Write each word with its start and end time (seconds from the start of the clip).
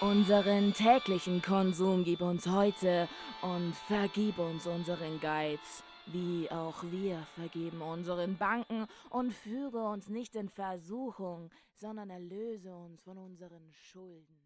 Unseren 0.00 0.72
täglichen 0.74 1.42
Konsum 1.42 2.04
gib 2.04 2.20
uns 2.20 2.46
heute 2.46 3.08
und 3.42 3.74
vergib 3.74 4.38
uns 4.38 4.64
unseren 4.64 5.18
Geiz, 5.18 5.82
wie 6.06 6.48
auch 6.52 6.84
wir 6.84 7.18
vergeben 7.34 7.82
unseren 7.82 8.36
Banken 8.36 8.86
und 9.10 9.32
führe 9.32 9.88
uns 9.88 10.08
nicht 10.08 10.36
in 10.36 10.48
Versuchung, 10.50 11.50
sondern 11.74 12.10
erlöse 12.10 12.72
uns 12.76 13.02
von 13.02 13.18
unseren 13.18 13.72
Schulden. 13.72 14.38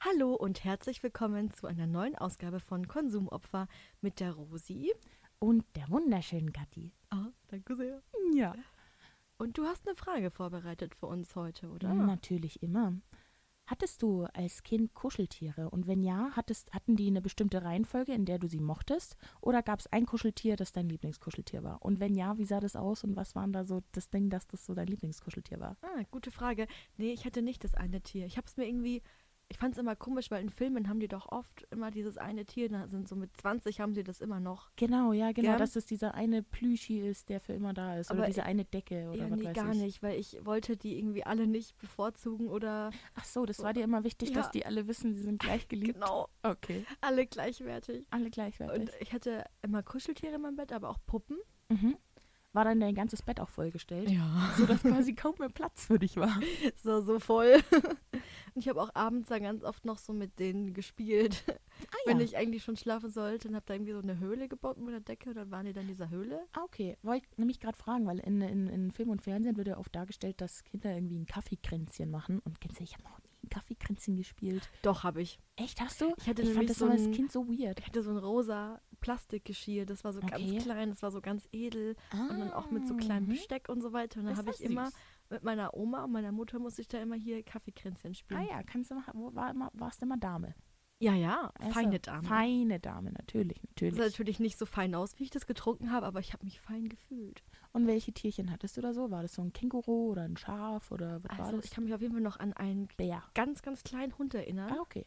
Hallo 0.00 0.34
und 0.34 0.64
herzlich 0.64 1.02
willkommen 1.02 1.50
zu 1.50 1.66
einer 1.66 1.86
neuen 1.86 2.16
Ausgabe 2.16 2.58
von 2.58 2.88
Konsumopfer 2.88 3.68
mit 4.00 4.20
der 4.20 4.32
Rosi. 4.32 4.94
Und 5.38 5.66
der 5.76 5.90
wunderschönen 5.90 6.54
Kathi. 6.54 6.94
Ah, 7.10 7.26
danke 7.48 7.76
sehr. 7.76 8.02
Ja. 8.32 8.54
Und 9.36 9.58
du 9.58 9.66
hast 9.66 9.86
eine 9.86 9.94
Frage 9.94 10.30
vorbereitet 10.30 10.94
für 10.94 11.04
uns 11.04 11.36
heute, 11.36 11.68
oder? 11.68 11.92
Natürlich 11.92 12.62
immer. 12.62 12.94
Hattest 13.66 14.00
du 14.02 14.24
als 14.32 14.62
Kind 14.62 14.94
Kuscheltiere? 14.94 15.70
Und 15.70 15.88
wenn 15.88 16.00
ja, 16.00 16.30
hattest, 16.32 16.72
hatten 16.72 16.94
die 16.94 17.08
eine 17.08 17.20
bestimmte 17.20 17.64
Reihenfolge, 17.64 18.12
in 18.12 18.24
der 18.24 18.38
du 18.38 18.46
sie 18.46 18.60
mochtest? 18.60 19.16
Oder 19.40 19.62
gab 19.62 19.80
es 19.80 19.88
ein 19.88 20.06
Kuscheltier, 20.06 20.54
das 20.54 20.70
dein 20.70 20.88
Lieblingskuscheltier 20.88 21.64
war? 21.64 21.82
Und 21.84 21.98
wenn 21.98 22.14
ja, 22.14 22.38
wie 22.38 22.44
sah 22.44 22.60
das 22.60 22.76
aus 22.76 23.02
und 23.02 23.16
was 23.16 23.34
waren 23.34 23.52
da 23.52 23.64
so 23.64 23.82
das 23.90 24.08
Ding, 24.08 24.30
dass 24.30 24.46
das 24.46 24.64
so 24.64 24.74
dein 24.74 24.86
Lieblingskuscheltier 24.86 25.58
war? 25.58 25.76
Ah, 25.82 26.02
gute 26.12 26.30
Frage. 26.30 26.68
Nee, 26.96 27.12
ich 27.12 27.24
hatte 27.24 27.42
nicht 27.42 27.64
das 27.64 27.74
eine 27.74 28.00
Tier. 28.00 28.26
Ich 28.26 28.36
habe 28.36 28.46
es 28.46 28.56
mir 28.56 28.66
irgendwie 28.66 29.02
ich 29.48 29.58
fand 29.58 29.74
es 29.74 29.78
immer 29.78 29.94
komisch, 29.94 30.30
weil 30.30 30.42
in 30.42 30.50
Filmen 30.50 30.88
haben 30.88 30.98
die 30.98 31.06
doch 31.08 31.30
oft 31.30 31.62
immer 31.70 31.90
dieses 31.92 32.18
eine 32.18 32.44
Tier, 32.44 32.68
da 32.68 32.88
sind 32.88 33.08
so 33.08 33.14
mit 33.14 33.36
20 33.36 33.80
haben 33.80 33.94
sie 33.94 34.02
das 34.02 34.20
immer 34.20 34.40
noch. 34.40 34.70
Genau, 34.76 35.12
ja, 35.12 35.30
genau, 35.32 35.50
Gern. 35.50 35.58
dass 35.58 35.76
es 35.76 35.86
dieser 35.86 36.14
eine 36.14 36.42
Plüschi 36.42 36.98
ist, 36.98 37.28
der 37.28 37.40
für 37.40 37.52
immer 37.52 37.72
da 37.72 37.96
ist. 37.96 38.10
Aber 38.10 38.20
oder 38.20 38.26
diese 38.26 38.42
eine 38.42 38.64
Decke 38.64 39.08
oder 39.08 39.18
ja, 39.24 39.30
was 39.30 39.38
nee, 39.38 39.46
weiß 39.46 39.54
gar 39.54 39.72
ich. 39.72 39.80
nicht, 39.80 40.02
weil 40.02 40.18
ich 40.18 40.44
wollte 40.44 40.76
die 40.76 40.98
irgendwie 40.98 41.24
alle 41.24 41.46
nicht 41.46 41.78
bevorzugen 41.78 42.48
oder 42.48 42.90
Ach 43.14 43.24
so, 43.24 43.46
das 43.46 43.62
war 43.62 43.72
dir 43.72 43.84
immer 43.84 44.02
wichtig, 44.04 44.30
Ja. 44.30 44.34
dass 44.36 44.50
die 44.50 44.66
alle 44.66 44.88
wissen, 44.88 45.14
sie 45.14 45.22
sind 45.22 45.38
gleich 45.40 45.68
geliebt. 45.68 45.94
genau 45.94 46.28
Okay. 46.42 46.84
alle 47.00 47.26
gleichwertig. 47.26 48.04
Alle 48.10 48.30
gleichwertig. 48.30 48.80
Und 48.80 48.90
ich 49.00 49.12
hatte 49.12 49.44
immer 49.62 49.82
Kuscheltiere 49.84 50.34
in 50.34 50.42
meinem 50.42 50.56
Bett, 50.56 50.72
aber 50.72 50.88
auch 50.90 50.98
Puppen. 51.06 51.38
mhm. 51.68 51.96
War 52.52 52.64
dann 52.64 52.80
dein 52.80 52.94
ganzes 52.94 53.20
Bett 53.20 53.38
auch 53.38 53.50
vollgestellt? 53.50 54.08
Ja. 54.08 54.50
So 54.56 54.64
dass 54.64 54.80
quasi 54.80 55.14
kaum 55.14 55.34
mehr 55.38 55.50
Platz 55.50 55.84
für 55.86 55.98
dich 55.98 56.16
war. 56.16 56.40
So, 56.76 57.02
so 57.02 57.18
voll. 57.20 57.60
Und 58.56 58.62
ich 58.62 58.68
habe 58.70 58.80
auch 58.82 58.88
abends 58.94 59.28
dann 59.28 59.42
ganz 59.42 59.62
oft 59.62 59.84
noch 59.84 59.98
so 59.98 60.12
mit 60.14 60.38
denen 60.38 60.72
gespielt. 60.74 61.44
Ah, 61.90 61.96
Wenn 62.06 62.20
ich 62.20 62.38
eigentlich 62.38 62.64
schon 62.64 62.78
schlafen 62.78 63.10
sollte, 63.10 63.48
und 63.48 63.54
habe 63.54 63.66
da 63.66 63.74
irgendwie 63.74 63.92
so 63.92 63.98
eine 63.98 64.18
Höhle 64.18 64.48
gebaut 64.48 64.78
mit 64.78 64.94
der 64.94 65.00
Decke 65.00 65.28
und 65.28 65.34
dann 65.36 65.50
waren 65.50 65.66
die 65.66 65.74
dann 65.74 65.82
in 65.82 65.88
dieser 65.88 66.08
Höhle. 66.08 66.40
Ah, 66.54 66.62
okay. 66.64 66.96
Wollte 67.02 67.26
ich 67.30 67.36
nämlich 67.36 67.60
gerade 67.60 67.76
fragen, 67.76 68.06
weil 68.06 68.18
in, 68.20 68.40
in, 68.40 68.66
in 68.68 68.90
Film 68.92 69.10
und 69.10 69.20
Fernsehen 69.20 69.58
wird 69.58 69.68
ja 69.68 69.76
oft 69.76 69.94
dargestellt, 69.94 70.40
dass 70.40 70.64
Kinder 70.64 70.94
irgendwie 70.94 71.18
ein 71.18 71.26
Kaffeekränzchen 71.26 72.10
machen. 72.10 72.38
Und 72.46 72.62
kennst 72.62 72.80
du, 72.80 72.82
ich 72.84 72.94
habe 72.94 73.02
noch 73.04 73.18
nie 73.18 73.28
ein 73.44 73.50
Kaffeekränzchen 73.50 74.16
gespielt. 74.16 74.70
Doch, 74.80 75.04
habe 75.04 75.20
ich. 75.20 75.38
Echt, 75.56 75.82
hast 75.82 76.00
du? 76.00 76.14
Ich 76.16 76.26
hatte 76.26 76.40
Ich 76.40 76.54
fand 76.54 76.70
das 76.70 76.78
so 76.78 76.86
immer 76.86 76.94
als 76.94 77.04
ein, 77.04 77.12
Kind 77.12 77.30
so 77.30 77.46
weird. 77.46 77.78
ich 77.78 77.86
hatte 77.86 78.02
so 78.02 78.10
ein 78.10 78.16
rosa 78.16 78.80
Plastikgeschirr, 79.00 79.84
das 79.84 80.02
war 80.02 80.14
so 80.14 80.20
Okay. 80.22 80.30
ganz 80.50 80.64
klein, 80.64 80.88
das 80.90 81.02
war 81.02 81.10
so 81.10 81.20
ganz 81.20 81.46
edel 81.52 81.94
und 82.12 82.38
dann 82.40 82.52
auch 82.54 82.70
mit 82.70 82.88
so 82.88 82.94
Ah, 82.94 82.96
kleinem 82.96 83.26
mhm. 83.26 83.32
Besteck 83.32 83.68
und 83.68 83.82
so 83.82 83.92
weiter. 83.92 84.20
Und 84.20 84.26
dann 84.26 84.36
habe 84.38 84.50
ich 84.50 84.62
immer 84.62 84.86
süß. 84.86 84.94
Mit 85.30 85.42
meiner 85.42 85.74
Oma 85.74 86.04
und 86.04 86.12
meiner 86.12 86.32
Mutter 86.32 86.58
musste 86.58 86.80
ich 86.82 86.88
da 86.88 86.98
immer 87.00 87.16
hier 87.16 87.42
Kaffeekränzchen 87.42 88.14
spielen. 88.14 88.40
Ah 88.40 88.44
ja, 88.44 88.62
kannst 88.62 88.90
du 88.90 88.94
machen. 88.94 89.12
Wo 89.14 89.34
war 89.34 89.50
immer, 89.50 89.70
warst 89.74 90.00
du 90.02 90.06
immer 90.06 90.16
Dame? 90.16 90.54
ja, 90.98 91.12
ja, 91.14 91.52
Also, 91.58 91.72
feine 91.72 92.00
Dame. 92.00 92.22
Feine 92.26 92.80
Dame, 92.80 93.12
natürlich, 93.12 93.58
Das 93.60 93.68
natürlich. 93.70 93.94
sah 93.96 94.04
natürlich 94.04 94.40
nicht 94.40 94.56
so 94.58 94.64
fein 94.64 94.94
aus, 94.94 95.18
wie 95.18 95.24
ich 95.24 95.30
das 95.30 95.46
getrunken 95.46 95.90
habe, 95.92 96.06
aber 96.06 96.20
ich 96.20 96.32
habe 96.32 96.42
mich 96.46 96.58
fein 96.58 96.88
gefühlt. 96.88 97.42
Und 97.72 97.86
welche 97.86 98.12
Tierchen 98.14 98.50
hattest 98.50 98.78
du 98.78 98.80
da 98.80 98.94
so? 98.94 99.10
War 99.10 99.20
das 99.20 99.34
so 99.34 99.42
ein 99.42 99.52
Känguru 99.52 100.12
oder 100.12 100.22
ein 100.22 100.38
Schaf 100.38 100.90
oder 100.90 101.22
was 101.22 101.38
war 101.38 101.44
Also 101.46 101.56
das? 101.58 101.66
ich 101.66 101.70
kann 101.70 101.84
mich 101.84 101.92
auf 101.92 102.00
jeden 102.00 102.14
Fall 102.14 102.22
noch 102.22 102.38
an 102.40 102.54
einen 102.54 102.88
Bär. 102.96 103.22
ganz, 103.34 103.60
ganz 103.60 103.82
kleinen 103.84 104.16
Hund 104.16 104.32
erinnern. 104.32 104.72
Ah, 104.72 104.80
okay. 104.80 105.04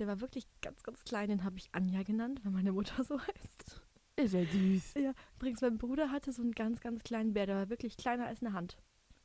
Der 0.00 0.08
war 0.08 0.20
wirklich 0.20 0.48
ganz, 0.60 0.82
ganz 0.82 1.04
klein. 1.04 1.28
Den 1.28 1.44
habe 1.44 1.56
ich 1.58 1.68
Anja 1.72 2.02
genannt, 2.02 2.40
weil 2.42 2.50
meine 2.52 2.72
Mutter 2.72 3.02
so 3.04 3.20
heißt. 3.20 3.80
Ist 4.16 4.34
ja 4.34 4.44
süß. 4.44 4.94
Ja, 4.94 5.12
übrigens, 5.36 5.60
mein 5.60 5.78
Bruder 5.78 6.10
hatte 6.10 6.32
so 6.32 6.42
einen 6.42 6.50
ganz, 6.50 6.80
ganz 6.80 7.04
kleinen 7.04 7.32
Bär. 7.32 7.46
Der 7.46 7.54
war 7.56 7.68
wirklich 7.70 7.96
kleiner 7.96 8.26
als 8.26 8.42
eine 8.42 8.52
Hand. 8.54 8.76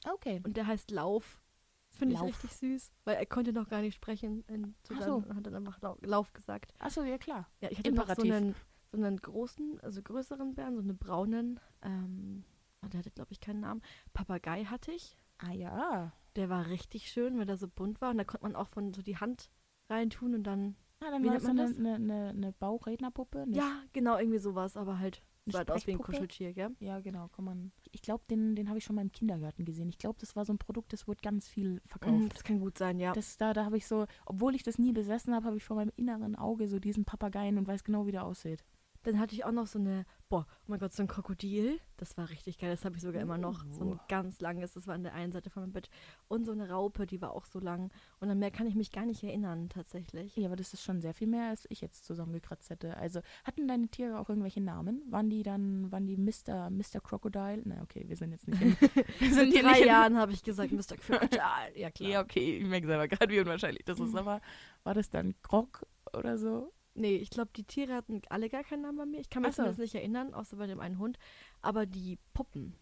Okay. 0.05 0.41
Und 0.43 0.57
der 0.57 0.67
heißt 0.67 0.91
Lauf. 0.91 1.41
Finde 1.89 2.15
ich 2.15 2.21
richtig 2.23 2.55
süß, 2.55 2.91
weil 3.05 3.17
er 3.17 3.25
konnte 3.27 3.53
noch 3.53 3.69
gar 3.69 3.81
nicht 3.81 3.93
sprechen. 3.95 4.43
In, 4.47 4.73
dann, 4.89 5.01
so. 5.03 5.15
und 5.17 5.35
hat 5.35 5.45
dann 5.45 5.53
einfach 5.55 5.79
Lau- 5.81 5.97
Lauf 6.01 6.33
gesagt. 6.33 6.73
Achso, 6.79 7.03
ja 7.03 7.19
klar. 7.19 7.47
Ja, 7.61 7.69
ich 7.69 7.77
hatte 7.77 7.91
noch 7.91 8.07
so 8.07 8.23
Imperativ. 8.23 8.33
einen, 8.33 8.55
so 8.91 8.97
einen 8.97 9.17
großen, 9.17 9.79
also 9.81 10.01
größeren 10.01 10.55
Bären, 10.55 10.75
so 10.75 10.81
einen 10.81 10.97
braunen. 10.97 11.59
Ähm, 11.83 12.43
oh, 12.83 12.87
der 12.87 12.99
hatte, 12.99 13.11
glaube 13.11 13.31
ich, 13.31 13.39
keinen 13.39 13.59
Namen. 13.59 13.83
Papagei 14.11 14.65
hatte 14.65 14.91
ich. 14.91 15.15
Ah 15.37 15.51
ja. 15.51 16.11
Der 16.35 16.49
war 16.49 16.65
richtig 16.67 17.11
schön, 17.11 17.37
weil 17.37 17.45
der 17.45 17.57
so 17.57 17.67
bunt 17.67 18.01
war. 18.01 18.09
Und 18.09 18.17
da 18.17 18.23
konnte 18.23 18.43
man 18.47 18.55
auch 18.55 18.69
von 18.69 18.91
so 18.93 19.03
die 19.03 19.17
Hand 19.17 19.51
reintun 19.87 20.33
und 20.33 20.43
dann 20.43 20.75
Ah, 20.99 21.11
dann 21.11 21.21
Wie 21.21 21.27
war 21.27 21.33
nennt 21.33 21.43
man 21.43 21.59
eine, 21.59 21.69
das? 21.69 21.77
eine, 21.77 21.93
eine, 21.95 22.29
eine 22.29 22.51
Bauchrednerpuppe? 22.53 23.41
Eine 23.43 23.55
Ja, 23.55 23.81
genau, 23.91 24.17
irgendwie 24.17 24.39
sowas, 24.39 24.77
aber 24.77 24.99
halt, 24.99 25.21
Halt 25.51 25.69
aus 25.71 25.85
wie 25.87 25.91
ein? 25.91 25.97
Kuscheltier, 25.99 26.53
gell? 26.53 26.69
Ja, 26.79 26.99
genau, 26.99 27.27
kann 27.29 27.45
man. 27.45 27.71
Ich 27.91 28.01
glaube, 28.01 28.23
den, 28.29 28.55
den 28.55 28.69
habe 28.69 28.77
ich 28.77 28.85
schon 28.85 28.95
mal 28.95 29.01
im 29.01 29.11
Kindergarten 29.11 29.65
gesehen. 29.65 29.89
Ich 29.89 29.97
glaube, 29.97 30.17
das 30.19 30.35
war 30.35 30.45
so 30.45 30.53
ein 30.53 30.57
Produkt, 30.57 30.93
das 30.93 31.07
wurde 31.07 31.19
ganz 31.21 31.49
viel 31.49 31.75
Mm, 31.75 31.87
verkauft. 31.87 32.33
Das 32.35 32.43
kann 32.43 32.59
gut 32.59 32.77
sein, 32.77 32.99
ja. 32.99 33.11
Das, 33.13 33.37
da 33.37 33.53
da 33.53 33.65
habe 33.65 33.77
ich 33.77 33.85
so, 33.87 34.05
obwohl 34.25 34.55
ich 34.55 34.63
das 34.63 34.77
nie 34.77 34.93
besessen 34.93 35.33
habe, 35.35 35.45
habe 35.47 35.57
ich 35.57 35.63
vor 35.65 35.75
meinem 35.75 35.91
inneren 35.97 36.35
Auge 36.35 36.67
so 36.67 36.79
diesen 36.79 37.03
Papageien 37.05 37.57
und 37.57 37.67
weiß 37.67 37.83
genau, 37.83 38.05
wie 38.05 38.11
der 38.11 38.23
aussieht. 38.25 38.63
Dann 39.03 39.19
hatte 39.19 39.35
ich 39.35 39.45
auch 39.45 39.51
noch 39.51 39.67
so 39.67 39.79
eine, 39.79 40.05
boah, 40.29 40.45
oh 40.49 40.63
mein 40.67 40.79
Gott, 40.79 40.93
so 40.93 41.03
ein 41.03 41.07
Krokodil. 41.07 41.79
Das 41.97 42.17
war 42.17 42.29
richtig 42.29 42.57
geil, 42.57 42.71
das 42.71 42.85
habe 42.85 42.95
ich 42.95 43.01
sogar 43.01 43.21
immer 43.21 43.37
noch. 43.37 43.65
So 43.69 43.83
ein 43.83 43.93
Uh. 43.93 43.97
ganz 44.07 44.41
langes, 44.41 44.73
das 44.73 44.87
war 44.87 44.95
an 44.95 45.03
der 45.03 45.13
einen 45.13 45.31
Seite 45.31 45.49
von 45.49 45.63
meinem 45.63 45.73
Bett. 45.73 45.89
Und 46.27 46.45
so 46.45 46.51
eine 46.51 46.69
Raupe, 46.69 47.05
die 47.05 47.21
war 47.21 47.31
auch 47.31 47.45
so 47.45 47.59
lang. 47.59 47.91
Und 48.19 48.29
an 48.29 48.39
mehr 48.39 48.51
kann 48.51 48.65
ich 48.65 48.75
mich 48.75 48.91
gar 48.91 49.05
nicht 49.05 49.23
erinnern, 49.23 49.69
tatsächlich. 49.69 50.35
Ja, 50.35 50.47
aber 50.47 50.55
das 50.55 50.73
ist 50.73 50.83
schon 50.83 51.01
sehr 51.01 51.13
viel 51.13 51.27
mehr, 51.27 51.49
als 51.49 51.65
ich 51.69 51.81
jetzt 51.81 52.05
zusammengekratzt 52.05 52.69
hätte. 52.69 52.97
Also, 52.97 53.21
hatten 53.43 53.67
deine 53.67 53.87
Tiere 53.89 54.19
auch 54.19 54.29
irgendwelche 54.29 54.61
Namen? 54.61 55.03
Waren 55.09 55.29
die 55.29 55.43
dann, 55.43 55.91
waren 55.91 56.07
die 56.07 56.17
Mr. 56.17 56.69
Mr. 56.69 56.99
Crocodile? 57.01 57.61
Na, 57.65 57.81
okay, 57.81 58.05
wir 58.07 58.15
sind 58.15 58.31
jetzt 58.31 58.47
nicht 58.47 58.61
in, 58.61 58.71
wir 59.19 59.33
sind 59.33 59.53
In 59.53 59.61
drei 59.63 59.73
nicht 59.73 59.85
Jahren 59.85 60.17
habe 60.17 60.31
ich 60.31 60.43
gesagt, 60.43 60.71
Mr. 60.71 60.97
Crocodile. 60.97 61.41
Ja, 61.75 61.91
klar. 61.91 62.09
Ja, 62.09 62.21
okay, 62.21 62.57
ich 62.57 62.65
merke 62.65 62.87
selber 62.87 63.07
gerade, 63.07 63.31
wie 63.33 63.39
unwahrscheinlich 63.39 63.83
das 63.85 63.99
ist. 63.99 64.15
Aber 64.15 64.41
war 64.83 64.93
das 64.93 65.09
dann 65.09 65.35
Krog 65.41 65.85
oder 66.13 66.37
so? 66.37 66.71
Nee, 66.95 67.15
ich 67.15 67.29
glaube, 67.31 67.49
die 67.55 67.63
Tiere 67.63 67.93
hatten 67.95 68.21
alle 68.29 68.49
gar 68.49 68.63
keinen 68.63 68.81
Namen 68.83 68.97
bei 68.97 69.05
mir. 69.05 69.19
Ich 69.19 69.29
kann 69.29 69.41
mich 69.41 69.49
Ach 69.49 69.53
so. 69.53 69.61
zumindest 69.63 69.79
nicht 69.81 69.95
erinnern, 69.95 70.33
außer 70.33 70.57
bei 70.57 70.67
dem 70.67 70.79
einen 70.79 70.99
Hund. 70.99 71.17
Aber 71.61 71.85
die 71.85 72.19
Puppen. 72.33 72.75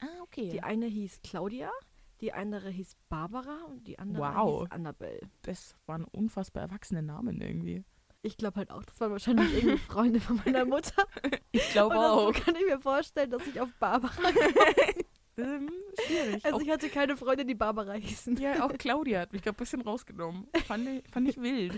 Ah, 0.00 0.06
okay. 0.22 0.48
Die 0.48 0.62
eine 0.62 0.86
hieß 0.86 1.20
Claudia, 1.22 1.70
die 2.20 2.32
andere 2.32 2.70
hieß 2.70 2.96
Barbara 3.08 3.64
und 3.68 3.86
die 3.86 3.98
andere 3.98 4.22
Wow. 4.34 4.62
hieß 4.62 4.70
Annabelle. 4.72 5.20
das 5.42 5.76
waren 5.86 6.04
unfassbar 6.04 6.64
erwachsene 6.64 7.02
Namen 7.02 7.40
irgendwie. 7.40 7.84
Ich 8.24 8.36
glaube 8.36 8.56
halt 8.58 8.70
auch, 8.70 8.84
das 8.84 9.00
waren 9.00 9.10
wahrscheinlich 9.12 9.52
irgendwie 9.54 9.78
Freunde 9.92 10.20
von 10.20 10.40
meiner 10.44 10.64
Mutter. 10.64 11.04
Ich 11.52 11.70
glaube 11.70 11.96
auch. 11.96 12.32
kann 12.32 12.54
ich 12.56 12.66
mir 12.66 12.80
vorstellen, 12.80 13.30
dass 13.30 13.46
ich 13.46 13.60
auf 13.60 13.68
Barbara. 13.80 14.12
ähm, 15.36 15.70
schwierig. 16.06 16.44
Also 16.44 16.56
auch, 16.56 16.60
ich 16.60 16.70
hatte 16.70 16.88
keine 16.88 17.16
Freunde, 17.16 17.44
die 17.44 17.54
Barbara 17.54 17.92
hießen. 17.94 18.36
ja, 18.36 18.64
auch 18.64 18.72
Claudia 18.78 19.20
hat 19.20 19.32
mich 19.32 19.42
gerade 19.42 19.56
ein 19.56 19.58
bisschen 19.58 19.80
rausgenommen. 19.80 20.46
Fand 20.66 20.88
ich, 20.88 21.04
fand 21.10 21.28
ich 21.28 21.40
wild. 21.40 21.74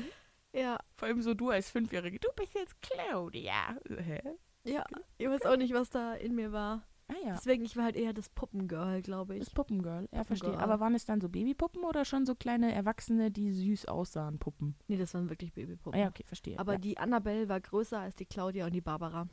Ja, 0.54 0.78
Vor 0.96 1.08
allem 1.08 1.20
so 1.20 1.34
du 1.34 1.50
als 1.50 1.68
Fünfjährige. 1.70 2.18
Du 2.20 2.28
bist 2.36 2.54
jetzt 2.54 2.80
Claudia. 2.80 3.76
Hä? 3.88 4.22
ja. 4.64 4.84
Ich 5.18 5.28
weiß 5.28 5.46
auch 5.46 5.56
nicht, 5.56 5.74
was 5.74 5.90
da 5.90 6.14
in 6.14 6.34
mir 6.34 6.52
war. 6.52 6.82
Ah 7.08 7.14
ja. 7.22 7.34
Deswegen, 7.34 7.64
ich 7.64 7.76
war 7.76 7.84
halt 7.84 7.96
eher 7.96 8.14
das 8.14 8.30
Puppengirl, 8.30 9.02
glaube 9.02 9.36
Das 9.38 9.48
ich. 9.48 9.54
Puppengirl. 9.54 10.08
Ja, 10.12 10.24
verstehe. 10.24 10.58
Aber 10.58 10.80
waren 10.80 10.94
es 10.94 11.04
dann 11.04 11.20
so 11.20 11.28
Babypuppen 11.28 11.84
oder 11.84 12.04
schon 12.04 12.24
so 12.24 12.34
kleine 12.34 12.72
Erwachsene, 12.72 13.30
die 13.30 13.52
süß 13.52 13.86
aussahen, 13.86 14.38
Puppen? 14.38 14.76
Nee, 14.86 14.96
das 14.96 15.12
waren 15.12 15.28
wirklich 15.28 15.50
Ah 15.52 15.54
Babypuppen. 15.56 16.00
ja, 16.00 16.08
okay, 16.08 16.24
verstehe. 16.24 16.58
Aber 16.58 16.74
ja. 16.74 16.78
die 16.78 16.96
Annabelle 16.96 17.48
war 17.48 17.60
größer 17.60 17.98
als 17.98 18.14
die 18.14 18.24
Claudia 18.24 18.64
und 18.64 18.72
die 18.72 18.80
Barbara. 18.80 19.28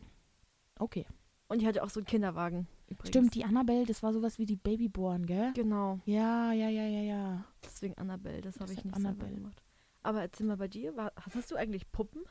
Okay. 0.79 1.05
Und 1.47 1.61
ich 1.61 1.67
hatte 1.67 1.83
auch 1.83 1.89
so 1.89 1.99
einen 1.99 2.07
Kinderwagen. 2.07 2.67
Übrigens. 2.87 3.09
Stimmt, 3.09 3.35
die 3.35 3.45
Annabelle, 3.45 3.85
das 3.85 4.03
war 4.03 4.11
sowas 4.11 4.37
wie 4.37 4.45
die 4.45 4.55
Babyborn, 4.57 5.25
gell? 5.25 5.53
Genau. 5.53 5.99
Ja, 6.05 6.51
ja, 6.51 6.67
ja, 6.67 6.83
ja, 6.83 7.01
ja. 7.01 7.45
Deswegen 7.63 7.97
Annabelle, 7.97 8.41
das 8.41 8.59
habe 8.59 8.73
ich 8.73 8.83
nicht 8.83 8.95
Annabelle. 8.95 9.35
gemacht. 9.35 9.63
Aber 10.03 10.21
erzähl 10.21 10.47
mal 10.47 10.57
bei 10.57 10.67
dir, 10.67 10.95
war, 10.95 11.11
hast 11.35 11.51
du 11.51 11.55
eigentlich 11.55 11.91
Puppen? 11.91 12.23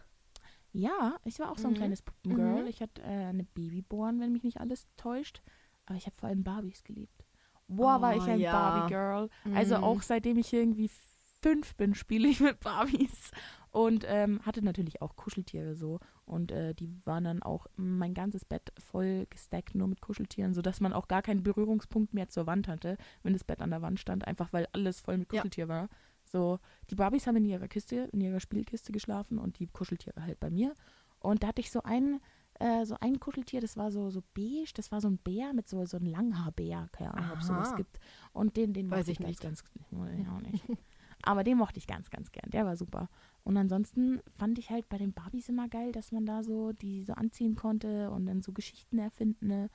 Ja, 0.72 1.16
ich 1.24 1.38
war 1.38 1.50
auch 1.50 1.58
so 1.58 1.68
ein 1.68 1.74
Mhm. 1.74 1.78
kleines 1.78 2.02
Puppengirl. 2.02 2.62
Mhm. 2.62 2.66
Ich 2.68 2.80
hatte 2.80 3.02
äh, 3.02 3.06
eine 3.06 3.44
Babyborn, 3.44 4.20
wenn 4.20 4.32
mich 4.32 4.44
nicht 4.44 4.60
alles 4.60 4.86
täuscht. 4.96 5.42
Aber 5.86 5.96
ich 5.96 6.06
habe 6.06 6.16
vor 6.16 6.28
allem 6.28 6.44
Barbies 6.44 6.84
geliebt. 6.84 7.24
Boah, 7.68 8.00
war 8.00 8.12
Oh, 8.14 8.16
ich 8.16 8.28
ein 8.28 8.40
ja. 8.40 8.52
Barbie-Girl. 8.52 9.28
Also 9.54 9.76
Mhm. 9.76 9.82
auch 9.84 10.02
seitdem 10.02 10.38
ich 10.38 10.52
irgendwie 10.52 10.90
fünf 11.42 11.74
bin, 11.76 11.94
spiele 11.94 12.28
ich 12.28 12.40
mit 12.40 12.60
Barbies. 12.60 13.30
Und 13.72 14.04
ähm, 14.08 14.44
hatte 14.44 14.62
natürlich 14.64 15.00
auch 15.00 15.14
Kuscheltiere 15.16 15.74
so. 15.76 16.00
Und 16.24 16.50
äh, 16.52 16.74
die 16.74 16.88
waren 17.04 17.24
dann 17.24 17.42
auch 17.42 17.66
mein 17.76 18.14
ganzes 18.14 18.44
Bett 18.44 18.72
voll 18.78 19.26
gestackt, 19.30 19.74
nur 19.76 19.86
mit 19.88 20.00
Kuscheltieren, 20.00 20.54
sodass 20.54 20.80
man 20.80 20.92
auch 20.92 21.06
gar 21.08 21.22
keinen 21.22 21.42
Berührungspunkt 21.44 22.12
mehr 22.12 22.28
zur 22.28 22.46
Wand 22.46 22.66
hatte, 22.68 22.96
wenn 23.22 23.32
das 23.32 23.44
Bett 23.44 23.60
an 23.62 23.70
der 23.70 23.82
Wand 23.82 23.98
stand, 24.00 24.26
einfach 24.26 24.52
weil 24.52 24.66
alles 24.72 25.00
voll 25.00 25.18
mit 25.18 25.32
Ja. 25.32 25.40
Kuscheltier 25.40 25.68
war. 25.68 25.88
So, 26.32 26.58
die 26.90 26.94
Barbies 26.94 27.26
haben 27.26 27.36
in 27.36 27.44
ihrer 27.44 27.68
Kiste, 27.68 28.08
in 28.12 28.20
ihrer 28.20 28.40
Spielkiste 28.40 28.92
geschlafen 28.92 29.38
und 29.38 29.58
die 29.58 29.66
Kuscheltiere 29.66 30.22
halt 30.22 30.38
bei 30.38 30.50
mir. 30.50 30.74
Und 31.18 31.42
da 31.42 31.48
hatte 31.48 31.60
ich 31.60 31.70
so 31.70 31.82
ein, 31.82 32.20
äh, 32.54 32.84
so 32.84 32.96
ein 33.00 33.18
Kuscheltier, 33.18 33.60
das 33.60 33.76
war 33.76 33.90
so, 33.90 34.10
so 34.10 34.22
beige, 34.34 34.72
das 34.74 34.92
war 34.92 35.00
so 35.00 35.08
ein 35.08 35.18
Bär 35.18 35.52
mit 35.52 35.68
so, 35.68 35.84
so 35.86 35.96
einem 35.96 36.06
Langhaarbär, 36.06 36.88
keine 36.92 37.14
Ahnung, 37.14 37.30
ob 37.32 37.40
es 37.40 37.46
sowas 37.46 37.70
Aha. 37.70 37.76
gibt. 37.76 37.98
Und 38.32 38.56
den, 38.56 38.72
den 38.72 38.90
Weiß 38.90 38.98
mochte 39.06 39.12
ich 39.12 39.18
ganz, 39.18 39.28
nicht. 39.28 39.42
ganz, 39.42 39.64
auch 40.28 40.40
nicht. 40.40 40.64
Aber 41.22 41.44
den 41.44 41.58
mochte 41.58 41.78
ich 41.78 41.86
ganz, 41.86 42.10
ganz 42.10 42.32
gern. 42.32 42.50
Der 42.50 42.64
war 42.64 42.76
super. 42.76 43.08
Und 43.44 43.56
ansonsten 43.56 44.20
fand 44.38 44.58
ich 44.58 44.70
halt 44.70 44.88
bei 44.88 44.98
den 44.98 45.12
Barbies 45.12 45.48
immer 45.48 45.68
geil, 45.68 45.92
dass 45.92 46.12
man 46.12 46.24
da 46.24 46.42
so 46.42 46.72
die 46.72 47.02
so 47.02 47.12
anziehen 47.12 47.56
konnte 47.56 48.10
und 48.10 48.26
dann 48.26 48.40
so 48.40 48.52
Geschichten 48.52 48.98
erfinden. 48.98 49.48
Ne? 49.48 49.70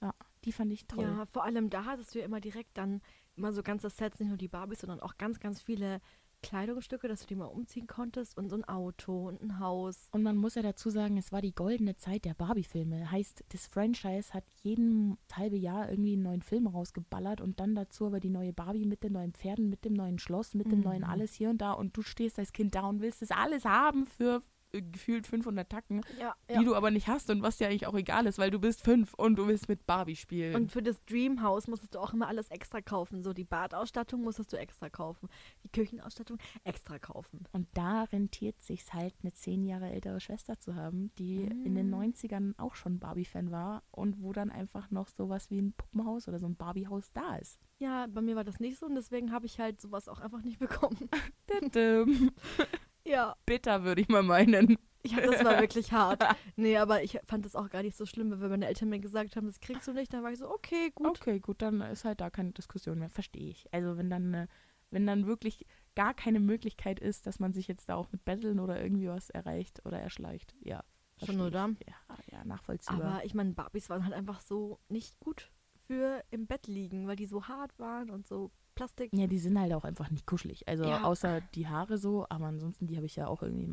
Ja, 0.00 0.14
die 0.44 0.52
fand 0.52 0.72
ich 0.72 0.86
toll. 0.86 1.04
Ja, 1.04 1.26
vor 1.26 1.44
allem 1.44 1.70
da 1.70 1.84
hattest 1.84 2.14
du 2.14 2.18
ja 2.18 2.24
immer 2.24 2.40
direkt 2.40 2.76
dann 2.78 3.00
immer 3.38 3.52
so 3.52 3.62
ganze 3.62 3.88
Sets, 3.90 4.18
nicht 4.20 4.28
nur 4.28 4.36
die 4.36 4.48
Barbies, 4.48 4.80
sondern 4.80 5.00
auch 5.00 5.16
ganz, 5.16 5.40
ganz 5.40 5.60
viele 5.62 6.00
Kleidungsstücke, 6.40 7.08
dass 7.08 7.20
du 7.20 7.26
die 7.26 7.34
mal 7.34 7.46
umziehen 7.46 7.88
konntest 7.88 8.38
und 8.38 8.48
so 8.48 8.54
ein 8.56 8.64
Auto 8.64 9.26
und 9.26 9.42
ein 9.42 9.58
Haus. 9.58 10.08
Und 10.12 10.22
man 10.22 10.36
muss 10.36 10.54
ja 10.54 10.62
dazu 10.62 10.88
sagen, 10.88 11.16
es 11.16 11.32
war 11.32 11.40
die 11.42 11.54
goldene 11.54 11.96
Zeit 11.96 12.24
der 12.24 12.34
Barbie-Filme. 12.34 13.10
Heißt, 13.10 13.44
das 13.48 13.66
Franchise 13.66 14.32
hat 14.32 14.44
jeden 14.62 15.18
halbe 15.32 15.56
Jahr 15.56 15.90
irgendwie 15.90 16.12
einen 16.12 16.22
neuen 16.22 16.42
Film 16.42 16.68
rausgeballert 16.68 17.40
und 17.40 17.58
dann 17.58 17.74
dazu 17.74 18.06
aber 18.06 18.20
die 18.20 18.30
neue 18.30 18.52
Barbie 18.52 18.86
mit 18.86 19.02
den 19.02 19.14
neuen 19.14 19.32
Pferden, 19.32 19.68
mit 19.68 19.84
dem 19.84 19.94
neuen 19.94 20.20
Schloss, 20.20 20.54
mit 20.54 20.70
dem 20.70 20.78
Mhm. 20.78 20.84
neuen 20.84 21.04
alles 21.04 21.34
hier 21.34 21.50
und 21.50 21.58
da 21.58 21.72
und 21.72 21.96
du 21.96 22.02
stehst 22.02 22.38
als 22.38 22.52
Kind 22.52 22.74
da 22.76 22.82
und 22.86 23.00
willst 23.00 23.20
das 23.20 23.32
alles 23.32 23.64
haben 23.64 24.06
für 24.06 24.42
gefühlt 24.72 25.26
500 25.26 25.68
Tacken, 25.70 26.02
Ja, 26.20 26.34
die 26.50 26.64
du 26.64 26.74
aber 26.74 26.90
nicht 26.90 27.08
hast 27.08 27.30
und 27.30 27.42
was 27.42 27.56
dir 27.58 27.68
eigentlich 27.68 27.86
auch 27.86 27.94
egal 27.94 28.26
ist, 28.26 28.38
weil 28.38 28.50
du 28.50 28.58
bist 28.58 28.82
fünf 28.82 29.14
und 29.14 29.36
du 29.36 29.46
willst 29.46 29.68
mit 29.68 29.86
Barbie 29.86 30.16
spielen. 30.16 30.54
Und 30.54 30.72
für 30.72 30.82
das 30.82 31.02
Dreamhouse 31.06 31.68
musstest 31.68 31.94
du 31.94 31.98
auch 31.98 32.12
immer 32.12 32.28
alles 32.28 32.48
extra 32.48 32.80
kaufen. 32.80 33.22
So 33.22 33.32
die 33.32 33.44
Badausstattung 33.44 34.22
musstest 34.22 34.52
du 34.52 34.58
extra 34.58 34.88
kaufen. 34.90 35.28
Die 35.64 35.68
Küchenausstattung 35.70 36.38
extra 36.64 36.98
kaufen. 36.98 37.44
Und 37.52 37.66
da 37.74 38.04
rentiert 38.04 38.60
sich's 38.62 38.92
halt, 38.92 39.14
eine 39.22 39.32
zehn 39.32 39.64
Jahre 39.64 39.90
ältere 39.90 40.20
Schwester 40.20 40.58
zu 40.58 40.74
haben, 40.74 41.10
die 41.18 41.42
in 41.44 41.74
den 41.74 41.90
Mm. 41.90 41.94
90ern 41.94 42.54
auch 42.58 42.74
schon 42.74 42.98
Barbie-Fan 42.98 43.50
war 43.50 43.82
und 43.90 44.20
wo 44.22 44.32
dann 44.32 44.50
einfach 44.50 44.90
noch 44.90 45.08
sowas 45.08 45.50
wie 45.50 45.60
ein 45.60 45.72
Puppenhaus 45.72 46.28
oder 46.28 46.38
so 46.38 46.46
ein 46.46 46.56
Barbie-Haus 46.56 47.10
da 47.12 47.36
ist. 47.36 47.58
Ja, 47.78 48.06
bei 48.08 48.20
mir 48.20 48.36
war 48.36 48.44
das 48.44 48.60
nicht 48.60 48.78
so 48.78 48.86
und 48.86 48.94
deswegen 48.96 49.32
habe 49.32 49.46
ich 49.46 49.58
halt 49.58 49.80
sowas 49.80 50.08
auch 50.08 50.20
einfach 50.20 50.42
nicht 50.42 50.58
bekommen. 50.58 51.08
Ja, 53.08 53.34
Bitter, 53.46 53.84
würde 53.84 54.02
ich 54.02 54.08
mal 54.08 54.22
meinen. 54.22 54.76
ja, 55.04 55.20
das 55.20 55.42
war 55.44 55.60
wirklich 55.60 55.92
hart. 55.92 56.22
Nee, 56.56 56.76
aber 56.76 57.02
ich 57.02 57.18
fand 57.24 57.44
das 57.44 57.56
auch 57.56 57.70
gar 57.70 57.82
nicht 57.82 57.96
so 57.96 58.04
schlimm, 58.04 58.30
weil 58.30 58.40
wenn 58.40 58.50
meine 58.50 58.66
Eltern 58.66 58.88
mir 58.88 58.98
gesagt 58.98 59.36
haben, 59.36 59.46
das 59.46 59.60
kriegst 59.60 59.86
du 59.88 59.92
nicht, 59.92 60.12
dann 60.12 60.22
war 60.22 60.32
ich 60.32 60.38
so, 60.38 60.50
okay, 60.50 60.90
gut. 60.94 61.18
Okay, 61.20 61.38
gut, 61.40 61.62
dann 61.62 61.80
ist 61.80 62.04
halt 62.04 62.20
da 62.20 62.30
keine 62.30 62.52
Diskussion 62.52 62.98
mehr. 62.98 63.08
Verstehe 63.08 63.48
ich. 63.48 63.72
Also 63.72 63.96
wenn 63.96 64.10
dann, 64.10 64.48
wenn 64.90 65.06
dann 65.06 65.26
wirklich 65.26 65.64
gar 65.94 66.14
keine 66.14 66.40
Möglichkeit 66.40 67.00
ist, 67.00 67.26
dass 67.26 67.38
man 67.38 67.52
sich 67.52 67.68
jetzt 67.68 67.88
da 67.88 67.94
auch 67.94 68.10
mit 68.12 68.24
Betteln 68.24 68.60
oder 68.60 68.80
irgendwie 68.82 69.08
was 69.08 69.30
erreicht 69.30 69.84
oder 69.86 70.00
erschleicht, 70.00 70.54
ja. 70.60 70.82
Schon, 71.24 71.40
oder? 71.40 71.70
Ja, 71.86 72.16
ja, 72.30 72.44
nachvollziehbar. 72.44 73.14
Aber 73.14 73.24
ich 73.24 73.34
meine, 73.34 73.52
Barbies 73.52 73.90
waren 73.90 74.04
halt 74.04 74.14
einfach 74.14 74.40
so 74.40 74.78
nicht 74.88 75.18
gut 75.18 75.50
für 75.86 76.22
im 76.30 76.46
Bett 76.46 76.66
liegen, 76.66 77.08
weil 77.08 77.16
die 77.16 77.26
so 77.26 77.48
hart 77.48 77.76
waren 77.78 78.10
und 78.10 78.26
so 78.26 78.52
Plastik. 78.78 79.10
ja, 79.12 79.26
die 79.26 79.38
sind 79.38 79.58
halt 79.58 79.72
auch 79.72 79.84
einfach 79.84 80.10
nicht 80.10 80.26
kuschelig. 80.26 80.66
Also 80.68 80.84
Ja. 80.84 81.02
außer 81.04 81.40
die 81.54 81.66
Haare 81.68 81.98
so, 81.98 82.26
aber 82.28 82.46
ansonsten, 82.46 82.86
die 82.86 82.96
habe 82.96 83.06
ich 83.06 83.16
ja 83.16 83.26
auch 83.26 83.42
irgendwie 83.42 83.68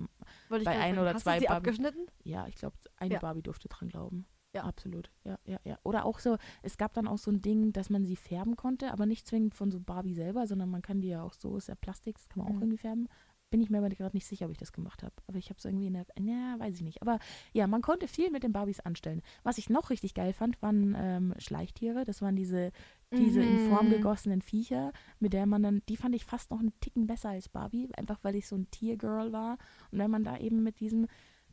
Wollte 0.50 0.66
bei 0.66 0.78
ein 0.78 0.98
oder 1.00 1.14
hast 1.14 1.24
zwei 1.24 1.36
du 1.36 1.42
sie 1.42 1.46
Barbie- 1.48 1.58
abgeschnitten? 1.70 2.08
Ja, 2.24 2.48
ich 2.48 2.56
glaube, 2.56 2.76
eine 2.98 3.14
Ja. 3.16 3.20
Barbie 3.20 3.42
durfte 3.42 3.68
dran 3.70 3.88
glauben. 3.90 4.26
Ja. 4.54 4.64
Absolut. 4.64 5.12
Ja, 5.26 5.38
ja, 5.46 5.60
ja. 5.66 5.78
Oder 5.84 6.06
auch 6.06 6.20
so, 6.20 6.38
es 6.64 6.78
gab 6.78 6.94
dann 6.94 7.08
auch 7.10 7.18
so 7.18 7.30
ein 7.30 7.42
Ding, 7.42 7.74
dass 7.74 7.90
man 7.90 8.06
sie 8.06 8.16
färben 8.16 8.56
konnte, 8.56 8.92
aber 8.94 9.06
nicht 9.06 9.28
zwingend 9.28 9.54
von 9.54 9.70
so 9.70 9.82
Barbie 9.82 10.14
selber, 10.14 10.48
sondern 10.48 10.70
man 10.70 10.82
kann 10.82 11.02
die 11.02 11.10
ja 11.10 11.24
auch 11.24 11.34
so, 11.34 11.58
ist 11.58 11.68
ja 11.68 11.76
Plastik, 11.76 12.16
das 12.16 12.30
kann 12.30 12.40
man 12.44 12.48
auch 12.52 12.56
Mhm. 12.56 12.62
irgendwie 12.62 12.78
färben. 12.78 13.10
Bin 13.56 13.62
ich 13.62 13.70
mir 13.70 13.78
aber 13.78 13.88
gerade 13.88 14.18
nicht 14.18 14.28
sicher, 14.28 14.48
ob 14.48 14.52
ich 14.52 14.58
das 14.58 14.74
gemacht 14.74 15.02
habe. 15.02 15.14
Aber 15.28 15.38
ich 15.38 15.46
habe 15.50 15.58
es 15.58 15.64
irgendwie 15.64 15.88
in 15.88 15.94
der, 15.94 16.06
ja, 16.20 16.60
weiß 16.60 16.76
ich 16.76 16.82
nicht. 16.82 17.02
Aber 17.02 17.20
ja, 17.54 17.68
man 17.68 17.82
konnte 17.82 18.10
viel 18.10 18.30
mit 18.30 18.44
den 18.44 18.52
Barbies 18.52 18.82
anstellen. 18.82 19.22
Was 19.44 19.58
ich 19.58 19.70
noch 19.70 19.92
richtig 19.92 20.14
geil 20.14 20.34
fand, 20.34 20.62
waren 20.62 20.94
ähm, 21.00 21.34
Schleichtiere. 21.38 22.04
Das 22.04 22.22
waren 22.22 22.36
diese, 22.36 22.74
diese 23.14 23.42
in 23.42 23.58
Form 23.58 23.86
Mhm. 23.86 23.92
gegossenen 23.92 24.42
Viecher, 24.42 24.92
mit 25.22 25.32
der 25.32 25.46
man 25.46 25.64
dann, 25.64 25.82
die 25.88 25.96
fand 25.96 26.16
ich 26.16 26.26
fast 26.26 26.52
noch 26.52 26.60
einen 26.60 26.78
Ticken 26.82 27.08
besser 27.08 27.30
als 27.30 27.48
Barbie, 27.48 27.88
einfach 27.96 28.20
weil 28.24 28.36
ich 28.36 28.46
so 28.46 28.58
ein 28.58 28.70
Tiergirl 28.72 29.32
war. 29.32 29.58
Und 29.90 30.00
wenn 30.00 30.12
man 30.12 30.26
da 30.26 30.38
eben 30.38 30.62
mit 30.62 30.82
diesem 30.82 31.08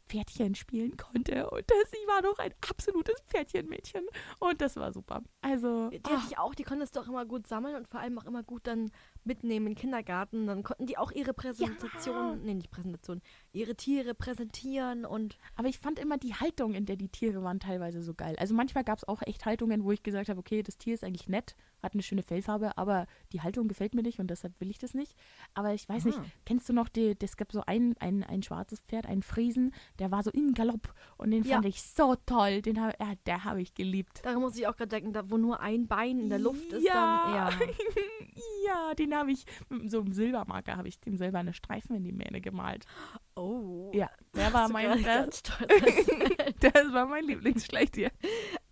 Pferdchen 0.09 0.57
spielen 0.57 0.97
konnte. 0.97 1.49
Und 1.51 1.63
das, 1.71 1.91
sie 1.93 2.07
war 2.09 2.21
doch 2.21 2.37
ein 2.39 2.53
absolutes 2.69 3.15
Pferdchenmädchen. 3.29 4.05
Und 4.41 4.61
das 4.61 4.75
war 4.75 4.93
super. 4.93 5.23
Also, 5.41 5.89
Die 5.91 6.01
ah, 6.05 6.11
hatte 6.11 6.27
ich 6.29 6.39
auch, 6.39 6.55
die 6.57 6.65
konntest 6.65 6.97
du 6.97 7.01
auch 7.01 7.07
immer 7.07 7.25
gut 7.25 7.47
sammeln 7.47 7.77
und 7.77 7.87
vor 7.89 8.01
allem 8.01 8.19
auch 8.19 8.25
immer 8.25 8.43
gut 8.43 8.67
dann 8.67 8.91
mitnehmen 9.25 9.67
in 9.69 9.73
den 9.75 9.79
Kindergarten. 9.81 10.47
Dann 10.47 10.63
konnten 10.63 10.87
die 10.87 10.99
auch 10.99 11.11
ihre 11.13 11.33
Präsentation, 11.35 12.43
nee, 12.43 12.55
nicht 12.55 12.71
Präsentation, 12.71 13.21
ihre 13.53 13.75
Tiere 13.75 14.15
präsentieren 14.15 15.05
und 15.05 15.37
aber 15.57 15.69
ich 15.69 15.79
fand 15.79 15.99
immer 15.99 16.19
die 16.19 16.35
Haltung, 16.35 16.75
in 16.75 16.87
der 16.87 16.97
die 16.97 17.09
Tiere 17.09 17.43
waren, 17.43 17.61
teilweise 17.61 18.03
so 18.03 18.15
geil. 18.15 18.35
Also 18.39 18.55
manchmal 18.55 18.85
gab 18.85 18.99
es 18.99 19.07
auch 19.07 19.23
echt 19.23 19.45
Haltungen, 19.47 19.85
wo 19.85 19.93
ich 19.93 20.03
gesagt 20.03 20.29
habe, 20.29 20.39
okay, 20.41 20.63
das 20.63 20.79
Tier 20.79 20.95
ist 20.95 21.05
eigentlich 21.05 21.29
nett, 21.29 21.57
hat 21.83 21.95
eine 21.95 22.03
schöne 22.03 22.23
Fellfarbe, 22.23 22.77
aber 22.79 23.07
die 23.33 23.41
Haltung 23.43 23.69
gefällt 23.69 23.95
mir 23.95 24.03
nicht 24.03 24.19
und 24.19 24.29
deshalb 24.29 24.59
will 24.61 24.71
ich 24.71 24.79
das 24.79 24.95
nicht. 24.95 25.15
Aber 25.55 25.73
ich 25.75 25.89
weiß 25.89 26.05
nicht, 26.05 26.19
Aha. 26.19 26.27
kennst 26.45 26.69
du 26.69 26.73
noch, 26.73 26.89
die, 26.89 27.17
es 27.23 27.37
gab 27.37 27.53
so 27.53 27.63
ein, 27.67 27.95
ein, 28.01 28.25
ein 28.25 28.43
schwarzes 28.43 28.81
Pferd, 28.81 29.07
einen 29.07 29.23
Friesen, 29.23 29.75
der 29.99 30.11
war 30.11 30.23
so 30.23 30.31
im 30.31 30.55
Galopp 30.55 30.95
und 31.17 31.31
den 31.31 31.43
Ja. 31.45 31.55
fand 31.55 31.67
ich 31.67 31.83
so 31.83 32.15
toll. 32.27 32.63
Den 32.63 32.81
hab, 32.81 32.99
ja, 33.01 33.13
der 33.27 33.45
habe 33.45 33.61
ich 33.63 33.75
geliebt. 33.75 34.21
daran 34.25 34.41
muss 34.41 34.57
ich 34.57 34.67
auch 34.67 34.77
gerade 34.77 34.89
denken, 34.89 35.13
da 35.13 35.31
wo 35.31 35.37
nur 35.39 35.61
ein 35.61 35.87
Bein 35.87 36.19
in 36.19 36.29
der 36.29 36.39
Luft 36.39 36.73
ist, 36.73 36.85
Ja. 36.85 37.23
dann 37.25 37.35
ja. 37.35 37.67
ja, 38.67 38.95
den 38.99 39.12
habe 39.19 39.33
ich 39.33 39.45
mit 39.69 39.91
so 39.91 40.01
einem 40.01 40.13
Silbermarker, 40.13 40.77
habe 40.77 40.89
ich 40.89 41.01
dem 41.01 41.17
silberne 41.17 41.53
Streifen 41.53 41.97
in 41.97 42.05
die 42.05 42.13
Mähne 42.13 42.41
gemalt. 42.41 42.87
Oh. 43.35 43.91
Ja, 43.95 44.11
der 44.35 44.53
war 44.53 44.67
du 44.67 44.73
mein, 44.75 45.03
das, 45.03 45.43
das 46.61 46.93
war 46.93 47.07
mein 47.07 47.25
Lieblingsschleichtier. 47.25 48.11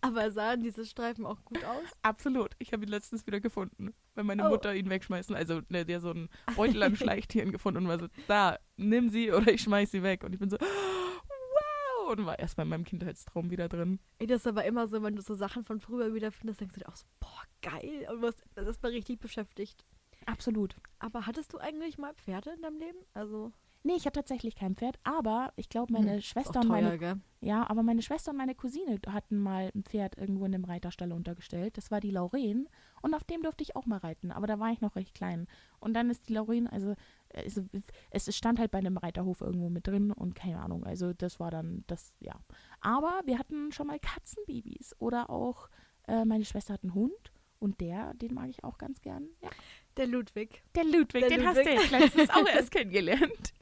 Aber 0.02 0.30
sahen 0.30 0.62
diese 0.62 0.84
Streifen 0.84 1.26
auch 1.26 1.44
gut 1.44 1.64
aus? 1.64 1.84
Absolut. 2.02 2.54
Ich 2.58 2.72
habe 2.72 2.84
ihn 2.84 2.90
letztens 2.90 3.26
wieder 3.26 3.40
gefunden, 3.40 3.94
weil 4.14 4.24
meine 4.24 4.46
Oh. 4.46 4.50
Mutter 4.50 4.74
ihn 4.74 4.88
wegschmeißen. 4.90 5.34
Also 5.34 5.60
ne, 5.68 5.84
der 5.84 6.00
so 6.00 6.10
einen 6.10 6.28
Beutel 6.56 6.82
an 6.82 6.96
Schleichtieren 6.96 7.52
gefunden 7.52 7.84
und 7.84 7.88
war 7.88 7.98
so, 7.98 8.08
da, 8.28 8.58
nimm 8.76 9.08
sie 9.10 9.30
oder 9.32 9.52
ich 9.52 9.62
schmeiß 9.62 9.90
sie 9.90 10.02
weg. 10.02 10.24
Und 10.24 10.32
ich 10.32 10.38
bin 10.38 10.50
so, 10.50 10.56
wow! 10.60 12.10
Und 12.12 12.26
war 12.26 12.38
erstmal 12.38 12.64
in 12.66 12.70
meinem 12.70 12.84
Kindheitstraum 12.84 13.50
wieder 13.50 13.68
drin. 13.68 14.00
Ey, 14.18 14.26
das 14.26 14.40
ist 14.42 14.46
aber 14.46 14.64
immer 14.64 14.86
so, 14.88 15.02
wenn 15.02 15.16
du 15.16 15.22
so 15.22 15.34
Sachen 15.34 15.64
von 15.64 15.80
früher 15.80 16.12
wiederfindest, 16.14 16.60
denkst 16.60 16.74
du 16.74 16.80
dir 16.80 16.88
auch 16.88 16.96
so, 16.96 17.06
boah, 17.20 17.42
geil. 17.62 18.06
Und 18.10 18.22
was, 18.22 18.34
das 18.54 18.66
ist 18.66 18.82
mal 18.82 18.90
richtig 18.92 19.20
beschäftigt. 19.20 19.84
Absolut. 20.26 20.76
Aber 20.98 21.26
hattest 21.26 21.52
du 21.52 21.58
eigentlich 21.58 21.98
mal 21.98 22.14
Pferde 22.14 22.50
in 22.50 22.62
deinem 22.62 22.78
Leben? 22.78 22.98
Also, 23.14 23.52
Nee, 23.82 23.94
ich 23.94 24.04
hatte 24.04 24.20
tatsächlich 24.20 24.56
kein 24.56 24.76
Pferd, 24.76 24.98
aber 25.04 25.54
ich 25.56 25.70
glaube, 25.70 25.92
meine 25.94 26.16
Hm, 26.16 26.20
Schwester 26.20 26.60
auch 26.60 26.64
und 26.64 26.68
meine 26.68 26.90
teuer, 26.90 26.98
gell? 26.98 27.20
Ja, 27.40 27.68
aber 27.70 27.82
meine 27.82 28.02
Schwester 28.02 28.30
und 28.32 28.36
meine 28.36 28.54
Cousine 28.54 29.00
hatten 29.06 29.38
mal 29.38 29.70
ein 29.74 29.84
Pferd 29.84 30.18
irgendwo 30.18 30.44
in 30.44 30.52
dem 30.52 30.64
Reiterstall 30.64 31.12
untergestellt. 31.12 31.78
Das 31.78 31.90
war 31.90 31.98
die 32.00 32.10
Lauren. 32.10 32.68
Und 33.00 33.14
auf 33.14 33.24
dem 33.24 33.42
durfte 33.42 33.62
ich 33.62 33.76
auch 33.76 33.86
mal 33.86 33.96
reiten. 33.96 34.30
Aber 34.30 34.46
da 34.46 34.58
war 34.58 34.70
ich 34.70 34.82
noch 34.82 34.96
recht 34.96 35.14
klein. 35.14 35.46
Und 35.78 35.94
dann 35.94 36.10
ist 36.10 36.28
die 36.28 36.34
Lauren, 36.34 36.66
also 36.66 36.90
äh, 37.30 37.44
es, 37.46 37.58
es 38.10 38.36
stand 38.36 38.58
halt 38.58 38.70
bei 38.70 38.78
einem 38.78 38.98
Reiterhof 38.98 39.40
irgendwo 39.40 39.70
mit 39.70 39.86
drin 39.86 40.12
und 40.12 40.34
keine 40.34 40.60
Ahnung. 40.60 40.84
Also 40.84 41.14
das 41.14 41.40
war 41.40 41.50
dann 41.50 41.84
das, 41.86 42.12
ja. 42.20 42.34
Aber 42.82 43.22
wir 43.24 43.38
hatten 43.38 43.72
schon 43.72 43.86
mal 43.86 43.98
Katzenbabys. 43.98 44.94
Oder 44.98 45.30
auch 45.30 45.70
äh, 46.06 46.26
meine 46.26 46.44
Schwester 46.44 46.74
hat 46.74 46.82
einen 46.82 46.94
Hund. 46.94 47.32
Und 47.60 47.80
der, 47.80 48.14
den 48.14 48.34
mag 48.34 48.48
ich 48.48 48.64
auch 48.64 48.78
ganz 48.78 49.00
gern. 49.02 49.28
Ja. 49.42 49.50
Der 49.96 50.06
Ludwig. 50.06 50.62
Der 50.74 50.84
Ludwig, 50.84 51.28
Der 51.28 51.36
den 51.38 51.46
hast 51.46 51.58
Ludwig. 51.58 51.76
du 51.76 51.80
jetzt 51.82 51.90
letztens 51.90 52.30
auch 52.30 52.46
erst 52.52 52.70
kennengelernt. 52.72 53.52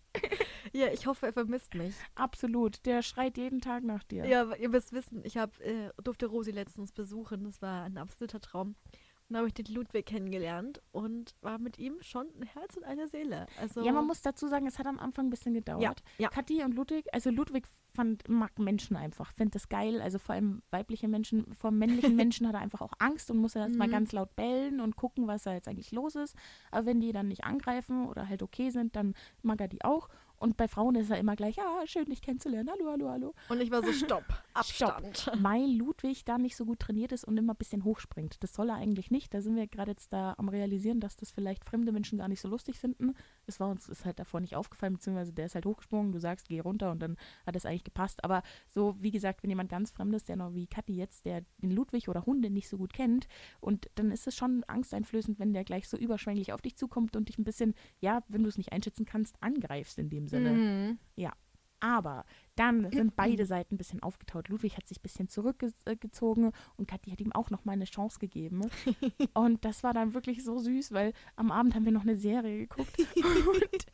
Ja, 0.72 0.88
ich 0.92 1.06
hoffe, 1.06 1.26
er 1.26 1.32
vermisst 1.32 1.74
mich. 1.74 1.94
Absolut. 2.14 2.84
Der 2.86 3.02
schreit 3.02 3.36
jeden 3.36 3.60
Tag 3.60 3.82
nach 3.84 4.02
dir. 4.04 4.24
Ja, 4.26 4.54
ihr 4.54 4.68
müsst 4.68 4.92
wissen, 4.92 5.22
ich 5.24 5.36
hab, 5.36 5.58
äh, 5.60 5.90
durfte 6.02 6.26
Rosi 6.26 6.50
letztens 6.52 6.92
besuchen. 6.92 7.44
Das 7.44 7.60
war 7.62 7.84
ein 7.84 7.98
absoluter 7.98 8.40
Traum. 8.40 8.76
Und 9.28 9.34
da 9.34 9.38
habe 9.38 9.48
ich 9.48 9.54
den 9.54 9.66
Ludwig 9.66 10.06
kennengelernt 10.06 10.80
und 10.90 11.34
war 11.42 11.58
mit 11.58 11.78
ihm 11.78 11.96
schon 12.00 12.28
ein 12.40 12.44
Herz 12.46 12.76
und 12.76 12.84
eine 12.84 13.08
Seele. 13.08 13.46
Also, 13.60 13.82
Ja, 13.84 13.92
man 13.92 14.06
muss 14.06 14.22
dazu 14.22 14.48
sagen, 14.48 14.66
es 14.66 14.78
hat 14.78 14.86
am 14.86 14.98
Anfang 14.98 15.26
ein 15.26 15.30
bisschen 15.30 15.52
gedauert. 15.54 16.02
ja. 16.18 16.28
Kathi 16.30 16.62
und 16.64 16.72
Ludwig, 16.74 17.06
also 17.12 17.28
Ludwig 17.30 17.66
fand, 17.98 18.28
mag 18.28 18.58
Menschen 18.60 18.96
einfach, 18.96 19.32
findet 19.32 19.56
das 19.56 19.68
geil, 19.68 20.00
also 20.00 20.18
vor 20.18 20.34
allem 20.36 20.62
weibliche 20.70 21.08
Menschen, 21.08 21.52
vor 21.54 21.70
männlichen 21.72 22.14
Menschen 22.22 22.46
hat 22.46 22.54
er 22.54 22.60
einfach 22.60 22.80
auch 22.80 22.92
Angst 23.00 23.30
und 23.30 23.38
muss 23.38 23.56
erst 23.56 23.76
mal 23.76 23.88
Mhm. 23.88 23.92
ganz 23.92 24.12
laut 24.12 24.36
bellen 24.36 24.80
und 24.80 24.94
gucken, 24.96 25.26
was 25.26 25.42
da 25.42 25.52
jetzt 25.52 25.66
eigentlich 25.68 25.90
los 25.92 26.14
ist. 26.14 26.36
Aber 26.70 26.86
wenn 26.86 27.00
die 27.00 27.12
dann 27.12 27.26
nicht 27.28 27.44
angreifen 27.44 28.06
oder 28.06 28.28
halt 28.28 28.42
okay 28.42 28.70
sind, 28.70 28.94
dann 28.94 29.14
mag 29.42 29.60
er 29.60 29.68
die 29.68 29.84
auch. 29.84 30.08
Und 30.38 30.56
bei 30.56 30.68
Frauen 30.68 30.94
ist 30.94 31.10
er 31.10 31.18
immer 31.18 31.36
gleich, 31.36 31.56
ja, 31.56 31.82
schön 31.86 32.06
dich 32.06 32.22
kennenzulernen, 32.22 32.70
hallo, 32.70 32.90
hallo, 32.90 33.08
hallo. 33.10 33.34
Und 33.48 33.60
ich 33.60 33.70
war 33.70 33.82
so, 33.82 33.92
stopp, 33.92 34.24
Abstand. 34.54 35.30
Weil 35.40 35.68
Ludwig 35.70 36.24
da 36.24 36.38
nicht 36.38 36.56
so 36.56 36.64
gut 36.64 36.78
trainiert 36.78 37.12
ist 37.12 37.24
und 37.24 37.36
immer 37.36 37.54
ein 37.54 37.56
bisschen 37.56 37.84
hochspringt. 37.84 38.42
Das 38.42 38.54
soll 38.54 38.70
er 38.70 38.76
eigentlich 38.76 39.10
nicht. 39.10 39.34
Da 39.34 39.40
sind 39.40 39.56
wir 39.56 39.66
gerade 39.66 39.90
jetzt 39.90 40.12
da 40.12 40.34
am 40.38 40.48
realisieren, 40.48 41.00
dass 41.00 41.16
das 41.16 41.30
vielleicht 41.30 41.64
fremde 41.64 41.92
Menschen 41.92 42.18
gar 42.18 42.28
nicht 42.28 42.40
so 42.40 42.48
lustig 42.48 42.78
finden. 42.78 43.14
Das 43.46 43.58
war 43.58 43.68
uns 43.68 43.88
ist 43.88 44.04
halt 44.04 44.18
davor 44.18 44.40
nicht 44.40 44.54
aufgefallen, 44.54 44.94
beziehungsweise 44.94 45.32
der 45.32 45.46
ist 45.46 45.54
halt 45.54 45.66
hochgesprungen, 45.66 46.12
du 46.12 46.20
sagst, 46.20 46.48
geh 46.48 46.60
runter 46.60 46.90
und 46.92 47.00
dann 47.00 47.16
hat 47.46 47.56
es 47.56 47.66
eigentlich 47.66 47.84
gepasst. 47.84 48.22
Aber 48.22 48.42
so, 48.68 48.96
wie 49.00 49.10
gesagt, 49.10 49.42
wenn 49.42 49.50
jemand 49.50 49.70
ganz 49.70 49.90
Fremdes, 49.90 50.24
der 50.24 50.36
noch 50.36 50.54
wie 50.54 50.66
Kathi 50.66 50.94
jetzt, 50.94 51.24
der 51.24 51.42
den 51.62 51.70
Ludwig 51.70 52.08
oder 52.08 52.26
Hunde 52.26 52.50
nicht 52.50 52.68
so 52.68 52.78
gut 52.78 52.92
kennt, 52.92 53.26
und 53.60 53.90
dann 53.96 54.12
ist 54.12 54.26
es 54.26 54.36
schon 54.36 54.62
angsteinflößend, 54.64 55.38
wenn 55.38 55.52
der 55.52 55.64
gleich 55.64 55.88
so 55.88 55.96
überschwänglich 55.96 56.52
auf 56.52 56.62
dich 56.62 56.76
zukommt 56.76 57.16
und 57.16 57.28
dich 57.28 57.38
ein 57.38 57.44
bisschen, 57.44 57.74
ja, 58.00 58.22
wenn 58.28 58.42
du 58.42 58.48
es 58.48 58.58
nicht 58.58 58.72
einschätzen 58.72 59.04
kannst, 59.04 59.36
angreifst 59.42 59.98
in 59.98 60.10
dem 60.10 60.27
Sinne. 60.28 60.50
Mhm. 60.52 60.98
Aber 61.80 62.24
dann 62.56 62.90
sind 62.90 63.14
beide 63.14 63.46
Seiten 63.46 63.74
ein 63.74 63.78
bisschen 63.78 64.02
aufgetaut. 64.02 64.48
Ludwig 64.48 64.76
hat 64.76 64.88
sich 64.88 64.98
ein 64.98 65.02
bisschen 65.02 65.28
zurückgezogen 65.28 66.50
und 66.76 66.88
Kathi 66.88 67.10
hat 67.12 67.20
ihm 67.20 67.30
auch 67.32 67.50
noch 67.50 67.64
mal 67.64 67.72
eine 67.72 67.84
Chance 67.84 68.18
gegeben. 68.18 68.62
und 69.34 69.64
das 69.64 69.84
war 69.84 69.92
dann 69.94 70.12
wirklich 70.12 70.42
so 70.42 70.58
süß, 70.58 70.90
weil 70.90 71.12
am 71.36 71.52
Abend 71.52 71.76
haben 71.76 71.84
wir 71.84 71.92
noch 71.92 72.02
eine 72.02 72.16
Serie 72.16 72.58
geguckt 72.66 72.98
und 73.16 73.86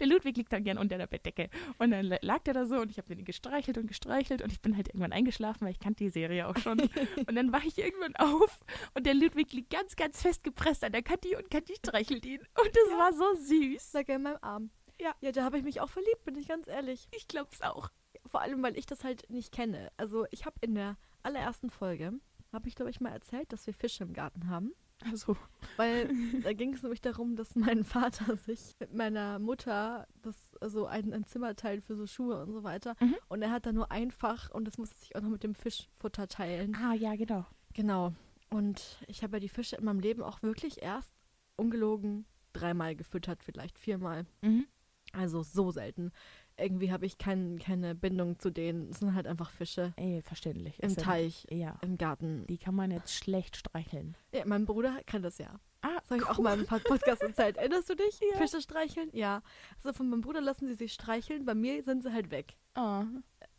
der 0.00 0.06
Ludwig 0.08 0.36
liegt 0.36 0.52
dann 0.52 0.64
gern 0.64 0.76
unter 0.76 0.98
der 0.98 1.06
Bettdecke. 1.06 1.50
Und 1.78 1.92
dann 1.92 2.06
lag 2.20 2.40
der 2.40 2.54
da 2.54 2.66
so 2.66 2.80
und 2.80 2.90
ich 2.90 2.98
habe 2.98 3.12
ihn 3.12 3.24
gestreichelt 3.24 3.78
und 3.78 3.86
gestreichelt 3.86 4.42
und 4.42 4.50
ich 4.50 4.60
bin 4.60 4.74
halt 4.76 4.88
irgendwann 4.88 5.12
eingeschlafen, 5.12 5.66
weil 5.66 5.72
ich 5.72 5.78
kannte 5.78 6.02
die 6.02 6.10
Serie 6.10 6.48
auch 6.48 6.56
schon. 6.56 6.80
Und 7.28 7.34
dann 7.36 7.52
wache 7.52 7.68
ich 7.68 7.78
irgendwann 7.78 8.16
auf 8.16 8.60
und 8.94 9.06
der 9.06 9.14
Ludwig 9.14 9.52
liegt 9.52 9.70
ganz, 9.70 9.94
ganz 9.94 10.20
fest 10.20 10.42
gepresst 10.42 10.82
an 10.82 10.92
der 10.92 11.02
Kathi 11.02 11.36
und 11.36 11.50
Kathi 11.50 11.74
streichelt 11.76 12.24
ihn. 12.26 12.40
Und 12.40 12.70
das 12.74 12.90
Ja. 12.90 12.98
war 12.98 13.12
so 13.12 13.34
süß. 13.34 13.92
Sag 13.92 14.08
er 14.08 14.16
in 14.16 14.22
meinem 14.22 14.38
Arm. 14.40 14.70
Ja. 15.00 15.14
Ja, 15.20 15.32
da 15.32 15.44
habe 15.44 15.58
ich 15.58 15.64
mich 15.64 15.80
auch 15.80 15.88
verliebt, 15.88 16.24
bin 16.24 16.36
ich 16.36 16.48
ganz 16.48 16.66
ehrlich. 16.66 17.08
Ich 17.12 17.28
glaub's 17.28 17.62
auch. 17.62 17.90
Vor 18.26 18.40
allem, 18.40 18.62
weil 18.62 18.76
ich 18.76 18.86
das 18.86 19.04
halt 19.04 19.28
nicht 19.30 19.52
kenne. 19.52 19.90
Also 19.96 20.26
ich 20.30 20.44
habe 20.44 20.56
in 20.60 20.74
der 20.74 20.96
allerersten 21.22 21.70
Folge, 21.70 22.12
habe 22.52 22.68
ich 22.68 22.74
glaube 22.74 22.90
ich 22.90 23.00
mal 23.00 23.10
erzählt, 23.10 23.52
dass 23.52 23.66
wir 23.66 23.74
Fische 23.74 24.04
im 24.04 24.12
Garten 24.12 24.48
haben. 24.48 24.72
Also, 25.04 25.36
Weil 25.76 26.10
da 26.42 26.52
ging 26.52 26.74
es 26.74 26.82
nämlich 26.82 27.00
darum, 27.00 27.36
dass 27.36 27.54
mein 27.54 27.84
Vater 27.84 28.36
sich 28.46 28.76
mit 28.78 28.92
meiner 28.92 29.38
Mutter 29.38 30.06
das 30.22 30.36
also 30.60 30.86
ein, 30.86 31.12
ein 31.12 31.24
Zimmer 31.24 31.56
teilt 31.56 31.84
für 31.84 31.96
so 31.96 32.06
Schuhe 32.06 32.42
und 32.42 32.52
so 32.52 32.62
weiter. 32.62 32.94
Mhm. 33.00 33.16
Und 33.28 33.42
er 33.42 33.50
hat 33.50 33.66
da 33.66 33.72
nur 33.72 33.90
ein 33.90 34.10
Fach 34.10 34.50
und 34.50 34.66
das 34.66 34.76
musste 34.76 34.98
sich 34.98 35.16
auch 35.16 35.22
noch 35.22 35.30
mit 35.30 35.42
dem 35.42 35.54
Fischfutter 35.54 36.28
teilen. 36.28 36.74
ah 36.76 36.92
ja, 36.92 37.16
genau. 37.16 37.46
Genau. 37.72 38.12
Und 38.50 38.98
ich 39.06 39.22
habe 39.22 39.36
ja 39.36 39.40
die 39.40 39.48
Fische 39.48 39.76
in 39.76 39.84
meinem 39.84 40.00
Leben 40.00 40.22
auch 40.22 40.42
wirklich 40.42 40.82
erst 40.82 41.14
ungelogen 41.56 42.26
dreimal 42.52 42.96
gefüttert, 42.96 43.42
vielleicht 43.42 43.78
viermal. 43.78 44.26
Mhm. 44.42 44.66
Also 45.12 45.42
so 45.42 45.70
selten. 45.70 46.12
Irgendwie 46.56 46.92
habe 46.92 47.06
ich 47.06 47.16
kein, 47.18 47.58
keine 47.58 47.94
Bindung 47.94 48.38
zu 48.38 48.50
denen. 48.50 48.90
Es 48.90 48.98
sind 49.00 49.14
halt 49.14 49.26
einfach 49.26 49.50
Fische 49.50 49.92
Ey, 49.96 50.20
verständlich. 50.22 50.78
im 50.82 50.88
Ist 50.90 51.00
Teich, 51.00 51.46
Ja. 51.50 51.78
im 51.82 51.96
Garten. 51.96 52.46
Die 52.48 52.58
kann 52.58 52.74
man 52.74 52.90
jetzt 52.90 53.14
schlecht 53.14 53.56
streicheln. 53.56 54.14
Ja, 54.32 54.44
mein 54.44 54.66
Bruder 54.66 55.00
kann 55.06 55.22
das 55.22 55.38
ja. 55.38 55.58
Ah, 55.82 55.88
Das 56.00 56.10
habe 56.10 56.20
ich 56.20 56.26
auch 56.28 56.38
mal 56.38 56.58
im 56.58 56.66
Pod- 56.66 56.84
Podcast 56.84 57.22
erzählt. 57.22 57.56
Erinnerst 57.56 57.88
du 57.88 57.94
dich? 57.96 58.20
Ja. 58.20 58.36
Fische 58.36 58.60
streicheln? 58.60 59.08
Ja. 59.14 59.42
Also 59.76 59.94
von 59.94 60.10
meinem 60.10 60.20
Bruder 60.20 60.42
lassen 60.42 60.66
sie 60.68 60.74
sich 60.74 60.92
streicheln. 60.92 61.46
Bei 61.46 61.54
mir 61.54 61.82
sind 61.82 62.02
sie 62.02 62.12
halt 62.12 62.30
weg. 62.30 62.56
Ah. 62.74 63.04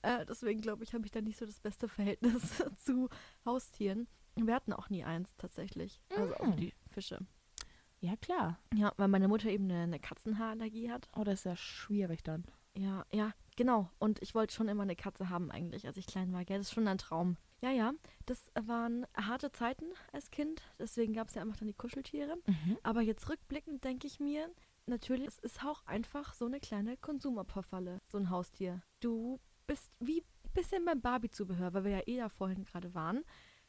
Äh, 0.03 0.25
deswegen 0.27 0.62
glaube 0.62 0.84
ich, 0.84 0.93
habe 0.93 1.03
ich 1.05 1.12
da 1.12 1.22
nicht 1.22 1.39
so 1.39 1.46
das 1.48 1.60
beste 1.60 1.88
Verhältnis 1.88 2.41
zu 2.77 3.10
Haustieren. 3.46 4.08
Wir 4.36 4.53
hatten 4.53 4.74
auch 4.74 4.89
nie 4.91 5.03
eins 5.03 5.36
tatsächlich. 5.38 6.00
Also 6.15 6.36
auch 6.36 6.46
Mhm. 6.48 6.58
die 6.58 6.74
Fische. 6.91 7.17
Ja, 8.01 8.15
klar. 8.17 8.60
Ja, 8.74 8.91
weil 8.98 9.08
meine 9.08 9.27
Mutter 9.27 9.50
eben 9.50 9.65
eine, 9.65 9.84
eine 9.84 10.00
Katzenhaarallergie 10.00 10.91
hat. 10.91 11.08
Oh, 11.15 11.24
das 11.24 11.39
ist 11.39 11.46
ja 11.46 11.55
schwierig 11.55 12.24
dann. 12.24 12.43
Ja, 12.75 13.05
ja, 13.12 13.34
genau. 13.55 13.89
Und 14.00 14.22
ich 14.22 14.34
wollte 14.34 14.53
schon 14.53 14.67
immer 14.67 14.84
eine 14.84 14.96
Katze 14.96 15.29
haben 15.29 15.51
eigentlich, 15.51 15.86
als 15.86 15.98
ich 15.98 16.08
klein 16.08 16.34
war. 16.34 16.43
Gell? 16.43 16.58
Das 16.58 16.67
ist 16.67 16.74
schon 16.74 16.88
ein 16.88 16.98
Traum. 16.98 17.38
Ja, 17.62 17.70
ja, 17.70 17.93
das 18.25 18.51
waren 18.60 19.05
harte 19.15 19.51
Zeiten 19.51 19.86
als 20.12 20.31
Kind. 20.31 20.63
Deswegen 20.79 21.13
gab 21.13 21.27
es 21.27 21.36
ja 21.36 21.43
einfach 21.43 21.58
dann 21.58 21.67
die 21.67 21.75
Kuscheltiere. 21.75 22.38
Mhm. 22.48 22.77
Aber 22.81 23.01
jetzt 23.01 23.29
rückblickend 23.29 23.84
denke 23.84 24.08
ich 24.08 24.20
mir, 24.20 24.50
natürlich, 24.88 25.27
es 25.27 25.38
ist 25.38 25.63
auch 25.63 25.86
einfach 25.86 26.34
so 26.34 26.46
eine 26.48 26.60
kleine 26.60 26.98
Konsumopferfalle, 26.98 28.01
so 28.08 28.17
ein 28.17 28.31
Haustier. 28.31 28.81
Du 29.00 29.39
bist 29.67 29.91
wie 30.00 30.22
ein 30.22 30.53
bisschen 30.53 30.86
beim 30.86 31.01
Barbie-Zubehör, 31.01 31.74
weil 31.74 31.84
wir 31.84 31.91
ja 31.91 32.01
eh 32.08 32.17
da 32.17 32.29
vorhin 32.29 32.65
gerade 32.65 32.96
waren. 32.96 33.24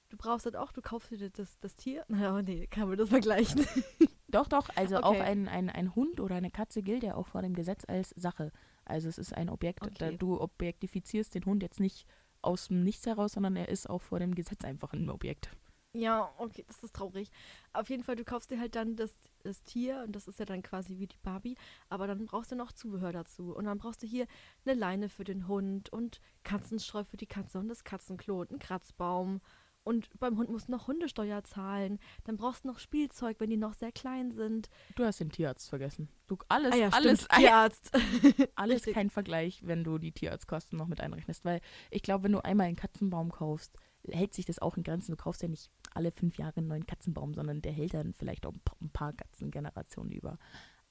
Du 0.08 0.16
brauchst 0.16 0.46
halt 0.46 0.56
auch, 0.56 0.72
du 0.72 0.80
kaufst 0.80 1.10
dir 1.10 1.30
das, 1.30 1.58
das 1.60 1.76
Tier. 1.76 2.04
Na, 2.08 2.40
nee, 2.40 2.66
kann 2.68 2.88
man 2.88 2.96
das 2.96 3.10
vergleichen. 3.10 3.66
Doch, 4.32 4.48
doch. 4.48 4.68
Also 4.74 4.96
auch 4.98 5.10
Okay. 5.12 5.20
ein, 5.20 5.46
ein, 5.46 5.70
ein 5.70 5.94
Hund 5.94 6.18
oder 6.18 6.34
eine 6.34 6.50
Katze 6.50 6.82
gilt 6.82 7.04
ja 7.04 7.14
auch 7.14 7.28
vor 7.28 7.42
dem 7.42 7.54
Gesetz 7.54 7.84
als 7.86 8.10
Sache. 8.10 8.50
Also 8.84 9.08
es 9.08 9.18
ist 9.18 9.32
ein 9.34 9.48
Objekt. 9.48 9.82
Da, 10.00 10.06
Okay. 10.08 10.16
du 10.18 10.40
objektifizierst 10.40 11.34
den 11.34 11.44
Hund 11.44 11.62
jetzt 11.62 11.78
nicht 11.78 12.06
aus 12.40 12.68
dem 12.68 12.82
Nichts 12.82 13.06
heraus, 13.06 13.32
sondern 13.32 13.54
er 13.54 13.68
ist 13.68 13.88
auch 13.88 14.02
vor 14.02 14.18
dem 14.18 14.34
Gesetz 14.34 14.64
einfach 14.64 14.92
ein 14.94 15.08
Objekt. 15.10 15.50
Ja, 15.94 16.32
okay, 16.38 16.64
das 16.66 16.82
ist 16.82 16.94
traurig. 16.96 17.30
Auf 17.74 17.90
jeden 17.90 18.02
Fall, 18.02 18.16
du 18.16 18.24
kaufst 18.24 18.50
dir 18.50 18.58
halt 18.58 18.74
dann 18.74 18.96
das, 18.96 19.14
das 19.42 19.62
Tier 19.62 20.02
und 20.06 20.16
das 20.16 20.26
ist 20.26 20.38
ja 20.38 20.46
dann 20.46 20.62
quasi 20.62 20.96
wie 20.98 21.06
die 21.06 21.18
Barbie, 21.22 21.54
aber 21.90 22.06
dann 22.06 22.24
brauchst 22.24 22.50
du 22.50 22.56
noch 22.56 22.72
Zubehör 22.72 23.12
dazu. 23.12 23.54
Und 23.54 23.66
dann 23.66 23.76
brauchst 23.76 24.02
du 24.02 24.06
hier 24.06 24.26
eine 24.64 24.74
Leine 24.74 25.10
für 25.10 25.24
den 25.24 25.46
Hund 25.48 25.90
und 25.92 26.20
Katzenstreu 26.44 27.04
für 27.04 27.18
die 27.18 27.26
Katze 27.26 27.58
und 27.58 27.68
das 27.68 27.84
Katzenklo 27.84 28.40
und 28.40 28.48
einen 28.50 28.58
Kratzbaum. 28.58 29.42
Und 29.84 30.08
beim 30.20 30.38
Hund 30.38 30.48
musst 30.48 30.68
du 30.68 30.72
noch 30.72 30.86
Hundesteuer 30.86 31.42
zahlen. 31.44 31.98
Dann 32.24 32.36
brauchst 32.36 32.64
du 32.64 32.68
noch 32.68 32.78
Spielzeug, 32.78 33.40
wenn 33.40 33.50
die 33.50 33.56
noch 33.56 33.74
sehr 33.74 33.92
klein 33.92 34.30
sind. 34.30 34.70
Du 34.94 35.04
hast 35.04 35.20
den 35.20 35.30
Tierarzt 35.30 35.68
vergessen. 35.68 36.08
Du, 36.28 36.38
alles, 36.48 36.72
ah 36.72 36.76
ja, 36.76 36.88
alles, 36.90 37.24
stimmt, 37.24 37.40
Tierarzt. 37.40 37.90
alles 38.54 38.84
kein 38.84 39.10
Vergleich, 39.10 39.66
wenn 39.66 39.82
du 39.82 39.98
die 39.98 40.12
Tierarztkosten 40.12 40.78
noch 40.78 40.86
mit 40.86 41.00
einrechnest. 41.00 41.44
Weil 41.44 41.60
ich 41.90 42.02
glaube, 42.02 42.24
wenn 42.24 42.32
du 42.32 42.44
einmal 42.44 42.68
einen 42.68 42.76
Katzenbaum 42.76 43.32
kaufst, 43.32 43.76
hält 44.08 44.34
sich 44.34 44.44
das 44.44 44.60
auch 44.60 44.76
in 44.76 44.82
Grenzen. 44.82 45.12
Du 45.12 45.16
kaufst 45.16 45.42
ja 45.42 45.48
nicht 45.48 45.70
alle 45.94 46.12
fünf 46.12 46.38
Jahre 46.38 46.58
einen 46.58 46.68
neuen 46.68 46.86
Katzenbaum, 46.86 47.34
sondern 47.34 47.62
der 47.62 47.72
hält 47.72 47.94
dann 47.94 48.14
vielleicht 48.14 48.46
auch 48.46 48.54
ein 48.80 48.90
paar 48.90 49.12
Katzengenerationen 49.12 50.12
über. 50.12 50.38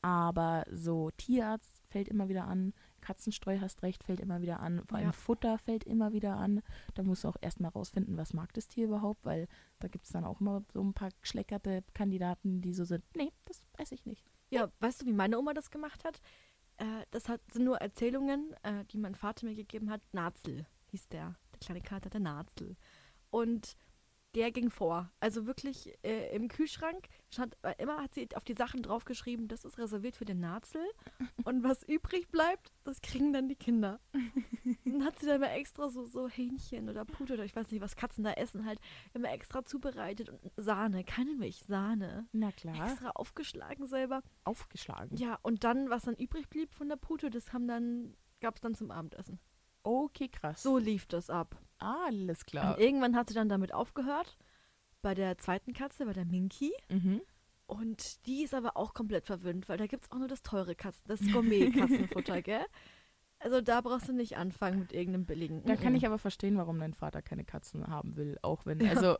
Aber 0.01 0.65
so 0.71 1.11
Tierarzt 1.11 1.81
fällt 1.87 2.07
immer 2.07 2.27
wieder 2.29 2.45
an, 2.45 2.73
Katzenstreu 3.01 3.59
hast 3.59 3.83
recht, 3.83 4.03
fällt 4.03 4.19
immer 4.19 4.41
wieder 4.41 4.59
an, 4.59 4.83
vor 4.87 4.97
allem 4.97 5.07
Ja. 5.07 5.11
Futter 5.11 5.57
fällt 5.57 5.83
immer 5.83 6.13
wieder 6.13 6.37
an. 6.37 6.61
Da 6.93 7.03
musst 7.03 7.23
du 7.23 7.27
auch 7.27 7.35
erstmal 7.41 7.71
rausfinden, 7.71 8.17
was 8.17 8.33
mag 8.33 8.53
das 8.53 8.67
Tier 8.67 8.85
überhaupt, 8.85 9.25
weil 9.25 9.47
da 9.79 9.87
gibt 9.87 10.05
es 10.05 10.11
dann 10.11 10.23
auch 10.23 10.39
immer 10.39 10.63
so 10.73 10.81
ein 10.83 10.93
paar 10.93 11.09
geschleckerte 11.21 11.83
Kandidaten, 11.93 12.61
die 12.61 12.73
so 12.73 12.83
sind, 12.85 13.03
nee, 13.15 13.31
das 13.45 13.59
weiß 13.77 13.91
ich 13.91 14.05
nicht. 14.05 14.25
Ja, 14.49 14.71
weißt 14.79 15.01
du, 15.01 15.05
wie 15.05 15.13
meine 15.13 15.37
Oma 15.39 15.53
das 15.53 15.71
gemacht 15.71 16.03
hat? 16.03 16.21
Äh, 16.77 17.05
das 17.11 17.29
hat, 17.29 17.41
sind 17.51 17.65
nur 17.65 17.77
Erzählungen, 17.77 18.53
äh, 18.63 18.85
die 18.85 18.97
mein 18.97 19.15
Vater 19.15 19.45
mir 19.45 19.55
gegeben 19.55 19.89
hat. 19.89 20.01
Nazel 20.13 20.65
hieß 20.91 21.07
der. 21.09 21.35
Der 21.53 21.59
kleine 21.59 21.81
Kater, 21.81 22.09
der 22.09 22.21
Nazel. 22.21 22.75
Und 23.29 23.75
der 24.35 24.51
ging 24.51 24.69
vor. 24.69 25.11
Also 25.19 25.45
wirklich 25.45 25.93
äh, 26.03 26.33
im 26.35 26.47
Kühlschrank 26.47 27.07
stand, 27.29 27.57
äh, 27.63 27.73
immer 27.77 28.01
hat 28.01 28.13
sie 28.13 28.27
auf 28.35 28.43
die 28.43 28.53
Sachen 28.53 28.81
draufgeschrieben, 28.81 29.47
das 29.47 29.65
ist 29.65 29.77
reserviert 29.77 30.15
für 30.15 30.25
den 30.25 30.39
Nazel. 30.39 30.81
Und 31.43 31.63
was 31.63 31.83
übrig 31.83 32.29
bleibt, 32.29 32.71
das 32.83 33.01
kriegen 33.01 33.33
dann 33.33 33.49
die 33.49 33.55
Kinder. 33.55 33.99
dann 34.85 35.03
hat 35.03 35.19
sie 35.19 35.25
dann 35.25 35.37
immer 35.37 35.51
extra 35.51 35.89
so, 35.89 36.05
so 36.05 36.27
Hähnchen 36.27 36.89
oder 36.89 37.05
Pute 37.05 37.33
oder 37.33 37.45
ich 37.45 37.55
weiß 37.55 37.71
nicht, 37.71 37.81
was 37.81 37.95
Katzen 37.95 38.23
da 38.23 38.33
essen, 38.33 38.65
halt 38.65 38.79
immer 39.13 39.31
extra 39.31 39.65
zubereitet. 39.65 40.29
Und 40.29 40.39
Sahne, 40.55 41.03
keine 41.03 41.35
Milch, 41.35 41.63
Sahne. 41.65 42.27
Na 42.31 42.51
klar, 42.51 42.91
Extra 42.91 43.11
aufgeschlagen 43.11 43.85
selber. 43.87 44.21
aufgeschlagen. 44.43 45.17
Ja, 45.17 45.37
und 45.41 45.63
dann, 45.63 45.89
was 45.89 46.03
dann 46.03 46.15
übrig 46.15 46.49
blieb 46.49 46.73
von 46.73 46.89
der 46.89 46.95
Pute, 46.95 47.29
das 47.29 47.53
haben 47.53 47.67
dann, 47.67 48.15
gab 48.39 48.55
es 48.55 48.61
dann 48.61 48.75
zum 48.75 48.91
Abendessen. 48.91 49.39
Okay, 49.83 50.27
krass. 50.27 50.63
So 50.63 50.77
lief 50.77 51.05
das 51.07 51.29
ab. 51.29 51.57
Alles 51.77 52.45
klar. 52.45 52.75
Und 52.75 52.83
irgendwann 52.83 53.15
hat 53.15 53.29
sie 53.29 53.33
dann 53.33 53.49
damit 53.49 53.73
aufgehört. 53.73 54.37
Bei 55.01 55.15
der 55.15 55.37
zweiten 55.37 55.73
Katze, 55.73 56.05
bei 56.05 56.13
der 56.13 56.25
Minky. 56.25 56.71
Mhm. 56.89 57.21
Und 57.65 58.25
die 58.27 58.43
ist 58.43 58.53
aber 58.53 58.77
auch 58.77 58.93
komplett 58.93 59.25
verwöhnt, 59.25 59.69
weil 59.69 59.77
da 59.77 59.87
gibt 59.87 60.03
es 60.03 60.11
auch 60.11 60.17
nur 60.17 60.27
das 60.27 60.43
teure 60.43 60.75
Katzen, 60.75 61.03
das 61.07 61.21
Gourmet-Katzenfutter, 61.31 62.41
gell? 62.43 62.65
Also 63.43 63.59
da 63.61 63.81
brauchst 63.81 64.07
du 64.07 64.13
nicht 64.13 64.37
anfangen 64.37 64.79
mit 64.79 64.93
irgendeinem 64.93 65.25
billigen. 65.25 65.63
Da 65.65 65.75
kann 65.75 65.93
Mhm. 65.93 65.97
ich 65.97 66.05
aber 66.05 66.19
verstehen, 66.19 66.57
warum 66.57 66.79
dein 66.79 66.93
Vater 66.93 67.21
keine 67.21 67.43
Katzen 67.43 67.87
haben 67.87 68.15
will, 68.15 68.37
auch 68.43 68.65
wenn, 68.67 68.87
also 68.87 69.17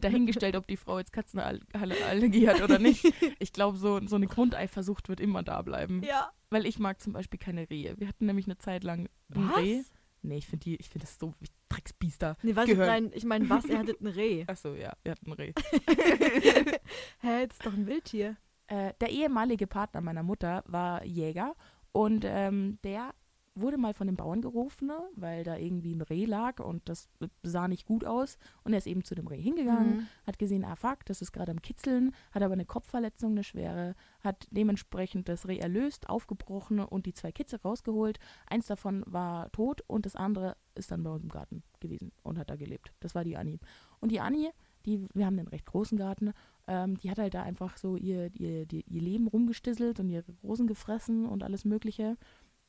dahingestellt, 0.00 0.54
ob 0.56 0.66
die 0.68 0.76
Frau 0.76 0.98
jetzt 0.98 1.12
Katzenallergie 1.12 2.48
hat 2.48 2.62
oder 2.62 2.78
nicht. 2.78 3.04
Ich 3.40 3.52
glaube, 3.52 3.76
so, 3.78 4.00
so 4.06 4.16
eine 4.16 4.26
Grundeifersucht 4.26 5.08
wird 5.08 5.18
immer 5.20 5.42
da 5.42 5.62
bleiben. 5.62 6.02
Ja. 6.04 6.30
Weil 6.50 6.66
ich 6.66 6.78
mag 6.78 7.00
zum 7.00 7.12
Beispiel 7.12 7.38
keine 7.38 7.68
Rehe. 7.70 7.94
Wir 7.98 8.06
hatten 8.08 8.26
nämlich 8.26 8.46
eine 8.46 8.58
Zeit 8.58 8.84
lang 8.84 9.08
ein 9.34 9.48
Was? 9.50 9.56
Reh. 9.58 9.82
Nee, 10.22 10.36
ich 10.38 10.46
finde 10.46 10.64
die, 10.64 10.76
ich 10.76 10.88
finde 10.90 11.06
das 11.06 11.18
so 11.18 11.32
wie 11.40 11.48
Drecksbiester. 11.70 12.36
Nee, 12.42 12.54
was? 12.54 12.66
Gehört. 12.66 12.88
Nein, 12.88 13.10
ich 13.14 13.24
meine, 13.24 13.48
was? 13.48 13.64
Er 13.64 13.78
hatte 13.78 13.96
ein 14.00 14.06
Reh. 14.06 14.44
Achso, 14.46 14.74
ja, 14.74 14.92
wir 15.02 15.12
hatten 15.12 15.30
ein 15.30 15.32
Reh. 15.32 15.52
Hä, 17.20 17.46
das 17.46 17.56
ist 17.58 17.66
doch 17.66 17.72
ein 17.72 17.86
Wildtier. 17.86 18.36
Äh, 18.66 18.92
der 19.00 19.08
ehemalige 19.10 19.66
Partner 19.66 20.00
meiner 20.00 20.22
Mutter 20.22 20.62
war 20.66 21.04
Jäger 21.04 21.54
und 21.92 22.24
ähm, 22.26 22.78
der 22.84 23.14
wurde 23.56 23.76
mal 23.78 23.94
von 23.94 24.06
den 24.06 24.16
Bauern 24.16 24.40
gerufen, 24.42 24.86
ne, 24.86 24.98
weil 25.16 25.42
da 25.44 25.56
irgendwie 25.56 25.92
ein 25.94 26.02
Reh 26.02 26.24
lag 26.24 26.60
und 26.60 26.88
das 26.88 27.08
sah 27.42 27.66
nicht 27.68 27.84
gut 27.84 28.04
aus. 28.04 28.38
Und 28.64 28.72
er 28.72 28.78
ist 28.78 28.86
eben 28.86 29.04
zu 29.04 29.14
dem 29.14 29.26
Reh 29.26 29.40
hingegangen, 29.40 29.96
Mhm. 29.96 30.06
hat 30.26 30.38
gesehen, 30.38 30.64
ah 30.64 30.76
fuck, 30.76 31.04
das 31.06 31.20
ist 31.20 31.32
gerade 31.32 31.50
am 31.50 31.60
Kitzeln, 31.60 32.14
hat 32.32 32.42
aber 32.42 32.52
eine 32.54 32.64
Kopfverletzung, 32.64 33.32
eine 33.32 33.44
schwere, 33.44 33.96
hat 34.20 34.46
dementsprechend 34.50 35.28
das 35.28 35.48
Reh 35.48 35.58
erlöst, 35.58 36.08
aufgebrochen 36.08 36.78
und 36.80 37.06
die 37.06 37.12
zwei 37.14 37.32
Kitze 37.32 37.60
rausgeholt. 37.60 38.18
Eins 38.46 38.66
davon 38.68 39.02
war 39.06 39.50
tot 39.52 39.82
und 39.88 40.06
das 40.06 40.16
andere 40.16 40.56
ist 40.76 40.90
dann 40.92 41.02
bei 41.02 41.10
uns 41.10 41.24
im 41.24 41.28
Garten 41.30 41.62
gewesen 41.80 42.12
und 42.22 42.38
hat 42.38 42.50
da 42.50 42.56
gelebt. 42.56 42.92
Das 43.00 43.14
war 43.14 43.24
die 43.24 43.36
Anni. 43.36 43.58
Und 44.00 44.12
die 44.12 44.20
Anni, 44.20 44.50
die, 44.86 45.06
wir 45.12 45.26
haben 45.26 45.38
einen 45.38 45.48
recht 45.48 45.66
großen 45.66 45.98
Garten, 45.98 46.32
ähm, 46.68 46.96
die 46.98 47.10
hat 47.10 47.18
halt 47.18 47.34
da 47.34 47.42
einfach 47.42 47.76
so 47.76 47.96
ihr, 47.96 48.30
ihr, 48.34 48.64
ihr 48.72 49.02
Leben 49.02 49.26
rumgestisselt 49.26 49.98
und 50.00 50.08
ihre 50.08 50.24
Rosen 50.42 50.66
gefressen 50.68 51.26
und 51.26 51.42
alles 51.42 51.64
Mögliche. 51.64 52.16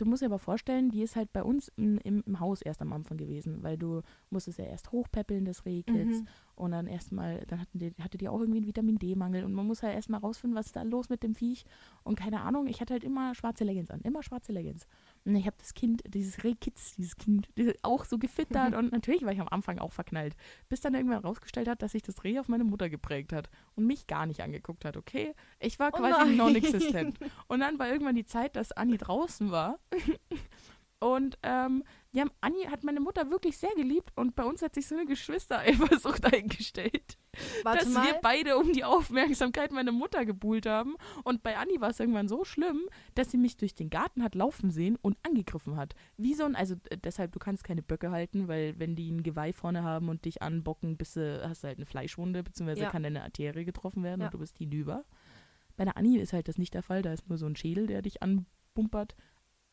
Du 0.01 0.07
musst 0.07 0.23
dir 0.23 0.25
aber 0.25 0.39
vorstellen, 0.39 0.89
die 0.89 1.03
ist 1.03 1.15
halt 1.15 1.31
bei 1.31 1.43
uns 1.43 1.67
im, 1.75 1.99
im, 1.99 2.23
im 2.25 2.39
Haus 2.39 2.63
erst 2.63 2.81
am 2.81 2.91
Anfang 2.91 3.17
gewesen, 3.17 3.61
weil 3.61 3.77
du 3.77 4.01
musstest 4.31 4.57
ja 4.57 4.65
erst 4.65 4.91
hochpäppeln, 4.91 5.45
das 5.45 5.63
Rehkitz, 5.65 6.21
Mhm. 6.21 6.27
und 6.55 6.71
dann 6.71 6.87
erstmal, 6.87 7.45
dann 7.45 7.59
hatten 7.61 7.77
die, 7.77 7.93
hatte 8.01 8.17
die 8.17 8.27
auch 8.27 8.39
irgendwie 8.39 8.57
einen 8.57 8.65
Vitamin 8.67 8.97
D-Mangel 8.97 9.43
und 9.43 9.53
man 9.53 9.67
muss 9.67 9.83
halt 9.83 9.93
erstmal 9.93 10.19
rausfinden, 10.19 10.57
was 10.57 10.65
ist 10.67 10.75
da 10.75 10.81
los 10.81 11.09
mit 11.09 11.21
dem 11.21 11.35
Viech. 11.35 11.65
Und 12.03 12.15
keine 12.17 12.41
Ahnung, 12.41 12.65
ich 12.65 12.81
hatte 12.81 12.93
halt 12.95 13.03
immer 13.03 13.35
schwarze 13.35 13.63
Leggings 13.63 13.91
an, 13.91 14.01
immer 14.01 14.23
schwarze 14.23 14.51
Leggings. 14.51 14.87
Und 15.23 15.35
ich 15.35 15.45
habe 15.45 15.55
das 15.59 15.73
Kind, 15.73 16.01
dieses 16.07 16.43
Rehkitz, 16.43 16.95
dieses 16.95 17.15
Kind, 17.15 17.47
auch 17.83 18.05
so 18.05 18.17
gefittert. 18.17 18.73
und 18.75 18.91
natürlich 18.91 19.23
war 19.23 19.31
ich 19.31 19.39
am 19.39 19.47
Anfang 19.47 19.79
auch 19.79 19.91
verknallt. 19.91 20.35
Bis 20.69 20.81
dann 20.81 20.95
irgendwann 20.95 21.19
rausgestellt 21.19 21.67
hat, 21.67 21.81
dass 21.81 21.91
sich 21.91 22.01
das 22.01 22.23
Reh 22.23 22.39
auf 22.39 22.47
meine 22.47 22.63
Mutter 22.63 22.89
geprägt 22.89 23.33
hat 23.33 23.49
und 23.75 23.85
mich 23.85 24.07
gar 24.07 24.25
nicht 24.25 24.41
angeguckt 24.41 24.85
hat, 24.85 24.97
okay? 24.97 25.33
Ich 25.59 25.79
war 25.79 25.91
Oh 25.93 25.97
quasi 25.97 26.27
nein. 26.27 26.37
non-existent. 26.37 27.19
Und 27.47 27.59
dann 27.59 27.77
war 27.77 27.89
irgendwann 27.89 28.15
die 28.15 28.25
Zeit, 28.25 28.55
dass 28.55 28.71
Anni 28.71 28.97
draußen 28.97 29.51
war. 29.51 29.79
Und 30.99 31.39
ähm, 31.41 31.83
ja, 32.11 32.25
Anni 32.41 32.65
hat 32.65 32.83
meine 32.83 32.99
Mutter 32.99 33.31
wirklich 33.31 33.57
sehr 33.57 33.73
geliebt 33.75 34.11
und 34.15 34.35
bei 34.35 34.43
uns 34.43 34.61
hat 34.61 34.75
sich 34.75 34.85
so 34.85 34.93
eine 34.93 35.07
Geschwistereifersucht 35.07 36.23
eingestellt 36.31 37.17
Warte 37.63 37.85
dass 37.85 37.93
mal. 37.93 38.05
wir 38.05 38.19
beide 38.21 38.57
um 38.57 38.73
die 38.73 38.83
Aufmerksamkeit 38.83 39.71
meiner 39.71 39.91
Mutter 39.91 40.25
gebuhlt 40.25 40.65
haben. 40.65 40.95
Und 41.23 41.43
bei 41.43 41.57
Anni 41.57 41.79
war 41.79 41.89
es 41.91 41.99
irgendwann 41.99 42.27
so 42.27 42.43
schlimm, 42.43 42.81
dass 43.15 43.31
sie 43.31 43.37
mich 43.37 43.55
durch 43.57 43.73
den 43.73 43.89
Garten 43.89 44.23
hat 44.23 44.35
laufen 44.35 44.69
sehen 44.71 44.97
und 45.01 45.17
angegriffen 45.23 45.77
hat. 45.77 45.95
Wie 46.17 46.33
so 46.33 46.43
ein, 46.43 46.55
also 46.55 46.75
äh, 46.89 46.97
deshalb, 46.97 47.31
du 47.31 47.39
kannst 47.39 47.63
keine 47.63 47.81
Böcke 47.81 48.11
halten, 48.11 48.47
weil 48.47 48.77
wenn 48.79 48.95
die 48.95 49.09
ein 49.11 49.23
Geweih 49.23 49.53
vorne 49.53 49.83
haben 49.83 50.09
und 50.09 50.25
dich 50.25 50.41
anbocken, 50.41 50.97
bist 50.97 51.15
du, 51.15 51.41
hast 51.47 51.63
du 51.63 51.67
halt 51.67 51.77
eine 51.77 51.85
Fleischwunde, 51.85 52.43
beziehungsweise 52.43 52.81
Ja. 52.81 52.89
kann 52.89 53.03
deine 53.03 53.23
Arterie 53.23 53.63
getroffen 53.65 54.03
werden 54.03 54.19
Ja. 54.21 54.27
und 54.27 54.33
du 54.33 54.39
bist 54.39 54.57
hinüber. 54.57 55.05
Bei 55.77 55.85
der 55.85 55.95
Anni 55.97 56.17
ist 56.17 56.33
halt 56.33 56.47
das 56.49 56.57
nicht 56.57 56.73
der 56.73 56.83
Fall, 56.83 57.01
da 57.01 57.13
ist 57.13 57.29
nur 57.29 57.37
so 57.37 57.45
ein 57.45 57.55
Schädel, 57.55 57.87
der 57.87 58.01
dich 58.01 58.21
anbumpert. 58.21 59.15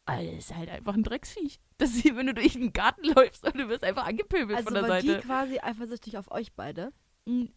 Aber 0.07 0.23
das 0.23 0.37
ist 0.37 0.57
halt 0.57 0.71
einfach 0.71 0.95
ein 0.95 1.03
Drecksviech. 1.03 1.61
Das 1.77 1.91
ist, 1.91 2.05
wie 2.05 2.17
wenn 2.17 2.27
du 2.29 2.35
durch 2.35 2.55
den 2.55 2.73
Garten 2.73 3.05
läufst 3.15 3.45
und 3.45 3.57
du 3.59 3.69
wirst 3.69 3.85
einfach 3.85 4.07
angepöbelt 4.07 4.57
Also 4.57 4.67
von 4.71 4.75
der 4.75 4.87
Seite. 4.87 5.07
die 5.17 5.21
quasi 5.21 5.59
eifersüchtig 5.59 6.17
auf 6.17 6.31
euch 6.31 6.53
beide. 6.55 6.93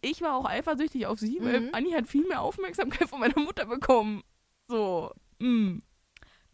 Ich 0.00 0.20
war 0.20 0.36
auch 0.36 0.44
eifersüchtig 0.44 1.06
auf 1.06 1.18
sie, 1.18 1.38
weil 1.40 1.60
Mhm. 1.60 1.68
Anni 1.72 1.90
hat 1.92 2.06
viel 2.06 2.26
mehr 2.26 2.42
Aufmerksamkeit 2.42 3.08
von 3.08 3.20
meiner 3.20 3.38
Mutter 3.40 3.64
bekommen. 3.66 4.22
So, 4.68 5.12
mm, 5.38 5.78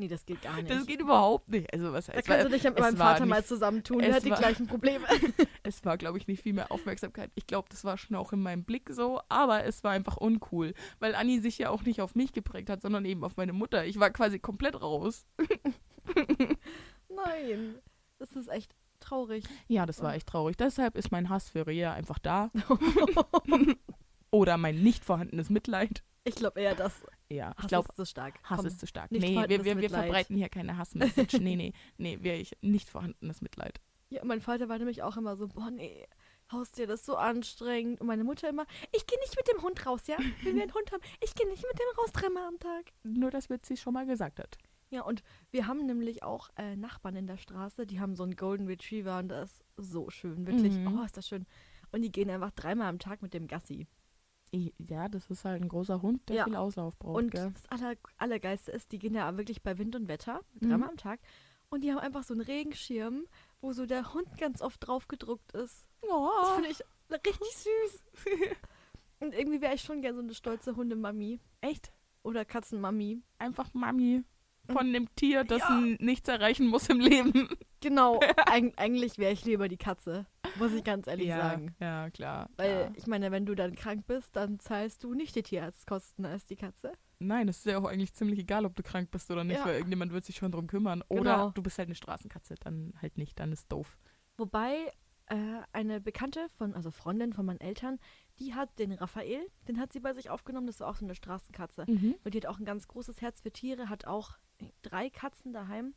Nee, 0.00 0.06
das 0.06 0.24
geht 0.24 0.40
gar 0.42 0.54
nicht. 0.54 0.70
das 0.70 0.86
geht 0.86 1.00
überhaupt 1.00 1.48
nicht. 1.48 1.72
Also 1.72 1.92
was 1.92 2.06
da 2.06 2.12
heißt, 2.12 2.28
kannst 2.28 2.46
du 2.46 2.50
dich 2.50 2.62
ja 2.62 2.70
mit 2.70 2.78
meinem 2.78 2.96
war 3.00 3.14
Vater 3.14 3.26
mal 3.26 3.38
nicht- 3.38 3.48
zusammentun. 3.48 3.98
es 3.98 4.06
Der 4.06 4.14
hat 4.14 4.24
die 4.24 4.30
war- 4.30 4.38
gleichen 4.38 4.68
Probleme. 4.68 5.04
es 5.64 5.84
war, 5.84 5.98
glaube 5.98 6.18
ich, 6.18 6.28
nicht 6.28 6.44
viel 6.44 6.52
mehr 6.52 6.70
Aufmerksamkeit. 6.70 7.32
Ich 7.34 7.48
glaube, 7.48 7.66
das 7.70 7.84
war 7.84 7.98
schon 7.98 8.14
auch 8.16 8.32
in 8.32 8.40
meinem 8.40 8.62
Blick 8.62 8.90
so, 8.90 9.20
aber 9.28 9.64
es 9.64 9.82
war 9.82 9.90
einfach 9.90 10.16
uncool, 10.16 10.72
weil 11.00 11.16
Anni 11.16 11.40
sich 11.40 11.58
ja 11.58 11.70
auch 11.70 11.82
nicht 11.82 12.00
auf 12.00 12.14
mich 12.14 12.32
geprägt 12.32 12.70
hat, 12.70 12.80
sondern 12.82 13.04
eben 13.04 13.24
auf 13.24 13.36
meine 13.36 13.52
Mutter. 13.52 13.84
Ich 13.84 13.98
war 13.98 14.10
quasi 14.10 14.38
komplett 14.38 14.80
raus. 14.80 15.26
Nein. 17.08 17.78
Das 18.18 18.32
ist 18.32 18.48
echt 18.48 18.74
traurig. 19.08 19.44
Ja, 19.66 19.86
das 19.86 20.02
war 20.02 20.14
echt 20.14 20.28
traurig. 20.28 20.56
Deshalb 20.56 20.96
ist 20.96 21.10
mein 21.10 21.28
Hass 21.28 21.48
für 21.48 21.66
Rea 21.66 21.92
einfach 21.92 22.18
da. 22.18 22.50
Oder 24.30 24.58
mein 24.58 24.82
nicht 24.82 25.04
vorhandenes 25.04 25.50
Mitleid. 25.50 26.02
ich 26.24 26.34
glaube 26.34 26.60
eher, 26.60 26.74
das 26.74 27.02
Ja, 27.30 27.52
ich 27.56 27.64
Hass 27.64 27.68
glaube, 27.68 27.88
ist 27.88 27.96
zu 27.96 28.06
stark. 28.06 28.34
Hass 28.44 28.58
Komm. 28.58 28.66
ist 28.66 28.80
zu 28.80 28.86
stark. 28.86 29.10
Nee, 29.10 29.36
wir, 29.48 29.64
wir, 29.64 29.80
wir 29.80 29.90
verbreiten 29.90 30.36
hier 30.36 30.48
keine 30.48 30.76
Hassmessage. 30.76 31.38
nee, 31.40 31.56
nee, 31.56 31.72
nee, 31.96 32.18
wir, 32.20 32.34
ich, 32.34 32.56
nicht 32.60 32.90
vorhandenes 32.90 33.40
Mitleid. 33.40 33.80
Ja, 34.10 34.24
mein 34.24 34.40
Vater 34.40 34.68
war 34.68 34.78
nämlich 34.78 35.02
auch 35.02 35.16
immer 35.16 35.36
so, 35.36 35.48
boah, 35.48 35.70
nee, 35.70 36.06
Haustier, 36.50 36.86
das 36.86 37.00
ist 37.00 37.06
so 37.06 37.16
anstrengend. 37.16 38.00
Und 38.00 38.06
meine 38.06 38.24
Mutter 38.24 38.48
immer, 38.48 38.66
ich 38.92 39.06
gehe 39.06 39.18
nicht 39.20 39.36
mit 39.36 39.48
dem 39.48 39.62
Hund 39.62 39.84
raus, 39.84 40.06
ja? 40.06 40.16
Wenn 40.42 40.56
wir 40.56 40.62
einen 40.62 40.72
Hund 40.74 40.90
haben, 40.92 41.02
ich 41.22 41.34
gehe 41.34 41.46
nicht 41.48 41.62
mit 41.62 41.78
dem 41.78 41.98
raus 41.98 42.12
dreimal 42.12 42.46
am 42.46 42.58
Tag. 42.58 42.92
Nur, 43.02 43.30
dass 43.30 43.50
wir 43.50 43.58
sie 43.62 43.76
schon 43.76 43.92
mal 43.94 44.06
gesagt 44.06 44.38
hat. 44.38 44.56
Ja, 44.90 45.02
und 45.02 45.22
wir 45.50 45.66
haben 45.66 45.84
nämlich 45.86 46.22
auch 46.22 46.48
äh, 46.56 46.74
Nachbarn 46.76 47.16
in 47.16 47.26
der 47.26 47.36
Straße, 47.36 47.86
die 47.86 48.00
haben 48.00 48.14
so 48.16 48.22
einen 48.22 48.36
Golden 48.36 48.66
Retriever 48.66 49.18
und 49.18 49.28
das 49.28 49.50
ist 49.76 49.90
so 49.92 50.08
schön, 50.10 50.46
wirklich. 50.46 50.74
Mhm. 50.78 50.98
Oh, 50.98 51.04
ist 51.04 51.16
das 51.16 51.28
schön. 51.28 51.46
Und 51.92 52.02
die 52.02 52.10
gehen 52.12 52.30
einfach 52.30 52.50
dreimal 52.52 52.88
am 52.88 52.98
Tag 52.98 53.20
mit 53.22 53.34
dem 53.34 53.46
Gassi. 53.48 53.86
Ja, 54.50 55.08
das 55.08 55.28
ist 55.30 55.44
halt 55.44 55.60
ein 55.62 55.68
großer 55.68 56.00
Hund, 56.00 56.26
der 56.28 56.36
Ja. 56.36 56.44
viel 56.44 56.56
Auslauf 56.56 56.96
braucht. 56.98 57.18
und 57.22 57.30
gell? 57.30 57.52
das 57.52 57.66
Aller, 57.70 57.96
Allergeiste 58.16 58.72
ist, 58.72 58.92
die 58.92 58.98
gehen 58.98 59.14
ja 59.14 59.36
wirklich 59.36 59.62
bei 59.62 59.76
Wind 59.76 59.94
und 59.94 60.08
Wetter, 60.08 60.40
Mhm. 60.54 60.68
dreimal 60.68 60.88
am 60.88 60.96
Tag. 60.96 61.20
Und 61.68 61.82
die 61.84 61.90
haben 61.90 61.98
einfach 61.98 62.22
so 62.24 62.32
einen 62.32 62.40
Regenschirm, 62.40 63.26
wo 63.60 63.72
so 63.72 63.84
der 63.84 64.14
Hund 64.14 64.38
ganz 64.38 64.62
oft 64.62 64.86
drauf 64.86 65.06
gedruckt 65.06 65.52
ist. 65.52 65.86
Das 66.00 66.10
Oh, 66.10 66.54
finde 66.54 66.70
ich 66.70 66.80
richtig 67.12 67.56
süß. 67.56 68.02
und 69.20 69.34
irgendwie 69.34 69.60
wäre 69.60 69.74
ich 69.74 69.82
schon 69.82 70.00
gerne 70.00 70.16
so 70.16 70.22
eine 70.22 70.32
stolze 70.34 70.76
Hundemami 70.76 71.40
echt? 71.60 71.92
oder 72.22 72.44
Katzenmami. 72.46 73.22
Einfach 73.38 73.72
Mami 73.74 74.24
von 74.70 74.92
dem 74.92 75.12
Tier, 75.16 75.44
das 75.44 75.60
Ja. 75.60 75.80
nichts 75.98 76.28
erreichen 76.28 76.66
muss 76.66 76.88
im 76.88 77.00
Leben. 77.00 77.48
Genau, 77.80 78.20
eig 78.46 78.72
eigentlich 78.76 79.18
wäre 79.18 79.32
ich 79.32 79.44
lieber 79.44 79.68
die 79.68 79.76
Katze, 79.76 80.26
muss 80.58 80.72
ich 80.72 80.84
ganz 80.84 81.06
ehrlich 81.06 81.28
ja, 81.28 81.38
sagen. 81.50 81.74
ja, 81.80 82.10
klar. 82.10 82.50
Weil 82.56 82.84
klar. 82.84 82.92
ich 82.96 83.06
meine, 83.06 83.30
wenn 83.30 83.46
du 83.46 83.54
dann 83.54 83.74
krank 83.74 84.06
bist, 84.06 84.34
dann 84.36 84.58
zahlst 84.58 85.04
du 85.04 85.14
nicht 85.14 85.34
die 85.36 85.42
Tierarztkosten 85.42 86.24
als 86.26 86.46
die 86.46 86.56
Katze. 86.56 86.92
Nein, 87.20 87.48
es 87.48 87.58
ist 87.58 87.66
ja 87.66 87.78
auch 87.78 87.84
eigentlich 87.84 88.14
ziemlich 88.14 88.38
egal, 88.40 88.64
ob 88.64 88.76
du 88.76 88.82
krank 88.82 89.10
bist 89.10 89.30
oder 89.30 89.42
nicht, 89.44 89.58
Ja. 89.58 89.64
weil 89.66 89.74
irgendjemand 89.74 90.12
wird 90.12 90.24
sich 90.24 90.36
schon 90.36 90.52
drum 90.52 90.66
kümmern. 90.66 91.02
Genau. 91.08 91.20
Oder 91.20 91.52
du 91.54 91.62
bist 91.62 91.78
halt 91.78 91.88
eine 91.88 91.94
Straßenkatze, 91.96 92.54
dann 92.60 92.92
halt 93.00 93.18
nicht, 93.18 93.38
dann 93.40 93.52
ist 93.52 93.70
doof. 93.72 93.96
Wobei 94.36 94.92
äh, 95.30 95.62
eine 95.72 96.00
Bekannte 96.00 96.48
von, 96.56 96.74
also 96.74 96.90
Freundin 96.90 97.32
von 97.32 97.46
meinen 97.46 97.60
Eltern, 97.60 97.98
die 98.38 98.54
hat 98.54 98.78
den 98.78 98.92
Raphael, 98.92 99.46
den 99.66 99.78
hat 99.80 99.92
sie 99.92 100.00
bei 100.00 100.14
sich 100.14 100.30
aufgenommen, 100.30 100.66
das 100.66 100.80
war 100.80 100.88
auch 100.88 100.96
so 100.96 101.04
eine 101.04 101.14
Straßenkatze. 101.14 101.84
Mhm. 101.88 102.14
Und 102.24 102.34
die 102.34 102.38
hat 102.38 102.46
auch 102.46 102.58
ein 102.58 102.64
ganz 102.64 102.88
großes 102.88 103.20
Herz 103.20 103.40
für 103.40 103.50
Tiere, 103.52 103.88
hat 103.88 104.06
auch 104.06 104.38
drei 104.82 105.10
Katzen 105.10 105.52
daheim. 105.52 105.94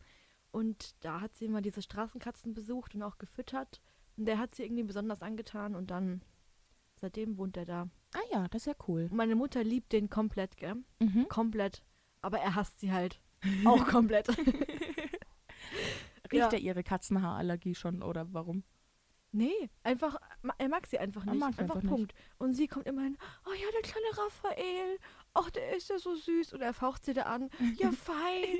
Und 0.51 0.95
da 1.05 1.21
hat 1.21 1.35
sie 1.35 1.45
immer 1.45 1.61
diese 1.61 1.81
Straßenkatzen 1.81 2.53
besucht 2.53 2.93
und 2.95 3.03
auch 3.03 3.17
gefüttert. 3.17 3.81
Und 4.17 4.25
der 4.25 4.37
hat 4.37 4.53
sie 4.55 4.63
irgendwie 4.63 4.83
besonders 4.83 5.21
angetan 5.21 5.75
und 5.75 5.91
dann, 5.91 6.21
seitdem 6.95 7.37
wohnt 7.37 7.55
er 7.57 7.65
da. 7.65 7.89
Ah 8.13 8.19
ja, 8.31 8.47
das 8.49 8.63
ist 8.63 8.65
ja 8.67 8.73
cool. 8.87 9.03
Und 9.09 9.13
meine 9.15 9.35
Mutter 9.35 9.63
liebt 9.63 9.93
den 9.93 10.09
komplett, 10.09 10.57
gell? 10.57 10.75
Mhm. 10.99 11.27
Komplett. 11.29 11.83
Aber 12.21 12.39
er 12.39 12.55
hasst 12.55 12.79
sie 12.81 12.91
halt. 12.91 13.21
Auch 13.65 13.87
komplett. 13.87 14.27
Riecht 16.31 16.33
Ja. 16.33 16.49
er 16.51 16.59
ihre 16.59 16.83
Katzenhaarallergie 16.83 17.75
schon 17.75 18.03
oder 18.03 18.31
warum? 18.33 18.63
Nee, 19.33 19.69
einfach, 19.83 20.17
er 20.57 20.67
mag 20.67 20.85
sie 20.87 20.99
einfach 20.99 21.25
Er 21.25 21.31
nicht. 21.31 21.39
mag 21.39 21.53
sie 21.53 21.61
einfach 21.61 21.75
einfach 21.75 21.89
nicht. 21.89 21.97
Punkt. 21.97 22.13
Und 22.37 22.53
sie 22.53 22.67
kommt 22.67 22.85
immer 22.87 23.01
hin, 23.03 23.17
oh 23.45 23.53
ja, 23.53 23.71
der 23.73 23.81
kleine 23.81 24.07
Raphael, 24.17 24.97
ach, 25.33 25.49
der 25.51 25.75
ist 25.77 25.89
ja 25.89 25.97
so 25.97 26.15
süß. 26.15 26.53
Und 26.53 26.61
er 26.61 26.73
faucht 26.73 27.05
sie 27.05 27.13
da 27.13 27.23
an, 27.23 27.49
ja, 27.77 27.91
fein. 28.03 28.57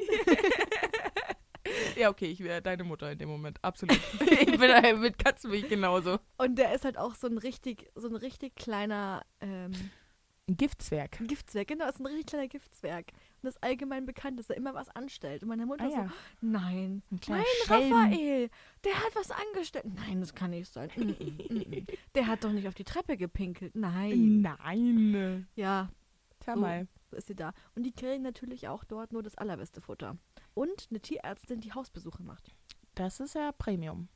Ja, 1.96 2.10
okay, 2.10 2.26
ich 2.26 2.40
wäre 2.44 2.62
deine 2.62 2.84
Mutter 2.84 3.12
in 3.12 3.18
dem 3.20 3.30
Moment. 3.30 3.60
Absolut. 3.64 4.00
ich 4.22 4.58
bin 4.58 4.62
äh, 4.62 4.94
mit 4.94 5.18
Katzen 5.24 5.52
bin 5.52 5.60
ich 5.64 5.70
genauso. 5.70 6.20
Und 6.38 6.56
der 6.58 6.74
ist 6.74 6.86
halt 6.86 6.98
auch 6.98 7.16
so 7.16 7.28
ein 7.28 7.38
richtig, 7.38 7.92
so 7.96 8.08
ein 8.08 8.16
richtig 8.16 8.56
kleiner 8.56 9.22
ähm, 9.42 9.72
Ein 10.50 10.58
Giftzwerg. 10.58 11.20
Giftzwerg. 11.28 11.68
Genau, 11.68 11.88
ist 11.88 12.00
ein 12.00 12.06
richtig 12.08 12.26
kleiner 12.28 12.48
Giftzwerk. 12.48 13.08
Und 13.14 13.44
das 13.44 13.56
ist 13.56 13.64
allgemein 13.64 14.06
bekannt, 14.06 14.38
dass 14.40 14.50
er 14.50 14.58
immer 14.58 14.74
was 14.74 14.90
anstellt. 14.90 15.44
Und 15.44 15.50
meine 15.50 15.66
Mutter 15.66 15.86
Ah 15.86 15.90
ja. 15.90 16.08
so, 16.08 16.48
nein, 16.48 17.04
Ein 17.12 17.20
kleiner 17.20 17.44
Nein, 17.44 17.66
Schelm. 17.66 17.94
Raphael, 17.94 18.50
der 18.84 18.94
hat 18.96 19.16
was 19.16 19.32
angestellt. 19.32 19.86
Nein, 19.96 20.20
das 20.20 20.34
kann 20.34 20.52
nicht 20.52 20.72
sein. 20.72 20.90
Mm, 20.98 21.02
mm, 21.02 21.58
mm. 21.58 21.86
Der 22.16 22.28
hat 22.28 22.44
doch 22.44 22.52
nicht 22.52 22.68
auf 22.68 22.74
die 22.74 22.84
Treppe 22.84 23.18
gepinkelt. 23.18 23.76
Nein. 23.76 24.42
Nein. 24.42 25.48
Ja, 25.56 25.90
Tja 26.40 26.56
So. 26.56 26.60
mal. 26.62 26.88
so 27.10 27.16
ist 27.18 27.28
sie 27.28 27.36
da. 27.36 27.54
Und 27.76 27.84
die 27.84 27.92
kriegen 27.94 28.24
natürlich 28.24 28.68
auch 28.68 28.84
dort 28.84 29.14
nur 29.14 29.22
das 29.24 29.38
allerbeste 29.38 29.80
Futter. 29.80 30.18
Und 30.56 30.88
eine 30.90 31.00
Tierärztin, 31.00 31.62
die 31.62 31.72
Hausbesuche 31.74 32.24
macht. 32.24 32.52
Das 32.96 33.20
ist 33.20 33.36
ja 33.36 33.52
Premium. 33.54 34.10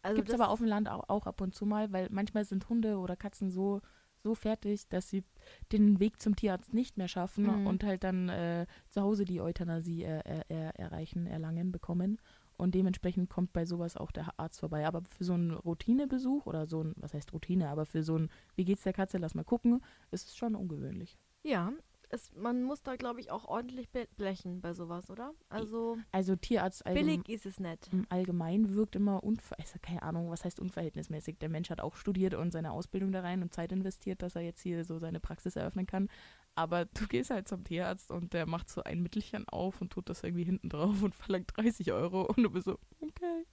Also 0.00 0.14
Gibt 0.14 0.28
es 0.28 0.32
das- 0.32 0.40
aber 0.40 0.50
auf 0.52 0.60
dem 0.60 0.68
Land 0.68 0.88
auch, 0.88 1.08
auch 1.08 1.26
ab 1.26 1.40
und 1.40 1.56
zu 1.56 1.66
mal, 1.66 1.92
weil 1.92 2.06
manchmal 2.12 2.44
sind 2.44 2.68
Hunde 2.68 2.98
oder 2.98 3.16
Katzen 3.16 3.50
so, 3.50 3.80
so 4.22 4.34
fertig, 4.34 4.88
dass 4.88 5.08
sie 5.08 5.24
den 5.72 6.00
Weg 6.00 6.20
zum 6.20 6.36
Tierarzt 6.36 6.74
nicht 6.74 6.96
mehr 6.98 7.08
schaffen 7.08 7.44
Mhm. 7.60 7.66
und 7.66 7.84
halt 7.84 8.04
dann 8.04 8.28
äh, 8.28 8.66
zu 8.88 9.02
Hause 9.02 9.24
die 9.24 9.40
Euthanasie 9.40 10.04
äh, 10.04 10.20
äh, 10.48 10.70
erreichen, 10.74 11.26
erlangen, 11.26 11.72
bekommen. 11.72 12.20
Und 12.56 12.74
dementsprechend 12.74 13.30
kommt 13.30 13.52
bei 13.52 13.64
sowas 13.64 13.96
auch 13.96 14.10
der 14.10 14.28
Arzt 14.36 14.58
vorbei. 14.58 14.84
Aber 14.86 15.02
für 15.02 15.22
so 15.22 15.34
einen 15.34 15.52
Routinebesuch 15.52 16.44
oder 16.46 16.66
so 16.66 16.82
ein, 16.82 16.92
was 16.96 17.14
heißt 17.14 17.32
Routine, 17.32 17.68
aber 17.68 17.86
für 17.86 18.02
so 18.02 18.16
ein, 18.18 18.30
wie 18.56 18.64
geht's 18.64 18.82
der 18.82 18.92
Katze, 18.92 19.18
lass 19.18 19.34
mal 19.36 19.44
gucken, 19.44 19.80
ist 20.10 20.26
es 20.28 20.36
schon 20.36 20.56
ungewöhnlich. 20.56 21.16
Ja, 21.44 21.72
es, 22.10 22.32
man 22.34 22.62
muss 22.62 22.82
da, 22.82 22.96
glaube 22.96 23.20
ich, 23.20 23.30
auch 23.30 23.44
ordentlich 23.46 23.88
blechen 24.16 24.60
bei 24.60 24.72
sowas, 24.74 25.10
oder? 25.10 25.34
Also 25.48 25.98
Also 26.12 26.36
Tierarzt 26.36 26.84
allgemein. 26.86 27.22
billig 27.22 27.28
ist 27.28 27.46
es 27.46 27.60
nicht. 27.60 27.88
im 27.92 28.06
Allgemeinen 28.08 28.74
wirkt 28.74 28.96
immer 28.96 29.22
unver 29.22 29.56
also 29.58 29.78
keine 29.80 30.02
Ahnung, 30.02 30.30
was 30.30 30.44
heißt 30.44 30.60
unverhältnismäßig. 30.60 31.38
Der 31.38 31.48
Mensch 31.48 31.70
hat 31.70 31.80
auch 31.80 31.96
studiert 31.96 32.34
und 32.34 32.50
seine 32.50 32.72
Ausbildung 32.72 33.12
da 33.12 33.20
rein 33.20 33.42
und 33.42 33.52
Zeit 33.52 33.72
investiert, 33.72 34.22
dass 34.22 34.36
er 34.36 34.42
jetzt 34.42 34.60
hier 34.62 34.84
so 34.84 34.98
seine 34.98 35.20
Praxis 35.20 35.56
eröffnen 35.56 35.86
kann. 35.86 36.08
Aber 36.54 36.86
du 36.86 37.06
gehst 37.06 37.30
halt 37.30 37.46
zum 37.48 37.64
Tierarzt 37.64 38.10
und 38.10 38.32
der 38.32 38.46
macht 38.46 38.68
so 38.68 38.82
ein 38.82 39.02
Mittelchen 39.02 39.48
auf 39.48 39.80
und 39.80 39.90
tut 39.92 40.08
das 40.08 40.22
irgendwie 40.24 40.44
hinten 40.44 40.68
drauf 40.70 41.02
und 41.02 41.14
verlangt 41.14 41.52
30 41.56 41.92
Euro 41.92 42.22
und 42.22 42.42
du 42.42 42.50
bist 42.50 42.64
so, 42.66 42.78
okay, 43.00 43.44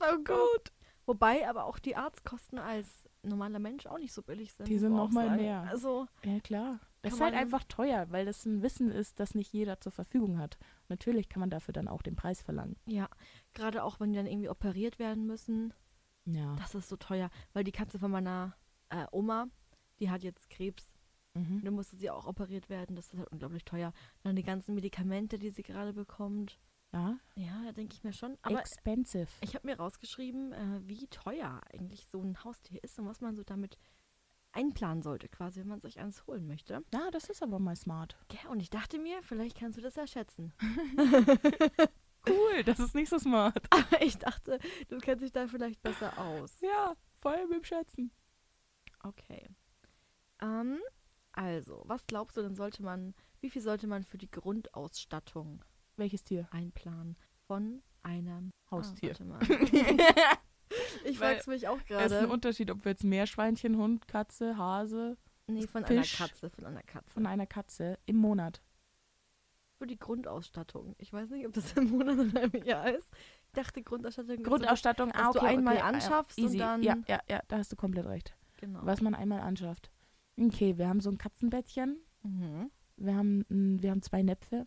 Oh 0.00 0.16
gut. 0.18 0.72
Wobei 1.06 1.48
aber 1.48 1.64
auch 1.64 1.78
die 1.78 1.96
Arztkosten 1.96 2.58
als 2.58 2.88
normaler 3.22 3.58
Mensch 3.58 3.86
auch 3.86 3.98
nicht 3.98 4.12
so 4.12 4.22
billig 4.22 4.52
sind. 4.52 4.68
Die 4.68 4.78
sind 4.78 4.90
man 4.90 4.98
noch 4.98 5.08
auch 5.08 5.12
mal 5.12 5.28
sagen. 5.28 5.42
mehr. 5.42 5.62
Also, 5.68 6.06
ja 6.24 6.40
klar. 6.40 6.80
Kann 7.06 7.14
ist 7.14 7.20
halt 7.20 7.34
einfach 7.34 7.64
teuer, 7.64 8.06
weil 8.10 8.24
das 8.26 8.44
ein 8.46 8.62
Wissen 8.62 8.90
ist, 8.90 9.18
das 9.20 9.34
nicht 9.34 9.52
jeder 9.52 9.80
zur 9.80 9.92
Verfügung 9.92 10.38
hat. 10.38 10.58
Natürlich 10.88 11.28
kann 11.28 11.40
man 11.40 11.50
dafür 11.50 11.72
dann 11.72 11.88
auch 11.88 12.02
den 12.02 12.16
Preis 12.16 12.42
verlangen. 12.42 12.76
ja, 12.86 13.08
gerade 13.54 13.82
auch 13.84 13.98
wenn 14.00 14.10
die 14.12 14.16
dann 14.16 14.26
irgendwie 14.26 14.48
operiert 14.48 14.98
werden 14.98 15.26
müssen, 15.26 15.72
Ja. 16.24 16.54
das 16.56 16.74
ist 16.74 16.88
so 16.88 16.96
teuer. 16.96 17.30
Weil 17.52 17.64
die 17.64 17.72
Katze 17.72 17.98
von 17.98 18.10
meiner 18.10 18.56
äh, 18.90 19.06
Oma, 19.12 19.46
die 20.00 20.10
hat 20.10 20.22
jetzt 20.22 20.50
Krebs. 20.50 20.92
Mhm. 21.34 21.62
Dann 21.64 21.74
musste 21.74 21.96
sie 21.96 22.08
auch 22.10 22.26
operiert 22.26 22.68
werden. 22.68 22.96
Das 22.96 23.12
ist 23.12 23.18
halt 23.18 23.28
unglaublich 23.30 23.64
teuer. 23.64 23.92
Dann 24.22 24.36
die 24.36 24.42
ganzen 24.42 24.74
Medikamente, 24.74 25.38
die 25.38 25.50
sie 25.50 25.62
gerade 25.62 25.92
bekommt. 25.92 26.58
Ja, 26.92 27.18
Ja, 27.34 27.62
da 27.64 27.72
denke 27.72 27.94
ich 27.94 28.04
mir 28.04 28.12
schon. 28.12 28.38
Aber 28.42 28.60
expensive. 28.60 29.26
ich 29.42 29.54
habe 29.54 29.66
mir 29.66 29.76
rausgeschrieben, 29.76 30.52
äh, 30.52 30.80
wie 30.88 31.06
teuer 31.08 31.60
eigentlich 31.72 32.06
so 32.06 32.22
ein 32.22 32.42
Haustier 32.44 32.82
ist 32.82 32.98
und 32.98 33.06
was 33.06 33.20
man 33.20 33.34
so 33.34 33.42
damit 33.42 33.76
einplanen 34.56 35.02
sollte, 35.02 35.28
quasi, 35.28 35.60
wenn 35.60 35.68
man 35.68 35.80
sich 35.80 36.00
eins 36.00 36.26
holen 36.26 36.46
möchte. 36.46 36.82
Ja, 36.92 37.10
das 37.12 37.28
ist 37.28 37.42
aber 37.42 37.58
mal 37.58 37.76
smart. 37.76 38.16
Ja, 38.32 38.50
und 38.50 38.60
ich 38.60 38.70
dachte 38.70 38.98
mir, 38.98 39.22
vielleicht 39.22 39.58
kannst 39.58 39.78
du 39.78 39.82
das 39.82 39.96
ja 39.96 40.06
schätzen. 40.06 40.52
Cool, 42.28 42.64
das 42.64 42.80
ist 42.80 42.94
nicht 42.94 43.08
so 43.08 43.18
smart. 43.18 43.64
Aber 43.70 44.02
ich 44.02 44.18
dachte, 44.18 44.58
du 44.88 44.98
kennst 44.98 45.22
dich 45.22 45.32
da 45.32 45.46
vielleicht 45.46 45.82
besser 45.82 46.18
aus. 46.18 46.60
Ja, 46.60 46.94
voll 47.20 47.46
mit 47.46 47.58
dem 47.58 47.64
Schätzen. 47.64 48.10
Okay. 49.04 49.48
Ähm, 50.40 50.80
also, 51.32 51.84
was 51.86 52.06
glaubst 52.06 52.36
du 52.36 52.42
denn 52.42 52.56
sollte 52.56 52.82
man, 52.82 53.14
wie 53.40 53.50
viel 53.50 53.62
sollte 53.62 53.86
man 53.86 54.02
für 54.02 54.18
die 54.18 54.30
Grundausstattung 54.30 55.64
Welches 55.96 56.24
Tier? 56.24 56.48
einplanen 56.50 57.16
von 57.46 57.82
einem 58.02 58.50
Haustier. 58.70 59.14
Ah. 59.20 60.36
ich 61.04 61.20
Weil 61.20 61.34
frag's 61.34 61.46
mich 61.46 61.68
auch 61.68 61.78
Es 61.78 61.82
ist 61.84 61.90
ein 61.90 62.08
gerade. 62.08 62.28
Unterschied, 62.28 62.70
ob 62.70 62.84
wir 62.84 62.92
jetzt 62.92 63.04
Meerschweinchen, 63.04 63.76
Hund, 63.76 64.06
Katze, 64.08 64.56
Hase 64.56 65.16
Nee, 65.48 65.66
von 65.66 65.84
Fisch. 65.84 66.20
einer 66.20 66.28
Katze, 66.28 66.50
von 66.50 66.64
einer 66.64 66.82
Katze. 66.82 67.10
von 67.10 67.26
einer 67.26 67.46
Katze 67.46 67.98
im 68.06 68.16
Monat. 68.16 68.60
Für 69.78 69.86
die 69.86 69.98
Grundausstattung. 69.98 70.94
Ich 70.98 71.12
weiß 71.12 71.30
nicht, 71.30 71.46
ob 71.46 71.52
das 71.52 71.72
im 71.74 71.90
Monat 71.90 72.18
oder 72.18 72.42
im 72.42 72.64
Jahr 72.64 72.90
ist. 72.90 73.06
Ich 73.46 73.52
dachte, 73.52 73.82
Grundausstattung 73.82 74.38
ist 74.38 74.44
Grundausstattung, 74.44 75.10
was 75.14 75.20
ah, 75.20 75.32
du 75.32 75.38
okay, 75.38 75.48
einmal 75.48 75.74
okay, 75.74 75.82
ah, 75.84 75.88
anschaffst 75.88 76.38
und 76.38 76.44
easy. 76.46 76.58
dann- 76.58 76.82
Ja, 76.82 76.96
ja, 77.06 77.20
ja, 77.28 77.42
da 77.48 77.58
hast 77.58 77.70
du 77.72 77.76
komplett 77.76 78.06
recht. 78.06 78.34
genau. 78.56 78.80
Was 78.82 79.00
man 79.00 79.14
einmal 79.14 79.40
anschafft. 79.40 79.90
Okay, 80.38 80.76
wir 80.78 80.88
haben 80.88 81.00
so 81.00 81.10
ein 81.10 81.18
Katzenbettchen. 81.18 81.98
Mhm. 82.22 82.70
Wir 82.96 83.14
haben, 83.14 83.44
mm, 83.48 83.82
wir 83.82 83.90
haben 83.90 84.02
zwei 84.02 84.22
Näpfe. 84.22 84.66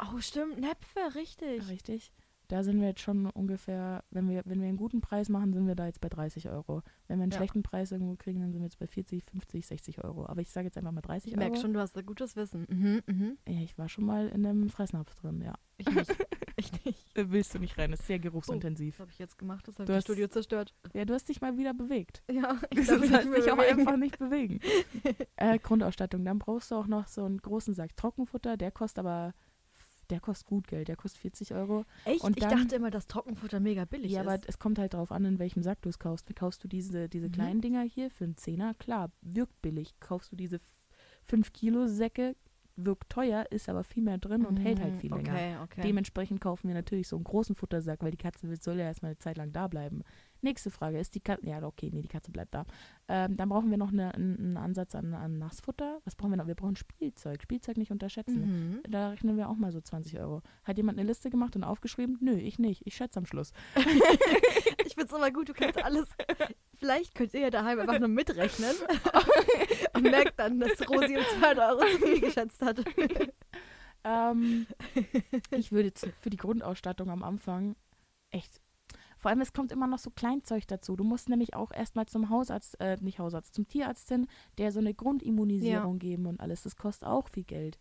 Oh, 0.00 0.18
stimmt, 0.20 0.58
Näpfe, 0.60 1.14
richtig. 1.14 1.68
Richtig. 1.68 2.12
Da 2.48 2.62
sind 2.64 2.80
wir 2.80 2.88
jetzt 2.88 3.00
schon 3.02 3.26
ungefähr, 3.26 4.02
wenn 4.10 4.28
wir, 4.28 4.42
wenn 4.46 4.60
wir 4.60 4.68
einen 4.68 4.78
guten 4.78 5.00
Preis 5.02 5.28
machen, 5.28 5.52
sind 5.52 5.66
wir 5.66 5.74
da 5.74 5.86
jetzt 5.86 6.00
bei 6.00 6.08
30 6.08 6.48
Euro. 6.48 6.82
Wenn 7.06 7.18
wir 7.18 7.24
einen 7.24 7.32
Ja. 7.32 7.36
schlechten 7.36 7.62
Preis 7.62 7.92
irgendwo 7.92 8.16
kriegen, 8.16 8.40
dann 8.40 8.52
sind 8.52 8.62
wir 8.62 8.66
jetzt 8.66 8.78
bei 8.78 8.86
40, 8.86 9.22
50, 9.24 9.66
60 9.66 10.02
Euro. 10.02 10.26
Aber 10.26 10.40
ich 10.40 10.50
sage 10.50 10.66
jetzt 10.66 10.78
einfach 10.78 10.92
mal 10.92 11.02
30 11.02 11.32
Ich 11.32 11.38
Euro. 11.38 11.46
merke 11.46 11.60
schon, 11.60 11.74
du 11.74 11.80
hast 11.80 11.94
da 11.94 12.00
gutes 12.00 12.36
Wissen. 12.36 12.66
Mhm, 12.70 13.02
mhm. 13.06 13.38
Ja, 13.46 13.60
ich 13.60 13.76
war 13.76 13.88
schon 13.90 14.04
mal 14.06 14.28
in 14.28 14.46
einem 14.46 14.70
Fressnapf 14.70 15.14
drin, 15.16 15.42
ja. 15.42 15.54
Ich 15.76 15.90
nicht. 15.90 16.10
ich 16.56 16.84
nicht. 16.86 17.06
Da 17.18 17.30
willst 17.30 17.54
du 17.54 17.58
nicht 17.58 17.76
rein, 17.76 17.90
das 17.90 18.00
ist 18.00 18.06
sehr 18.06 18.18
geruchsintensiv. 18.18 18.94
Was 18.94 19.00
habe 19.00 19.10
ich 19.12 19.18
jetzt 19.18 19.38
gemacht? 19.38 19.68
Das 19.68 19.74
habe 19.78 19.84
ich 19.84 19.88
das 19.96 20.04
Studio 20.04 20.28
zerstört. 20.28 20.74
Ja, 20.94 21.04
du 21.04 21.12
hast 21.12 21.28
dich 21.28 21.40
mal 21.42 21.56
wieder 21.58 21.74
bewegt. 21.74 22.22
Ja, 22.30 22.58
ich 22.70 22.78
Das 22.86 23.10
darf 23.10 23.24
mich 23.26 23.44
dich 23.44 23.52
auch 23.52 23.58
einfach 23.58 23.96
nicht 23.98 24.18
bewegen. 24.18 24.60
äh, 25.36 25.58
Grundausstattung. 25.58 26.24
Dann 26.24 26.38
brauchst 26.38 26.70
du 26.70 26.76
auch 26.76 26.86
noch 26.86 27.08
so 27.08 27.24
einen 27.24 27.38
großen 27.38 27.74
Sack 27.74 27.94
Trockenfutter. 27.96 28.56
Der 28.56 28.70
kostet 28.70 29.00
aber, 29.00 29.34
der 30.10 30.20
kostet 30.20 30.46
gut 30.46 30.66
Geld. 30.68 30.88
Der 30.88 30.96
kostet 30.96 31.20
40 31.20 31.54
Euro. 31.54 31.84
Echt? 32.04 32.22
Und 32.24 32.36
ich 32.36 32.42
dann- 32.44 32.58
dachte 32.58 32.76
immer, 32.76 32.90
dass 32.90 33.06
Trockenfutter 33.06 33.60
mega 33.60 33.84
billig 33.84 34.12
ja, 34.12 34.22
ist. 34.22 34.26
aber 34.26 34.40
es 34.46 34.58
kommt 34.58 34.78
halt 34.78 34.94
drauf 34.94 35.12
an, 35.12 35.24
in 35.24 35.38
welchem 35.38 35.62
Sack 35.62 35.82
du 35.82 35.88
es 35.88 35.98
kaufst. 35.98 36.34
Kaufst 36.34 36.62
du 36.64 36.68
diese, 36.68 37.08
diese 37.08 37.28
Mhm. 37.28 37.32
kleinen 37.32 37.60
Dinger 37.60 37.82
hier 37.82 38.10
für 38.10 38.24
einen 38.24 38.36
Zehner? 38.36 38.74
Klar, 38.74 39.10
wirkt 39.22 39.60
billig. 39.62 39.94
Kaufst 40.00 40.32
du 40.32 40.36
diese 40.36 40.60
5 41.24 41.52
Kilo 41.52 41.86
Säcke, 41.86 42.36
wirkt 42.76 43.10
teuer, 43.10 43.44
ist 43.50 43.68
aber 43.68 43.82
viel 43.82 44.04
mehr 44.04 44.18
drin 44.18 44.46
und 44.46 44.56
hält 44.56 44.80
halt 44.80 44.94
Mhm, 44.94 44.98
viel 45.00 45.10
länger. 45.12 45.32
Okay, 45.32 45.56
okay. 45.64 45.80
Dementsprechend 45.82 46.40
kaufen 46.40 46.68
wir 46.68 46.74
natürlich 46.74 47.08
so 47.08 47.16
einen 47.16 47.24
großen 47.24 47.56
Futtersack, 47.56 48.02
weil 48.02 48.12
die 48.12 48.16
Katze 48.16 48.54
soll 48.60 48.76
ja 48.78 48.84
erstmal 48.84 49.10
eine 49.10 49.18
Zeit 49.18 49.36
lang 49.36 49.52
da 49.52 49.66
bleiben. 49.66 50.02
Nächste 50.40 50.70
Frage, 50.70 50.98
ist 50.98 51.14
die 51.14 51.20
Katze, 51.20 51.46
ja 51.46 51.62
okay, 51.62 51.90
nee, 51.92 52.02
die 52.02 52.08
Katze 52.08 52.30
bleibt 52.30 52.54
da. 52.54 52.64
Ähm, 53.08 53.36
dann 53.36 53.48
brauchen 53.48 53.70
wir 53.70 53.78
noch 53.78 53.92
eine, 53.92 54.14
einen 54.14 54.56
Ansatz 54.56 54.94
an, 54.94 55.14
an 55.14 55.38
Nassfutter. 55.38 56.00
Was 56.04 56.14
brauchen 56.14 56.30
wir 56.30 56.36
noch? 56.36 56.46
Wir 56.46 56.54
brauchen 56.54 56.76
Spielzeug. 56.76 57.42
Spielzeug 57.42 57.76
nicht 57.76 57.90
unterschätzen. 57.90 58.40
mhm. 58.74 58.82
Da 58.88 59.10
rechnen 59.10 59.36
wir 59.36 59.48
auch 59.48 59.56
mal 59.56 59.72
so 59.72 59.80
20 59.80 60.18
Euro. 60.20 60.42
Hat 60.64 60.76
jemand 60.76 60.98
eine 60.98 61.06
Liste 61.06 61.30
gemacht 61.30 61.56
und 61.56 61.64
aufgeschrieben? 61.64 62.18
Nö, 62.20 62.32
ich 62.34 62.58
nicht. 62.58 62.86
Ich 62.86 62.94
schätze 62.96 63.18
am 63.18 63.26
Schluss. 63.26 63.52
Ich 64.86 64.94
find's 64.94 65.12
aber 65.12 65.30
gut, 65.30 65.48
du 65.48 65.52
kannst 65.52 65.82
alles. 65.84 66.08
Vielleicht 66.74 67.14
könnt 67.14 67.34
ihr 67.34 67.40
ja 67.40 67.50
daheim 67.50 67.78
einfach 67.78 67.98
nur 67.98 68.08
mitrechnen 68.08 68.74
und 69.94 70.02
merkt 70.02 70.38
dann, 70.38 70.58
dass 70.58 70.80
Rosi 70.88 71.16
um 71.16 71.22
200 71.40 71.58
Euro 71.58 71.80
zu 71.80 71.98
viel 71.98 72.20
geschätzt 72.20 72.62
hat. 72.62 72.82
Ähm, 74.04 74.66
ich 75.50 75.72
würde 75.72 75.88
jetzt 75.88 76.08
für 76.20 76.30
die 76.30 76.36
Grundausstattung 76.36 77.10
am 77.10 77.22
Anfang 77.22 77.76
echt. 78.30 78.62
Vor 79.28 79.32
allem, 79.32 79.42
es 79.42 79.52
kommt 79.52 79.72
immer 79.72 79.86
noch 79.86 79.98
so 79.98 80.08
Kleinzeug 80.08 80.66
dazu. 80.68 80.96
Du 80.96 81.04
musst 81.04 81.28
nämlich 81.28 81.52
auch 81.52 81.70
erstmal 81.70 82.06
zum 82.06 82.30
Hausarzt, 82.30 82.80
äh, 82.80 82.96
nicht 83.02 83.18
Hausarzt, 83.18 83.54
zum 83.54 83.68
Tierarzt 83.68 84.08
hin, 84.08 84.26
der 84.56 84.72
so 84.72 84.78
eine 84.78 84.94
Grundimmunisierung 84.94 85.98
geben 85.98 86.24
und 86.24 86.40
alles. 86.40 86.62
Das 86.62 86.76
kostet 86.76 87.06
auch 87.06 87.28
viel 87.28 87.44
Geld. 87.44 87.78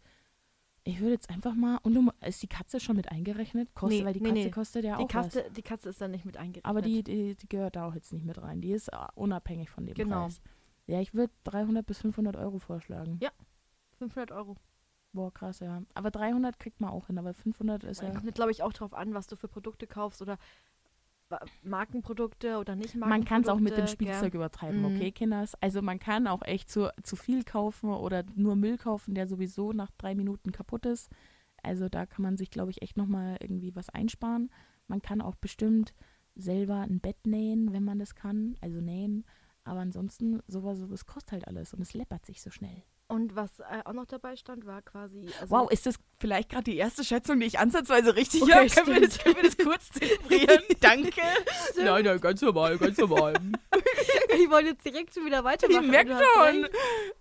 Ich 0.84 1.00
würde 1.00 1.14
jetzt 1.14 1.30
einfach 1.30 1.56
mal. 1.56 1.78
Und 1.84 1.94
du, 1.94 2.12
ist 2.26 2.44
die 2.44 2.50
Katze 2.50 2.82
schon 2.82 2.98
mit 2.98 3.14
eingerechnet? 3.14 3.74
Kostet, 3.76 4.00
Nee, 4.00 4.06
weil 4.06 4.12
die 4.12 4.20
nee, 4.20 4.28
Katze 4.28 4.42
nee. 4.44 4.52
kostet 4.52 4.84
ja 4.84 4.98
Die 4.98 5.04
auch 5.06 5.14
was. 5.14 5.34
Katze, 5.34 5.50
die 5.56 5.62
Katze 5.62 5.88
ist 5.88 6.02
dann 6.02 6.12
nicht 6.12 6.26
mit 6.26 6.36
eingerechnet. 6.36 6.66
Aber 6.66 6.82
die, 6.82 7.02
die, 7.02 7.36
die 7.36 7.48
gehört 7.48 7.78
da 7.78 7.88
auch 7.88 7.96
jetzt 7.96 8.12
nicht 8.12 8.26
mit 8.26 8.42
rein. 8.42 8.60
Die 8.60 8.74
ist 8.74 8.90
äh, 8.90 8.98
unabhängig 9.16 9.70
von 9.70 9.86
dem 9.86 9.96
Genau. 9.96 10.24
Preis. 10.24 10.42
Ja, 10.86 11.00
ich 11.00 11.14
würde 11.14 11.32
300 11.46 11.86
bis 11.86 12.00
500 12.00 12.36
Euro 12.36 12.60
vorschlagen. 12.60 13.20
Ja. 13.22 13.32
500 14.00 14.34
Euro. 14.34 14.58
Boah, 15.14 15.34
krass, 15.34 15.62
ja. 15.62 15.82
Aber 15.94 16.12
300 16.12 16.60
kriegt 16.60 16.82
man 16.82 16.90
auch 16.90 17.08
hin, 17.08 17.18
aber 17.18 17.34
500 17.34 17.86
ist 17.86 18.02
ja. 18.02 18.12
Kommt, 18.12 18.36
glaube 18.36 18.52
ich, 18.52 18.64
auch 18.64 18.74
drauf 18.74 18.94
an, 18.94 19.14
was 19.14 19.28
du 19.28 19.38
für 19.38 19.48
Produkte 19.48 19.88
kaufst 19.88 20.22
oder 20.22 20.38
Markenprodukte 21.64 22.58
oder 22.58 22.76
nicht 22.76 22.96
Man 22.96 23.26
kann 23.26 23.42
es 23.42 23.48
auch 23.50 23.60
mit 23.60 23.72
dem 23.78 23.86
Markenprodukte? 23.86 23.88
Spielzeug 24.14 24.34
übertreiben, 24.34 24.80
Mhm. 24.80 24.86
okay, 24.86 25.12
Kinders? 25.12 25.56
Also 25.62 25.82
man 25.82 26.00
kann 26.00 26.28
auch 26.28 26.42
echt 26.44 26.70
zu, 26.70 26.92
zu 27.04 27.16
viel 27.16 27.44
kaufen 27.44 27.90
oder 27.90 28.24
nur 28.36 28.56
Müll 28.56 28.78
kaufen, 28.78 29.14
der 29.16 29.28
sowieso 29.28 29.74
nach 29.74 29.92
drei 29.98 30.16
Minuten 30.16 30.52
kaputt 30.52 30.86
ist. 30.86 31.10
Also 31.64 31.90
da 31.90 32.06
kann 32.06 32.24
man 32.24 32.38
sich, 32.38 32.50
glaube 32.50 32.72
ich, 32.72 32.82
echt 32.82 32.98
nochmal 32.98 33.38
irgendwie 33.42 33.76
was 33.76 33.90
einsparen. 33.90 34.50
Man 34.88 35.02
kann 35.02 35.22
auch 35.22 35.36
bestimmt 35.36 35.94
selber 36.36 36.82
ein 36.82 37.00
Bett 37.00 37.26
nähen, 37.26 37.74
wenn 37.74 37.84
man 37.84 38.00
das 38.00 38.16
kann, 38.16 38.56
also 38.62 38.80
nähen. 38.80 39.26
Aber 39.64 39.80
ansonsten, 39.82 40.40
sowas, 40.48 40.78
sowas 40.80 41.06
kostet 41.06 41.32
halt 41.34 41.48
alles 41.48 41.74
und 41.74 41.82
es 41.82 41.94
läppert 41.94 42.26
sich 42.26 42.42
so 42.42 42.52
schnell. 42.52 42.84
Und 43.10 43.38
was 43.38 43.60
äh, 43.62 43.64
auch 43.86 43.94
noch 43.94 44.06
dabei 44.06 44.36
stand, 44.36 44.66
war 44.66 44.82
quasi. 44.82 45.30
Also 45.40 45.56
Wow, 45.56 45.72
ist 45.72 45.86
das 45.86 45.96
vielleicht 46.20 46.50
gerade 46.50 46.66
die 46.66 46.76
erste 46.76 47.06
Schätzung, 47.06 47.40
die 47.40 47.46
ich 47.46 47.58
ansatzweise 47.58 48.16
richtig 48.18 48.44
Okay, 48.44 48.52
habe? 48.54 48.68
Können, 48.70 48.88
wir 48.96 49.02
das- 49.08 49.16
stimmt. 49.16 49.24
können 49.24 49.36
wir 49.38 49.44
das 49.44 49.58
kurz 49.66 49.90
zelebrieren? 49.92 50.64
Danke. 50.82 51.22
Nein, 51.78 52.04
nein, 52.04 52.20
ganz 52.20 52.42
normal, 52.42 52.78
ganz 52.78 52.98
normal. 52.98 53.34
ich 54.38 54.50
wollte 54.50 54.70
jetzt 54.72 54.86
direkt 54.86 55.14
schon 55.14 55.26
wieder 55.26 55.42
weitermachen. 55.46 55.86
Ich 55.86 55.90
merke 55.90 56.18
schon. 56.36 56.68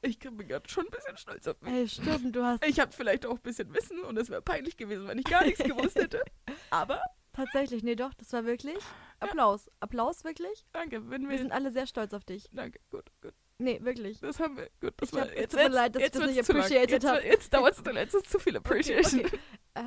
Ich 0.02 0.18
bin 0.18 0.38
gerade 0.48 0.68
schon 0.68 0.86
ein 0.86 0.90
bisschen 0.90 1.16
stolz 1.16 1.46
auf 1.46 1.60
mich. 1.62 1.72
Ey, 1.72 1.88
stimmt, 1.88 2.34
du 2.34 2.44
hast 2.44 2.66
Ich 2.66 2.80
habe 2.80 2.90
vielleicht 2.90 3.24
auch 3.24 3.34
ein 3.36 3.40
bisschen 3.42 3.72
Wissen 3.72 4.00
und 4.02 4.16
es 4.18 4.28
wäre 4.28 4.42
peinlich 4.42 4.76
gewesen, 4.76 5.06
wenn 5.06 5.18
ich 5.18 5.24
gar 5.26 5.44
nichts 5.44 5.62
gewusst 5.62 5.94
hätte. 5.96 6.20
Aber 6.70 7.00
tatsächlich, 7.32 7.84
nee, 7.84 7.94
doch, 7.94 8.12
das 8.14 8.32
war 8.32 8.44
wirklich. 8.44 8.78
Applaus. 9.20 9.70
Applaus, 9.78 10.24
wirklich. 10.24 10.66
danke, 10.72 11.08
wenn 11.10 11.22
Wir 11.22 11.30
wir. 11.30 11.38
sind 11.38 11.52
alle 11.52 11.70
sehr 11.70 11.86
stolz 11.86 12.12
auf 12.12 12.24
dich. 12.24 12.48
Danke, 12.50 12.80
gut, 12.90 13.04
gut. 13.22 13.34
Nee, 13.58 13.80
wirklich. 13.82 14.20
Das 14.20 14.38
haben 14.38 14.56
wir. 14.56 14.68
Gut, 14.80 14.92
das 14.98 15.08
Ich 15.08 15.14
war 15.14 15.22
hab- 15.22 15.34
jetzt. 15.34 15.50
tut 15.52 15.54
mir 15.60 15.64
jetzt- 15.64 15.72
leid, 15.74 15.94
dass 15.94 16.00
ich 16.00 16.06
jetzt 16.06 16.18
das 16.20 16.26
nicht 16.30 16.40
appreciated 16.50 16.90
jetzt, 16.90 17.06
hab. 17.06 17.24
Jetzt 17.24 17.54
dauert 17.54 17.72
es 17.78 17.94
jetzt 17.94 18.14
ist 18.14 18.30
zu 18.30 18.38
viel 18.38 18.56
Appreciation. 18.56 19.20
Okay, 19.24 19.28
okay. 19.34 19.40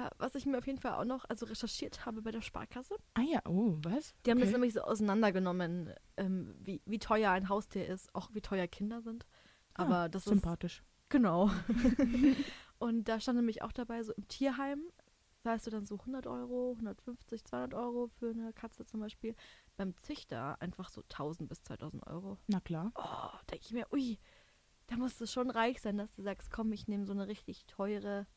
Äh, 0.05 0.10
was 0.17 0.36
ich 0.36 0.45
mir 0.45 0.58
auf 0.58 0.65
jeden 0.67 0.79
Fall 0.79 0.93
auch 0.93 1.05
noch 1.05 1.25
also 1.29 1.45
recherchiert 1.45 2.05
habe 2.05 2.21
bei 2.21 2.32
der 2.32 2.41
Sparkasse. 2.41 2.95
Ah 3.15 3.21
ja, 3.21 3.39
oh, 3.47 3.77
was? 3.84 4.13
Die 4.25 4.32
haben 4.32 4.39
das 4.39 4.49
Okay. 4.49 4.53
nämlich 4.58 4.73
so 4.73 4.82
auseinandergenommen, 4.82 5.93
ähm, 6.17 6.55
wie, 6.60 6.82
wie 6.86 6.99
teuer 6.99 7.32
ein 7.32 7.49
Haustier 7.49 7.88
ist, 7.88 8.13
auch 8.15 8.29
wie 8.34 8.41
teuer 8.41 8.67
Kinder 8.67 9.01
sind. 9.01 9.25
Aber 9.75 9.95
Ah, 9.95 10.10
das 10.10 10.23
ist 10.23 10.29
sympathisch. 10.29 10.84
Genau. 11.10 11.49
und 12.79 13.03
da 13.08 13.19
stand 13.19 13.38
nämlich 13.38 13.62
auch 13.62 13.71
dabei, 13.71 14.03
so 14.03 14.13
im 14.13 14.27
Tierheim 14.27 14.82
zahlst 15.43 15.67
du 15.67 15.71
dann 15.71 15.86
so 15.86 15.97
100 15.99 16.28
Euro, 16.28 16.71
150, 16.73 17.45
200 17.45 17.73
Euro 17.73 18.08
für 18.19 18.30
eine 18.32 18.54
Katze 18.54 18.86
zum 18.86 18.99
Beispiel. 18.99 19.36
Beim 19.78 19.95
Züchter 19.97 20.62
einfach 20.62 20.89
so 20.89 21.02
1000 21.04 21.49
bis 21.49 21.63
2000 21.63 22.06
Euro. 22.08 22.38
Na 22.47 22.60
klar. 22.60 22.91
Oh, 22.95 23.30
denke 23.49 23.65
ich 23.65 23.71
mir, 23.73 23.88
ui, 23.93 24.19
da 24.88 24.97
musst 24.97 25.21
du 25.21 25.28
schon 25.28 25.49
reich 25.52 25.82
sein, 25.82 25.97
dass 25.97 26.13
du 26.15 26.21
sagst, 26.23 26.52
komm, 26.52 26.71
ich 26.73 26.88
nehme 26.88 27.06
so 27.06 27.13
eine 27.13 27.28
richtig 27.28 27.65
teure, 27.67 28.28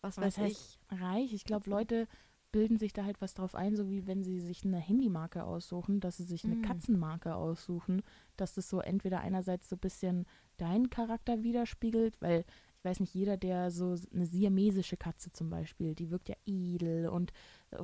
was 0.00 0.20
Was 0.20 0.36
weiß 0.36 0.38
heißt 0.38 0.78
ich. 0.90 1.00
reich? 1.00 1.32
Ich 1.32 1.44
glaube. 1.44 1.70
Leute 1.70 2.08
bilden 2.50 2.76
sich 2.76 2.92
da 2.92 3.04
halt 3.04 3.20
was 3.22 3.34
drauf 3.34 3.54
ein, 3.54 3.76
so 3.76 3.88
wie 3.88 4.06
wenn 4.06 4.22
sie 4.24 4.38
sich 4.40 4.64
eine 4.64 4.78
Handymarke 4.78 5.44
aussuchen, 5.44 6.00
dass 6.00 6.18
sie 6.18 6.24
sich 6.24 6.44
eine 6.44 6.56
Mm. 6.56 6.62
Katzenmarke 6.62 7.34
aussuchen, 7.34 8.02
dass 8.36 8.54
das 8.54 8.68
so 8.68 8.80
entweder 8.80 9.20
einerseits 9.20 9.68
so 9.70 9.76
ein 9.76 9.80
bisschen 9.80 10.26
deinen 10.58 10.90
Charakter 10.90 11.42
widerspiegelt, 11.42 12.20
weil 12.20 12.44
ich 12.82 12.90
weiß 12.90 12.98
nicht, 12.98 13.14
jeder, 13.14 13.36
der 13.36 13.70
so 13.70 13.94
eine 14.12 14.26
siamesische 14.26 14.96
Katze 14.96 15.32
zum 15.32 15.50
Beispiel, 15.50 15.94
die 15.94 16.10
wirkt 16.10 16.28
ja 16.28 16.34
edel 16.46 17.06
und 17.06 17.32
äh, 17.70 17.76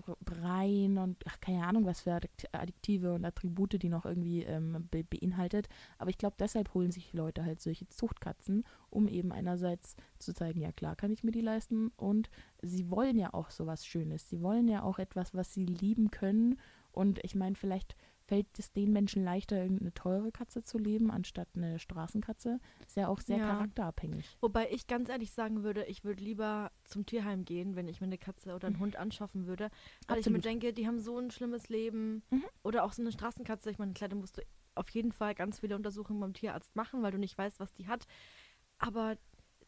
rein 0.43 0.99
und 0.99 1.17
ach, 1.25 1.39
keine 1.41 1.65
Ahnung, 1.65 1.87
was 1.87 2.01
für 2.01 2.19
Adjektive 2.51 3.13
und 3.15 3.25
Attribute 3.25 3.81
die 3.81 3.89
noch 3.89 4.07
irgendwie 4.07 4.43
ähm, 4.43 4.89
be 4.91 5.05
beinhaltet. 5.05 5.69
Aber 5.99 6.11
ich 6.11 6.19
glaube, 6.19 6.35
deshalb 6.41 6.75
holen 6.75 6.91
sich 6.91 7.13
Leute 7.13 7.45
halt 7.45 7.61
solche 7.61 7.89
Zuchtkatzen, 7.89 8.65
um 8.91 9.07
eben 9.07 9.31
einerseits 9.31 9.95
zu 10.19 10.35
zeigen, 10.35 10.61
ja 10.61 10.73
klar 10.73 10.97
kann 10.97 11.13
ich 11.13 11.23
mir 11.23 11.31
die 11.31 11.43
leisten 11.43 11.93
und 11.97 12.29
sie 12.61 12.91
wollen 12.91 13.17
ja 13.17 13.33
auch 13.33 13.51
sowas 13.51 13.87
Schönes. 13.87 14.29
Sie 14.29 14.43
wollen 14.43 14.67
ja 14.67 14.83
auch 14.83 14.99
etwas, 14.99 15.33
was 15.33 15.55
sie 15.55 15.65
lieben 15.65 16.11
können. 16.11 16.59
Und 16.91 17.23
ich 17.23 17.37
meine, 17.37 17.55
vielleicht 17.55 17.95
fällt 18.29 18.47
es 18.59 18.71
den 18.73 18.93
Menschen 18.93 19.25
leichter, 19.25 19.57
irgendeine 19.61 19.93
teure 19.95 20.31
Katze 20.31 20.63
zu 20.63 20.79
leben, 20.79 21.11
anstatt 21.11 21.49
eine 21.57 21.79
Straßenkatze. 21.79 22.61
Ist 22.87 22.97
ja 22.97 23.09
auch 23.09 23.21
sehr 23.21 23.39
Ja. 23.39 23.47
charakterabhängig. 23.47 24.37
Wobei 24.41 24.71
ich 24.71 24.87
ganz 24.87 25.09
ehrlich 25.09 25.33
sagen 25.33 25.63
würde, 25.63 25.85
ich 25.87 26.05
würde 26.05 26.23
lieber 26.23 26.71
zum 26.85 27.07
Tierheim 27.07 27.45
gehen, 27.45 27.75
wenn 27.75 27.89
ich 27.89 28.01
mir 28.01 28.07
eine 28.07 28.19
Katze 28.19 28.55
oder 28.55 28.67
einen 28.67 28.79
Hund 28.79 28.97
anschaffen 28.97 29.47
würde. 29.47 29.71
Weil 30.07 30.19
ich 30.19 30.27
mir 30.27 30.37
Absolut. 30.37 30.45
denke, 30.45 30.73
die 30.75 30.87
haben 30.87 31.01
so 31.01 31.19
ein 31.19 31.31
schlimmes 31.31 31.69
Leben. 31.71 32.23
Mhm. 32.31 32.45
Oder 32.63 32.85
auch 32.85 32.93
so 32.93 33.03
eine 33.03 33.13
Straßenkatze. 33.13 33.71
Ich 33.71 33.79
meine, 33.79 33.95
klar, 33.95 34.09
da 34.11 34.17
musst 34.17 34.37
du 34.37 34.43
auf 34.75 34.91
jeden 34.91 35.11
Fall 35.13 35.35
ganz 35.35 35.61
viele 35.61 35.75
Untersuchungen 35.75 36.21
beim 36.21 36.35
Tierarzt 36.35 36.77
machen, 36.77 37.03
weil 37.03 37.13
du 37.13 37.19
nicht 37.19 37.37
weißt, 37.37 37.59
was 37.59 37.73
die 37.73 37.89
hat. 37.89 38.07
Aber 38.79 39.17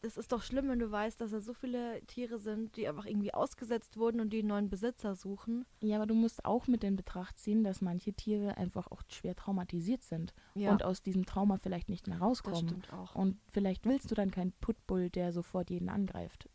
das 0.01 0.17
ist 0.17 0.31
doch 0.31 0.41
schlimm, 0.41 0.67
wenn 0.69 0.79
du 0.79 0.89
weißt, 0.89 1.21
dass 1.21 1.31
da 1.31 1.39
so 1.39 1.53
viele 1.53 2.01
Tiere 2.07 2.39
sind, 2.39 2.75
die 2.75 2.87
einfach 2.87 3.05
irgendwie 3.05 3.33
ausgesetzt 3.33 3.97
wurden 3.97 4.19
und 4.19 4.31
die 4.31 4.39
einen 4.39 4.47
neuen 4.47 4.69
Besitzer 4.69 5.15
suchen. 5.15 5.65
Ja, 5.81 5.97
aber 5.97 6.07
du 6.07 6.15
musst 6.15 6.43
auch 6.43 6.67
mit 6.67 6.83
in 6.83 6.95
Betracht 6.95 7.37
ziehen, 7.37 7.63
dass 7.63 7.81
manche 7.81 8.13
Tiere 8.13 8.57
einfach 8.57 8.87
auch 8.91 9.03
schwer 9.09 9.35
traumatisiert 9.35 10.03
sind 10.03 10.33
Ja, 10.55 10.71
und 10.71 10.83
aus 10.83 11.01
diesem 11.03 11.25
Trauma 11.25 11.57
vielleicht 11.57 11.89
nicht 11.89 12.07
mehr 12.07 12.17
das 12.17 12.27
rauskommen. 12.27 12.67
stimmt 12.67 12.93
auch. 12.93 13.15
Und 13.15 13.37
vielleicht 13.51 13.85
willst 13.85 14.09
du 14.09 14.15
dann 14.15 14.31
keinen 14.31 14.53
Pitbull, 14.53 15.09
der 15.09 15.31
sofort 15.33 15.69
jeden 15.69 15.89
angreift. 15.89 16.49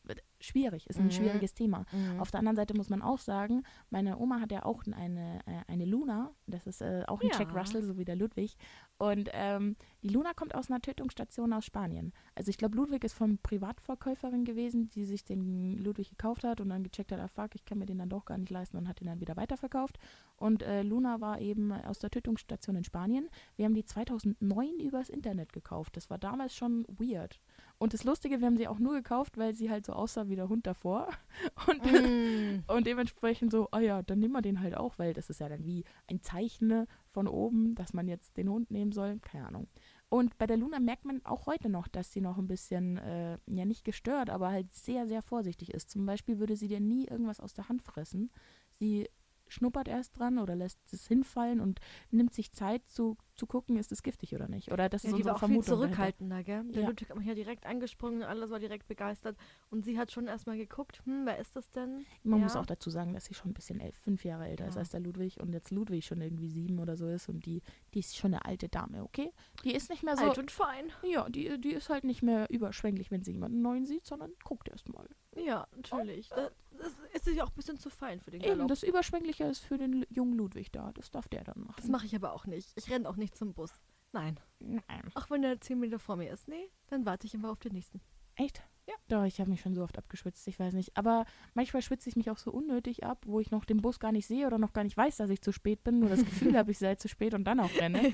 Schwierig, 0.46 0.86
ist 0.88 0.98
ein 0.98 1.06
Mhm. 1.06 1.10
schwieriges 1.10 1.52
Thema. 1.54 1.84
Mhm. 1.92 2.20
Auf 2.20 2.30
der 2.30 2.38
anderen 2.40 2.56
Seite 2.56 2.74
muss 2.74 2.88
man 2.88 3.02
auch 3.02 3.18
sagen, 3.18 3.62
meine 3.90 4.18
Oma 4.18 4.40
hat 4.40 4.52
ja 4.52 4.64
auch 4.64 4.82
eine, 4.90 5.40
äh, 5.46 5.62
eine 5.72 5.84
Luna, 5.84 6.32
das 6.46 6.66
ist 6.66 6.80
äh, 6.80 7.04
auch 7.06 7.20
ein 7.20 7.28
Jack 7.32 7.52
Ja. 7.52 7.58
Russell, 7.60 7.82
so 7.82 7.98
wie 7.98 8.04
der 8.04 8.16
Ludwig. 8.16 8.56
Und 8.98 9.28
ähm, 9.34 9.76
die 10.02 10.08
Luna 10.08 10.32
kommt 10.32 10.54
aus 10.54 10.70
einer 10.70 10.80
Tötungsstation 10.80 11.52
aus 11.52 11.66
Spanien. 11.66 12.12
Also 12.34 12.48
ich 12.48 12.56
glaube, 12.56 12.76
Ludwig 12.76 13.04
ist 13.04 13.12
von 13.12 13.36
Privatverkäuferin 13.38 14.44
gewesen, 14.44 14.88
die 14.90 15.04
sich 15.04 15.24
den 15.24 15.76
Ludwig 15.76 16.08
gekauft 16.10 16.44
hat 16.44 16.60
und 16.60 16.70
dann 16.70 16.82
gecheckt 16.82 17.12
hat, 17.12 17.20
ah 17.20 17.28
fuck, 17.28 17.54
ich 17.54 17.64
kann 17.64 17.78
mir 17.78 17.86
den 17.86 17.98
dann 17.98 18.08
doch 18.08 18.24
gar 18.24 18.38
nicht 18.38 18.50
leisten 18.50 18.76
und 18.78 18.88
hat 18.88 19.00
ihn 19.02 19.06
dann 19.08 19.20
wieder 19.20 19.36
weiterverkauft. 19.36 19.98
Und 20.36 20.62
äh, 20.62 20.82
Luna 20.82 21.20
war 21.20 21.40
eben 21.40 21.72
aus 21.72 21.98
der 21.98 22.10
Tötungsstation 22.10 22.76
in 22.76 22.84
Spanien. 22.84 23.28
Wir 23.56 23.64
haben 23.66 23.74
die 23.74 23.84
2009 23.84 24.78
übers 24.80 25.08
Internet 25.10 25.52
gekauft. 25.52 25.96
Das 25.96 26.08
war 26.10 26.18
damals 26.18 26.54
schon 26.54 26.84
weird. 26.88 27.40
Und 27.78 27.92
das 27.92 28.04
Lustige, 28.04 28.40
wir 28.40 28.46
haben 28.46 28.56
sie 28.56 28.68
auch 28.68 28.78
nur 28.78 28.94
gekauft, 28.94 29.36
weil 29.36 29.54
sie 29.54 29.70
halt 29.70 29.84
so 29.84 29.92
aussah 29.92 30.28
wie 30.28 30.36
der 30.36 30.48
Hund 30.48 30.66
davor. 30.66 31.08
Und, 31.68 31.84
Mhm. 31.84 32.62
und 32.68 32.86
dementsprechend 32.86 33.52
so, 33.52 33.68
ah 33.70 33.80
ja, 33.80 34.02
dann 34.02 34.18
nehmen 34.18 34.32
wir 34.32 34.40
den 34.42 34.60
halt 34.60 34.76
auch, 34.76 34.98
weil 34.98 35.12
das 35.12 35.28
ist 35.28 35.40
ja 35.40 35.48
dann 35.48 35.64
wie 35.64 35.84
ein 36.10 36.22
Zeichen 36.22 36.68
ne, 36.68 36.86
von 37.10 37.28
oben, 37.28 37.74
dass 37.74 37.92
man 37.92 38.08
jetzt 38.08 38.36
den 38.38 38.48
Hund 38.48 38.70
nehmen 38.70 38.92
soll. 38.92 39.18
Keine 39.20 39.46
Ahnung. 39.46 39.68
Und 40.08 40.38
bei 40.38 40.46
der 40.46 40.56
Luna 40.56 40.78
merkt 40.78 41.04
man 41.04 41.20
auch 41.24 41.46
heute 41.46 41.68
noch, 41.68 41.88
dass 41.88 42.12
sie 42.12 42.20
noch 42.20 42.38
ein 42.38 42.46
bisschen, 42.48 42.96
äh, 42.98 43.38
ja 43.46 43.64
nicht 43.64 43.84
gestört, 43.84 44.30
aber 44.30 44.50
halt 44.50 44.74
sehr, 44.74 45.06
sehr 45.06 45.20
vorsichtig 45.22 45.74
ist. 45.74 45.90
Zum 45.90 46.06
Beispiel 46.06 46.38
würde 46.38 46.56
sie 46.56 46.68
dir 46.68 46.80
nie 46.80 47.06
irgendwas 47.06 47.40
aus 47.40 47.52
der 47.54 47.68
Hand 47.68 47.82
fressen. 47.82 48.30
Sie 48.78 49.08
schnuppert 49.48 49.88
erst 49.88 50.18
dran 50.18 50.38
oder 50.38 50.54
lässt 50.56 50.78
es 50.92 51.06
hinfallen 51.06 51.60
und 51.60 51.80
nimmt 52.10 52.34
sich 52.34 52.52
Zeit 52.52 52.88
zu, 52.88 53.16
zu 53.34 53.46
gucken, 53.46 53.76
ist 53.76 53.92
es 53.92 54.02
giftig 54.02 54.34
oder 54.34 54.48
nicht. 54.48 54.72
Oder 54.72 54.88
das 54.88 55.02
Ja, 55.04 55.10
ist 55.10 55.12
die 55.12 55.20
unsere 55.20 55.28
war 55.28 55.36
auch 55.36 55.38
viel 55.40 55.48
Vermutung. 55.62 55.64
dahinter. 55.80 55.88
zurückhaltender, 55.88 56.42
gell? 56.44 56.64
Der 56.72 56.82
Ja. 56.82 56.88
Ludwig 56.88 57.10
hat 57.10 57.16
mich 57.18 57.26
ja 57.26 57.34
direkt 57.34 57.66
angesprungen, 57.66 58.22
alles 58.22 58.50
war 58.50 58.58
direkt 58.58 58.88
begeistert. 58.88 59.36
Und 59.70 59.84
sie 59.84 59.98
hat 59.98 60.10
schon 60.10 60.26
erstmal 60.26 60.56
geguckt, 60.56 61.02
hm, 61.04 61.26
wer 61.26 61.38
ist 61.38 61.54
das 61.54 61.70
denn? 61.70 62.04
Man 62.22 62.38
Ja. 62.40 62.44
muss 62.44 62.56
auch 62.56 62.66
dazu 62.66 62.90
sagen, 62.90 63.12
dass 63.12 63.26
sie 63.26 63.34
schon 63.34 63.50
ein 63.50 63.54
bisschen 63.54 63.78
elf, 63.80 63.96
fünf 63.96 64.24
Jahre 64.24 64.46
älter 64.48 64.66
ist 64.66 64.74
Ja. 64.74 64.80
als 64.80 64.90
der 64.90 65.00
Ludwig 65.00 65.38
und 65.40 65.52
jetzt 65.52 65.70
Ludwig 65.70 66.04
schon 66.04 66.20
irgendwie 66.20 66.48
sieben 66.48 66.78
oder 66.78 66.96
so 66.96 67.06
ist 67.08 67.28
und 67.28 67.46
die, 67.46 67.62
die 67.94 68.00
ist 68.00 68.16
schon 68.16 68.32
eine 68.34 68.44
alte 68.44 68.68
Dame, 68.68 69.02
okay? 69.04 69.32
Die 69.64 69.74
ist 69.74 69.90
nicht 69.90 70.02
mehr 70.02 70.16
so, 70.16 70.24
Alt 70.28 70.38
und 70.38 70.50
fein. 70.50 70.90
ja, 71.02 71.28
die, 71.28 71.60
die 71.60 71.72
ist 71.72 71.88
halt 71.88 72.04
nicht 72.04 72.22
mehr 72.22 72.50
überschwänglich, 72.50 73.10
wenn 73.10 73.22
sie 73.22 73.32
jemanden 73.32 73.62
neuen 73.62 73.86
sieht, 73.86 74.06
sondern 74.06 74.32
guckt 74.44 74.68
erst 74.68 74.88
mal. 74.88 75.08
Ja, 75.36 75.66
natürlich. 75.76 76.30
Das, 76.30 76.50
das 76.78 77.26
ist 77.26 77.36
ja 77.36 77.44
auch 77.44 77.48
ein 77.50 77.54
bisschen 77.54 77.78
zu 77.78 77.90
fein 77.90 78.20
für 78.20 78.30
den 78.30 78.40
Eben, 78.40 78.50
Galopp. 78.50 78.68
das 78.68 78.82
Überschwängliche 78.82 79.44
ist 79.44 79.60
für 79.60 79.78
den 79.78 80.06
jungen 80.08 80.34
Ludwig 80.34 80.70
da, 80.72 80.92
das 80.92 81.10
darf 81.10 81.28
der 81.28 81.44
dann 81.44 81.60
machen. 81.60 81.76
Das 81.78 81.88
mache 81.88 82.06
ich 82.06 82.14
aber 82.14 82.32
auch 82.32 82.46
nicht. 82.46 82.72
Ich 82.76 82.90
renne 82.90 83.08
auch 83.08 83.16
nicht 83.16 83.36
zum 83.36 83.54
Bus. 83.54 83.70
Nein. 84.12 84.38
Nein. 84.60 85.10
Auch 85.14 85.28
wenn 85.30 85.42
der 85.42 85.60
10 85.60 85.78
Meter 85.78 85.98
vor 85.98 86.16
mir 86.16 86.30
ist. 86.30 86.48
Nee, 86.48 86.70
dann 86.88 87.04
warte 87.04 87.26
ich 87.26 87.34
einfach 87.34 87.50
auf 87.50 87.58
den 87.60 87.72
nächsten. 87.72 88.00
Echt? 88.36 88.62
Ja. 88.88 88.94
Doch, 89.08 89.24
ich 89.24 89.40
habe 89.40 89.50
mich 89.50 89.60
schon 89.60 89.74
so 89.74 89.82
oft 89.82 89.98
abgeschwitzt, 89.98 90.46
ich 90.46 90.60
weiß 90.60 90.72
nicht. 90.72 90.96
Aber 90.96 91.26
manchmal 91.54 91.82
schwitze 91.82 92.08
ich 92.08 92.16
mich 92.16 92.30
auch 92.30 92.38
so 92.38 92.52
unnötig 92.52 93.04
ab, 93.04 93.24
wo 93.26 93.40
ich 93.40 93.50
noch 93.50 93.64
den 93.64 93.82
Bus 93.82 93.98
gar 93.98 94.12
nicht 94.12 94.26
sehe 94.26 94.46
oder 94.46 94.58
noch 94.58 94.72
gar 94.72 94.84
nicht 94.84 94.96
weiß, 94.96 95.16
dass 95.16 95.30
ich 95.30 95.42
zu 95.42 95.52
spät 95.52 95.82
bin, 95.82 95.98
nur 95.98 96.08
das 96.08 96.24
Gefühl 96.24 96.56
habe, 96.58 96.70
ich 96.70 96.78
sei 96.78 96.94
zu 96.94 97.08
spät 97.08 97.34
und 97.34 97.44
dann 97.44 97.60
auch 97.60 97.74
renne. 97.74 98.12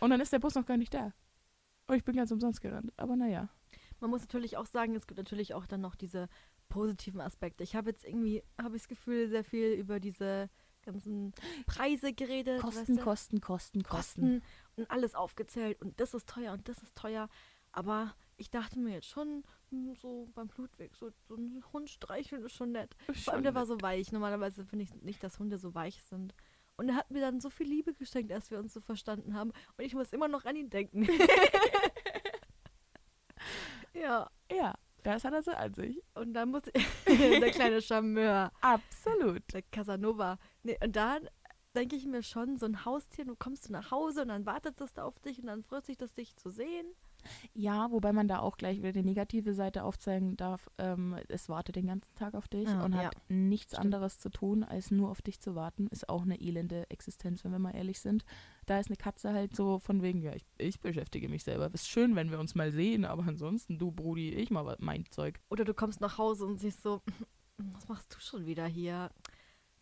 Und 0.00 0.10
dann 0.10 0.20
ist 0.20 0.32
der 0.32 0.38
Bus 0.38 0.54
noch 0.54 0.64
gar 0.66 0.76
nicht 0.76 0.94
da. 0.94 1.12
Und 1.86 1.96
ich 1.96 2.04
bin 2.04 2.16
ganz 2.16 2.30
umsonst 2.30 2.60
gerannt. 2.62 2.92
Aber 2.96 3.16
naja. 3.16 3.48
Man 4.00 4.10
muss 4.10 4.22
natürlich 4.22 4.56
auch 4.56 4.66
sagen, 4.66 4.96
es 4.96 5.06
gibt 5.06 5.18
natürlich 5.18 5.54
auch 5.54 5.66
dann 5.66 5.80
noch 5.80 5.94
diese 5.94 6.28
positiven 6.72 7.20
Aspekte. 7.20 7.62
Ich 7.62 7.76
habe 7.76 7.90
jetzt 7.90 8.04
irgendwie, 8.04 8.42
habe 8.60 8.76
ich 8.76 8.82
das 8.82 8.88
Gefühl, 8.88 9.28
sehr 9.28 9.44
viel 9.44 9.72
über 9.72 10.00
diese 10.00 10.48
ganzen 10.82 11.34
Preise 11.66 12.14
geredet. 12.14 12.60
Kosten, 12.60 12.80
weißt 12.80 12.88
du? 12.88 13.04
Kosten, 13.04 13.40
Kosten, 13.40 13.82
Kosten. 13.82 14.42
Und 14.76 14.90
alles 14.90 15.14
aufgezählt 15.14 15.80
und 15.82 16.00
das 16.00 16.14
ist 16.14 16.28
teuer 16.28 16.54
und 16.54 16.68
das 16.68 16.82
ist 16.82 16.96
teuer. 16.96 17.28
Aber 17.72 18.14
ich 18.36 18.50
dachte 18.50 18.78
mir 18.78 18.94
jetzt 18.94 19.06
schon, 19.06 19.44
hm, 19.70 19.94
so 19.94 20.28
beim 20.34 20.48
Blutweg, 20.48 20.96
so, 20.96 21.10
so 21.28 21.34
ein 21.34 21.62
Hund 21.72 21.90
streicheln 21.90 22.42
ist 22.42 22.54
schon 22.54 22.72
nett. 22.72 22.96
Vor 23.24 23.34
allem, 23.34 23.42
der 23.42 23.54
war 23.54 23.66
so 23.66 23.80
weich. 23.80 24.10
Normalerweise 24.10 24.64
finde 24.64 24.84
ich 24.84 24.94
nicht, 25.02 25.22
dass 25.22 25.38
Hunde 25.38 25.58
so 25.58 25.74
weich 25.74 26.02
sind. 26.04 26.34
Und 26.76 26.88
er 26.88 26.96
hat 26.96 27.10
mir 27.10 27.20
dann 27.20 27.40
so 27.40 27.50
viel 27.50 27.68
Liebe 27.68 27.94
geschenkt, 27.94 28.32
als 28.32 28.50
wir 28.50 28.58
uns 28.58 28.72
so 28.72 28.80
verstanden 28.80 29.34
haben. 29.34 29.52
Und 29.76 29.84
ich 29.84 29.94
muss 29.94 30.12
immer 30.12 30.28
noch 30.28 30.46
an 30.46 30.56
ihn 30.56 30.70
denken. 30.70 31.04
ja, 33.94 34.30
Ja, 34.50 34.74
das 35.02 35.24
hat 35.24 35.32
er 35.32 35.42
so 35.42 35.50
an 35.52 35.74
sich. 35.74 36.02
und 36.14 36.34
dann 36.34 36.50
muss 36.50 36.62
ich. 36.72 36.86
der 37.40 37.50
kleine 37.50 37.82
Charmeur, 37.82 38.50
Absolut. 38.60 39.42
der 39.52 39.62
Casanova. 39.62 40.38
Nee, 40.62 40.78
und 40.82 40.94
dann 40.96 41.28
denke 41.74 41.96
ich 41.96 42.06
mir 42.06 42.22
schon, 42.22 42.56
so 42.56 42.66
ein 42.66 42.84
Haustier, 42.84 43.24
du 43.24 43.34
kommst 43.34 43.68
du 43.68 43.72
nach 43.72 43.90
Hause 43.90 44.22
und 44.22 44.28
dann 44.28 44.46
wartet 44.46 44.80
das 44.80 44.92
da 44.92 45.04
auf 45.04 45.18
dich 45.20 45.38
und 45.40 45.46
dann 45.46 45.62
freut 45.62 45.86
sich 45.86 45.96
das, 45.96 46.12
dich 46.12 46.36
zu 46.36 46.50
sehen. 46.50 46.86
Ja, 47.54 47.90
wobei 47.90 48.12
man 48.12 48.28
da 48.28 48.38
auch 48.40 48.56
gleich 48.56 48.78
wieder 48.78 48.92
die 48.92 49.02
negative 49.02 49.54
Seite 49.54 49.84
aufzeigen 49.84 50.36
darf. 50.36 50.68
Ähm, 50.78 51.16
es 51.28 51.48
wartet 51.48 51.76
den 51.76 51.86
ganzen 51.86 52.14
Tag 52.14 52.34
auf 52.34 52.48
dich 52.48 52.68
Ah, 52.68 52.84
und 52.84 52.92
ja. 52.94 53.04
hat 53.04 53.16
nichts 53.28 53.72
Stimmt. 53.72 53.84
anderes 53.86 54.18
zu 54.18 54.30
tun, 54.30 54.64
als 54.64 54.90
nur 54.90 55.10
auf 55.10 55.22
dich 55.22 55.40
zu 55.40 55.54
warten. 55.54 55.86
Ist 55.88 56.08
auch 56.08 56.22
eine 56.22 56.40
elende 56.40 56.88
Existenz, 56.90 57.44
wenn 57.44 57.52
wir 57.52 57.58
mal 57.58 57.74
ehrlich 57.74 58.00
sind. 58.00 58.24
Da 58.66 58.78
ist 58.78 58.86
eine 58.88 58.96
Katze 58.96 59.32
halt 59.32 59.54
so 59.56 59.78
von 59.78 60.02
wegen, 60.02 60.22
ja, 60.22 60.32
ich, 60.34 60.44
ich 60.58 60.80
beschäftige 60.80 61.28
mich 61.28 61.44
selber. 61.44 61.70
Ist 61.72 61.88
schön, 61.88 62.14
wenn 62.16 62.30
wir 62.30 62.38
uns 62.38 62.54
mal 62.54 62.72
sehen, 62.72 63.04
aber 63.04 63.24
ansonsten, 63.26 63.78
du 63.78 63.90
Brudi, 63.90 64.30
ich 64.34 64.50
mal 64.50 64.76
mein 64.78 65.04
Zeug. 65.10 65.40
Oder 65.50 65.64
du 65.64 65.74
kommst 65.74 66.00
nach 66.00 66.18
Hause 66.18 66.46
und 66.46 66.58
siehst 66.58 66.82
so, 66.82 67.02
was 67.74 67.88
machst 67.88 68.14
du 68.14 68.20
schon 68.20 68.46
wieder 68.46 68.66
hier? 68.66 69.10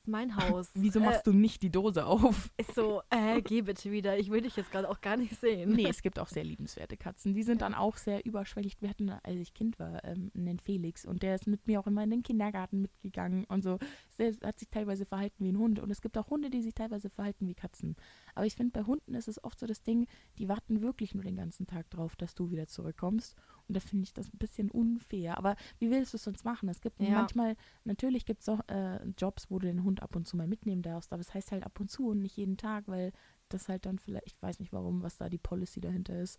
Ist 0.00 0.08
mein 0.08 0.34
Haus. 0.34 0.70
Wieso 0.74 0.98
machst 0.98 1.26
du 1.26 1.32
nicht 1.34 1.60
die 1.62 1.68
Dose 1.68 2.06
auf? 2.06 2.50
Äh, 2.56 2.62
ist 2.62 2.74
so, 2.74 3.02
äh, 3.10 3.42
geh 3.42 3.60
bitte 3.60 3.90
wieder. 3.90 4.18
Ich 4.18 4.30
will 4.30 4.40
dich 4.40 4.56
jetzt 4.56 4.70
gerade 4.70 4.88
auch 4.88 5.02
gar 5.02 5.18
nicht 5.18 5.38
sehen. 5.38 5.72
Nee, 5.72 5.88
es 5.88 6.00
gibt 6.00 6.18
auch 6.18 6.28
sehr 6.28 6.42
liebenswerte 6.42 6.96
Katzen. 6.96 7.34
Die 7.34 7.42
sind 7.42 7.60
dann 7.60 7.74
auch 7.74 7.98
sehr 7.98 8.24
überschwänglich. 8.24 8.80
Wir 8.80 8.88
hatten, 8.88 9.10
als 9.10 9.36
ich 9.36 9.52
Kind 9.52 9.78
war, 9.78 10.02
ähm, 10.04 10.30
einen 10.34 10.58
Felix 10.58 11.04
und 11.04 11.22
der 11.22 11.34
ist 11.34 11.46
mit 11.46 11.66
mir 11.66 11.80
auch 11.80 11.86
immer 11.86 12.02
in 12.02 12.10
den 12.10 12.22
Kindergarten 12.22 12.80
mitgegangen 12.80 13.44
und 13.44 13.62
so. 13.62 13.78
Der 14.18 14.32
hat 14.42 14.58
sich 14.58 14.70
teilweise 14.70 15.04
verhalten 15.04 15.44
wie 15.44 15.52
ein 15.52 15.58
Hund. 15.58 15.78
Und 15.80 15.90
es 15.90 16.00
gibt 16.00 16.16
auch 16.16 16.30
Hunde, 16.30 16.48
die 16.48 16.62
sich 16.62 16.74
teilweise 16.74 17.10
verhalten 17.10 17.46
wie 17.46 17.54
Katzen. 17.54 17.94
Aber 18.34 18.46
ich 18.46 18.54
finde, 18.54 18.72
bei 18.72 18.86
Hunden 18.86 19.14
ist 19.14 19.28
es 19.28 19.42
oft 19.42 19.58
so 19.58 19.66
das 19.66 19.82
Ding, 19.82 20.06
die 20.38 20.48
warten 20.48 20.82
wirklich 20.82 21.14
nur 21.14 21.24
den 21.24 21.36
ganzen 21.36 21.66
Tag 21.66 21.88
drauf, 21.90 22.16
dass 22.16 22.34
du 22.34 22.50
wieder 22.50 22.66
zurückkommst. 22.66 23.36
Und 23.68 23.76
da 23.76 23.80
finde 23.80 24.04
ich 24.04 24.12
das 24.12 24.32
ein 24.32 24.38
bisschen 24.38 24.70
unfair. 24.70 25.38
Aber 25.38 25.56
wie 25.78 25.90
willst 25.90 26.12
du 26.12 26.16
es 26.16 26.24
sonst 26.24 26.44
machen? 26.44 26.68
Es 26.68 26.80
gibt 26.80 27.00
Ja. 27.00 27.14
manchmal, 27.14 27.56
natürlich 27.84 28.24
gibt 28.26 28.42
es 28.42 28.48
auch 28.48 28.60
äh, 28.68 29.04
Jobs, 29.18 29.50
wo 29.50 29.58
du 29.58 29.66
den 29.66 29.84
Hund 29.84 30.02
ab 30.02 30.16
und 30.16 30.26
zu 30.26 30.36
mal 30.36 30.46
mitnehmen 30.46 30.82
darfst. 30.82 31.12
Aber 31.12 31.20
es 31.20 31.32
heißt 31.34 31.52
halt 31.52 31.64
ab 31.64 31.78
und 31.80 31.90
zu 31.90 32.08
und 32.08 32.20
nicht 32.22 32.36
jeden 32.36 32.56
Tag, 32.56 32.88
weil 32.88 33.12
das 33.48 33.68
halt 33.68 33.86
dann 33.86 33.98
vielleicht, 33.98 34.26
ich 34.26 34.40
weiß 34.42 34.58
nicht 34.60 34.72
warum, 34.72 35.02
was 35.02 35.16
da 35.16 35.28
die 35.28 35.38
Policy 35.38 35.80
dahinter 35.80 36.20
ist. 36.20 36.38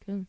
Okay. 0.00 0.26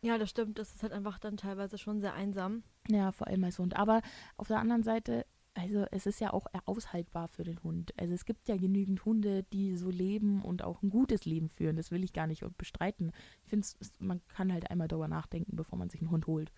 Ja, 0.00 0.16
das 0.16 0.30
stimmt. 0.30 0.58
Das 0.58 0.74
ist 0.74 0.82
halt 0.82 0.92
einfach 0.92 1.18
dann 1.18 1.36
teilweise 1.36 1.76
schon 1.78 2.00
sehr 2.00 2.14
einsam. 2.14 2.62
Ja, 2.88 3.12
vor 3.12 3.26
allem 3.26 3.42
als 3.44 3.58
Hund. 3.58 3.76
Aber 3.76 4.00
auf 4.36 4.48
der 4.48 4.60
anderen 4.60 4.82
Seite, 4.82 5.26
also 5.58 5.86
es 5.90 6.06
ist 6.06 6.20
ja 6.20 6.32
auch 6.32 6.46
aushaltbar 6.66 7.28
für 7.28 7.44
den 7.44 7.62
Hund. 7.62 7.92
Also 7.98 8.14
es 8.14 8.24
gibt 8.24 8.48
ja 8.48 8.56
genügend 8.56 9.04
Hunde, 9.04 9.42
die 9.52 9.76
so 9.76 9.90
leben 9.90 10.42
und 10.42 10.62
auch 10.62 10.82
ein 10.82 10.90
gutes 10.90 11.24
Leben 11.24 11.48
führen. 11.48 11.76
Das 11.76 11.90
will 11.90 12.04
ich 12.04 12.12
gar 12.12 12.26
nicht 12.26 12.44
bestreiten. 12.56 13.12
Ich 13.44 13.50
finde, 13.50 13.66
man 13.98 14.20
kann 14.28 14.52
halt 14.52 14.70
einmal 14.70 14.88
darüber 14.88 15.08
nachdenken, 15.08 15.56
bevor 15.56 15.78
man 15.78 15.90
sich 15.90 16.00
einen 16.00 16.10
Hund 16.10 16.26
holt. 16.26 16.52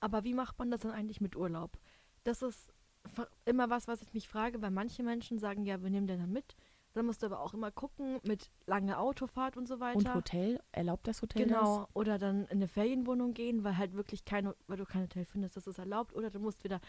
Aber 0.00 0.24
wie 0.24 0.34
macht 0.34 0.58
man 0.58 0.70
das 0.70 0.82
dann 0.82 0.92
eigentlich 0.92 1.20
mit 1.20 1.36
Urlaub? 1.36 1.78
Das 2.24 2.42
ist 2.42 2.72
immer 3.44 3.70
was, 3.70 3.88
was 3.88 4.02
ich 4.02 4.14
mich 4.14 4.28
frage, 4.28 4.62
weil 4.62 4.70
manche 4.70 5.02
Menschen 5.02 5.38
sagen, 5.38 5.64
ja, 5.64 5.82
wir 5.82 5.90
nehmen 5.90 6.06
den 6.06 6.20
dann 6.20 6.32
mit. 6.32 6.56
Dann 6.92 7.04
musst 7.04 7.22
du 7.22 7.26
aber 7.26 7.40
auch 7.40 7.52
immer 7.52 7.70
gucken 7.70 8.20
mit 8.24 8.50
lange 8.66 8.98
Autofahrt 8.98 9.58
und 9.58 9.68
so 9.68 9.80
weiter. 9.80 9.98
Und 9.98 10.14
Hotel, 10.14 10.60
erlaubt 10.72 11.06
das 11.06 11.20
Hotel 11.20 11.44
Genau, 11.44 11.86
oder 11.92 12.16
dann 12.16 12.44
in 12.44 12.52
eine 12.52 12.68
Ferienwohnung 12.68 13.34
gehen, 13.34 13.64
weil 13.64 13.76
halt 13.76 13.92
wirklich 13.92 14.24
kein, 14.24 14.50
weil 14.66 14.78
du 14.78 14.86
kein 14.86 15.02
Hotel 15.02 15.26
findest, 15.26 15.58
das 15.58 15.66
ist 15.66 15.78
erlaubt. 15.78 16.14
Oder 16.14 16.30
du 16.30 16.40
musst 16.40 16.64
wieder 16.64 16.80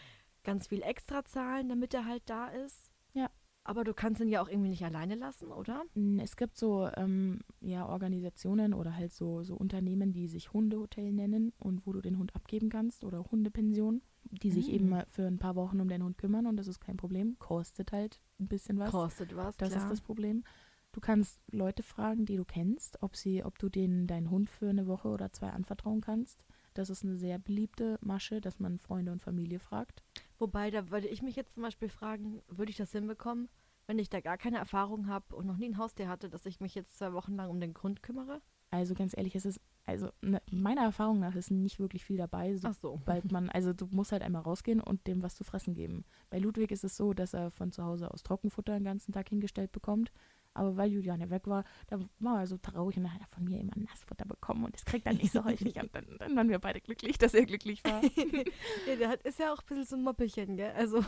ganz 0.48 0.66
viel 0.68 0.82
extra 0.82 1.24
zahlen, 1.24 1.68
damit 1.68 1.94
er 1.94 2.04
halt 2.06 2.22
da 2.26 2.48
ist. 2.48 2.90
Ja. 3.12 3.30
Aber 3.64 3.84
du 3.84 3.92
kannst 3.92 4.20
ihn 4.22 4.28
ja 4.28 4.40
auch 4.40 4.48
irgendwie 4.48 4.70
nicht 4.70 4.84
alleine 4.84 5.14
lassen, 5.14 5.52
oder? 5.52 5.84
Mm, 5.94 6.18
Es 6.20 6.36
gibt 6.36 6.56
so 6.56 6.88
ähm, 6.96 7.40
ja, 7.60 7.86
Organisationen 7.86 8.72
oder 8.72 8.96
halt 8.96 9.12
so, 9.12 9.42
so 9.42 9.54
Unternehmen, 9.56 10.12
die 10.12 10.26
sich 10.26 10.52
Hundehotel 10.54 11.12
nennen 11.12 11.52
und 11.58 11.86
wo 11.86 11.92
du 11.92 12.00
den 12.00 12.18
Hund 12.18 12.34
abgeben 12.34 12.70
kannst 12.70 13.04
oder 13.04 13.22
Hundepension, 13.30 14.00
die 14.24 14.50
sich 14.50 14.68
Mm. 14.68 14.74
eben 14.74 14.88
mal 14.88 15.06
für 15.10 15.26
ein 15.26 15.38
paar 15.38 15.54
Wochen 15.54 15.80
um 15.80 15.88
den 15.88 16.02
Hund 16.02 16.16
kümmern 16.16 16.46
und 16.46 16.56
das 16.56 16.66
ist 16.66 16.80
kein 16.80 16.96
Problem. 16.96 17.36
Kostet 17.38 17.92
halt 17.92 18.18
ein 18.40 18.48
bisschen 18.48 18.78
was. 18.78 18.90
Kostet 18.90 19.36
was, 19.36 19.56
Das 19.58 19.68
klar. 19.70 19.82
ist 19.82 19.90
das 19.90 20.00
Problem. 20.00 20.44
Du 20.92 21.00
kannst 21.00 21.38
Leute 21.52 21.82
fragen, 21.82 22.24
die 22.24 22.36
du 22.36 22.46
kennst, 22.46 23.02
ob 23.02 23.16
sie, 23.16 23.44
ob 23.44 23.58
du 23.58 23.68
denen 23.68 24.06
deinen 24.06 24.30
Hund 24.30 24.48
für 24.48 24.70
eine 24.70 24.86
Woche 24.86 25.08
oder 25.08 25.30
zwei 25.30 25.50
anvertrauen 25.50 26.00
kannst. 26.00 26.42
Das 26.72 26.88
ist 26.88 27.04
eine 27.04 27.16
sehr 27.16 27.38
beliebte 27.38 27.98
Masche, 28.00 28.40
dass 28.40 28.58
man 28.60 28.78
Freunde 28.78 29.12
und 29.12 29.20
Familie 29.20 29.58
fragt. 29.58 30.02
Wobei, 30.38 30.70
da 30.70 30.90
würde 30.90 31.08
ich 31.08 31.22
mich 31.22 31.36
jetzt 31.36 31.54
zum 31.54 31.62
Beispiel 31.62 31.88
fragen, 31.88 32.42
würde 32.48 32.70
ich 32.70 32.76
das 32.76 32.92
hinbekommen, 32.92 33.48
wenn 33.86 33.98
ich 33.98 34.08
da 34.08 34.20
gar 34.20 34.38
keine 34.38 34.58
Erfahrung 34.58 35.08
habe 35.08 35.34
und 35.34 35.46
noch 35.46 35.56
nie 35.56 35.68
ein 35.68 35.78
Haustier 35.78 36.08
hatte, 36.08 36.28
dass 36.28 36.46
ich 36.46 36.60
mich 36.60 36.74
jetzt 36.74 36.96
zwei 36.98 37.12
Wochen 37.12 37.34
lang 37.34 37.50
um 37.50 37.60
den 37.60 37.74
Grund 37.74 38.02
kümmere? 38.02 38.40
Also 38.70 38.94
ganz 38.94 39.16
ehrlich, 39.16 39.34
es 39.34 39.46
ist, 39.46 39.60
also 39.86 40.10
ne, 40.20 40.42
meiner 40.50 40.82
Erfahrung 40.82 41.20
nach 41.20 41.34
ist 41.34 41.50
nicht 41.50 41.80
wirklich 41.80 42.04
viel 42.04 42.18
dabei, 42.18 42.54
Ach 42.62 42.74
so. 42.74 43.00
man, 43.30 43.48
also 43.48 43.72
du 43.72 43.86
musst 43.90 44.12
halt 44.12 44.22
einmal 44.22 44.42
rausgehen 44.42 44.80
und 44.80 45.06
dem 45.06 45.22
was 45.22 45.36
zu 45.36 45.44
fressen 45.44 45.74
geben. 45.74 46.04
Bei 46.28 46.38
Ludwig 46.38 46.70
ist 46.70 46.84
es 46.84 46.96
so, 46.96 47.14
dass 47.14 47.32
er 47.32 47.50
von 47.50 47.72
zu 47.72 47.82
Hause 47.82 48.12
aus 48.12 48.22
Trockenfutter 48.22 48.74
den 48.74 48.84
ganzen 48.84 49.12
Tag 49.12 49.30
hingestellt 49.30 49.72
bekommt. 49.72 50.12
Aber 50.54 50.76
weil 50.76 50.90
Juliane 50.90 51.30
weg 51.30 51.46
war, 51.46 51.64
da 51.86 52.00
war 52.18 52.40
er 52.40 52.46
so 52.46 52.58
traurig 52.58 52.96
und 52.96 53.04
dann 53.04 53.14
hat 53.14 53.20
er 53.20 53.28
von 53.28 53.44
mir 53.44 53.60
immer 53.60 53.74
Nassfutter 53.76 54.24
bekommen 54.24 54.64
und 54.64 54.74
das 54.74 54.84
kriegt 54.84 55.06
er 55.06 55.12
nicht 55.12 55.32
so 55.32 55.44
häufig. 55.44 55.80
Und 55.80 55.94
dann, 55.94 56.04
dann 56.18 56.36
waren 56.36 56.48
wir 56.48 56.58
beide 56.58 56.80
glücklich, 56.80 57.18
dass 57.18 57.34
er 57.34 57.46
glücklich 57.46 57.84
war. 57.84 58.02
ja, 58.86 58.96
der 58.96 59.08
hat, 59.08 59.22
ist 59.22 59.38
ja 59.38 59.52
auch 59.52 59.60
ein 59.60 59.66
bisschen 59.66 59.84
so 59.84 59.94
ein 59.96 60.02
Moppelchen, 60.02 60.56
gell? 60.56 60.72
Also. 60.72 60.98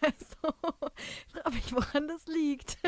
also, 0.00 0.36
frag 1.28 1.52
mich, 1.52 1.74
woran 1.74 2.08
das 2.08 2.26
liegt. 2.26 2.78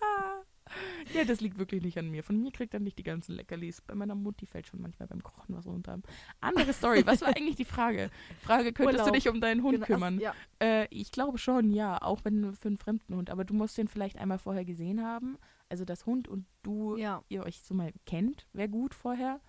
Ah. 0.00 0.42
Ja, 1.14 1.24
das 1.24 1.40
liegt 1.40 1.58
wirklich 1.58 1.82
nicht 1.82 1.98
an 1.98 2.10
mir. 2.10 2.22
Von 2.22 2.40
mir 2.40 2.52
kriegt 2.52 2.72
er 2.74 2.80
nicht 2.80 2.98
die 2.98 3.02
ganzen 3.02 3.34
Leckerlis. 3.34 3.80
Bei 3.80 3.94
meiner 3.94 4.14
Mutti 4.14 4.46
fällt 4.46 4.66
schon 4.66 4.80
manchmal 4.80 5.08
beim 5.08 5.22
Kochen 5.22 5.54
was 5.56 5.66
runter. 5.66 6.00
Andere 6.40 6.72
Story. 6.72 7.02
Was 7.04 7.20
war 7.20 7.28
eigentlich 7.36 7.56
die 7.56 7.64
Frage? 7.64 8.10
Frage, 8.40 8.72
könntest 8.72 9.00
Urlaub. 9.00 9.12
du 9.12 9.18
dich 9.18 9.28
um 9.28 9.40
deinen 9.40 9.62
Hund 9.62 9.74
Genau, 9.74 9.86
kümmern? 9.86 10.20
Ja. 10.20 10.34
Äh, 10.60 10.86
ich 10.90 11.12
glaube 11.12 11.38
schon, 11.38 11.72
ja. 11.72 12.00
Auch 12.00 12.24
wenn 12.24 12.54
für 12.54 12.68
einen 12.68 12.78
fremden 12.78 13.16
Hund. 13.16 13.30
Aber 13.30 13.44
du 13.44 13.54
musst 13.54 13.76
den 13.76 13.88
vielleicht 13.88 14.18
einmal 14.18 14.38
vorher 14.38 14.64
gesehen 14.64 15.04
haben. 15.04 15.38
Also 15.68 15.84
das 15.84 16.06
Hund 16.06 16.28
und 16.28 16.46
du, 16.62 16.96
ja. 16.96 17.22
ihr 17.28 17.42
euch 17.44 17.62
so 17.62 17.74
mal 17.74 17.92
kennt, 18.06 18.46
wäre 18.52 18.68
gut 18.68 18.94
vorher. 18.94 19.40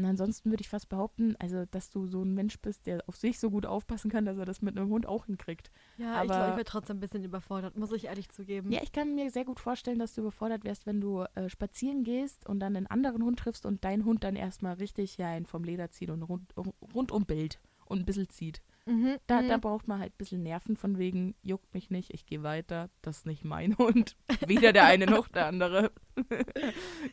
Und 0.00 0.06
ansonsten 0.06 0.50
würde 0.50 0.62
ich 0.62 0.68
fast 0.68 0.88
behaupten, 0.88 1.36
also 1.38 1.64
dass 1.66 1.90
du 1.90 2.06
so 2.06 2.22
ein 2.22 2.32
Mensch 2.32 2.58
bist, 2.60 2.86
der 2.86 3.02
auf 3.06 3.16
sich 3.16 3.38
so 3.38 3.50
gut 3.50 3.66
aufpassen 3.66 4.10
kann, 4.10 4.24
dass 4.24 4.38
er 4.38 4.46
das 4.46 4.62
mit 4.62 4.76
einem 4.78 4.88
Hund 4.88 5.04
auch 5.06 5.26
hinkriegt. 5.26 5.70
Ja, 5.98 6.12
ich 6.24 6.30
Aber- 6.30 6.34
glaube, 6.36 6.48
ich 6.50 6.56
wäre 6.56 6.64
trotzdem 6.64 6.96
ein 6.96 7.00
bisschen 7.00 7.22
überfordert, 7.22 7.76
muss 7.76 7.92
ich 7.92 8.06
ehrlich 8.06 8.30
zugeben. 8.30 8.72
Ja, 8.72 8.80
ich 8.82 8.92
kann 8.92 9.14
mir 9.14 9.30
sehr 9.30 9.44
gut 9.44 9.60
vorstellen, 9.60 9.98
dass 9.98 10.14
du 10.14 10.22
überfordert 10.22 10.64
wärst, 10.64 10.86
wenn 10.86 11.00
du 11.00 11.24
äh, 11.34 11.48
spazieren 11.50 12.02
gehst 12.02 12.48
und 12.48 12.60
dann 12.60 12.76
einen 12.76 12.86
anderen 12.86 13.22
Hund 13.22 13.38
triffst 13.38 13.66
und 13.66 13.84
dein 13.84 14.04
Hund 14.06 14.24
dann 14.24 14.36
erstmal 14.36 14.74
richtig 14.74 15.18
ja, 15.18 15.28
einen 15.28 15.44
vom 15.46 15.64
Leder 15.64 15.90
zieht 15.90 16.10
und 16.10 16.22
rund, 16.22 16.54
rundum 16.94 17.26
bellt 17.26 17.58
und 17.84 17.98
ein 17.98 18.06
bisschen 18.06 18.28
zieht. 18.30 18.62
Mhm, 18.86 19.18
Da, 19.26 19.42
mhm. 19.42 19.48
da 19.48 19.56
braucht 19.58 19.88
man 19.88 20.00
halt 20.00 20.12
ein 20.14 20.18
bisschen 20.18 20.42
Nerven 20.42 20.76
von 20.76 20.98
wegen, 20.98 21.34
juckt 21.42 21.72
mich 21.74 21.90
nicht, 21.90 22.12
ich 22.14 22.26
gehe 22.26 22.42
weiter, 22.42 22.88
das 23.02 23.18
ist 23.18 23.26
nicht 23.26 23.44
mein 23.44 23.76
Hund. 23.78 24.16
Weder 24.46 24.72
der 24.72 24.84
eine 24.84 25.06
noch 25.06 25.28
der 25.28 25.46
andere. 25.46 25.92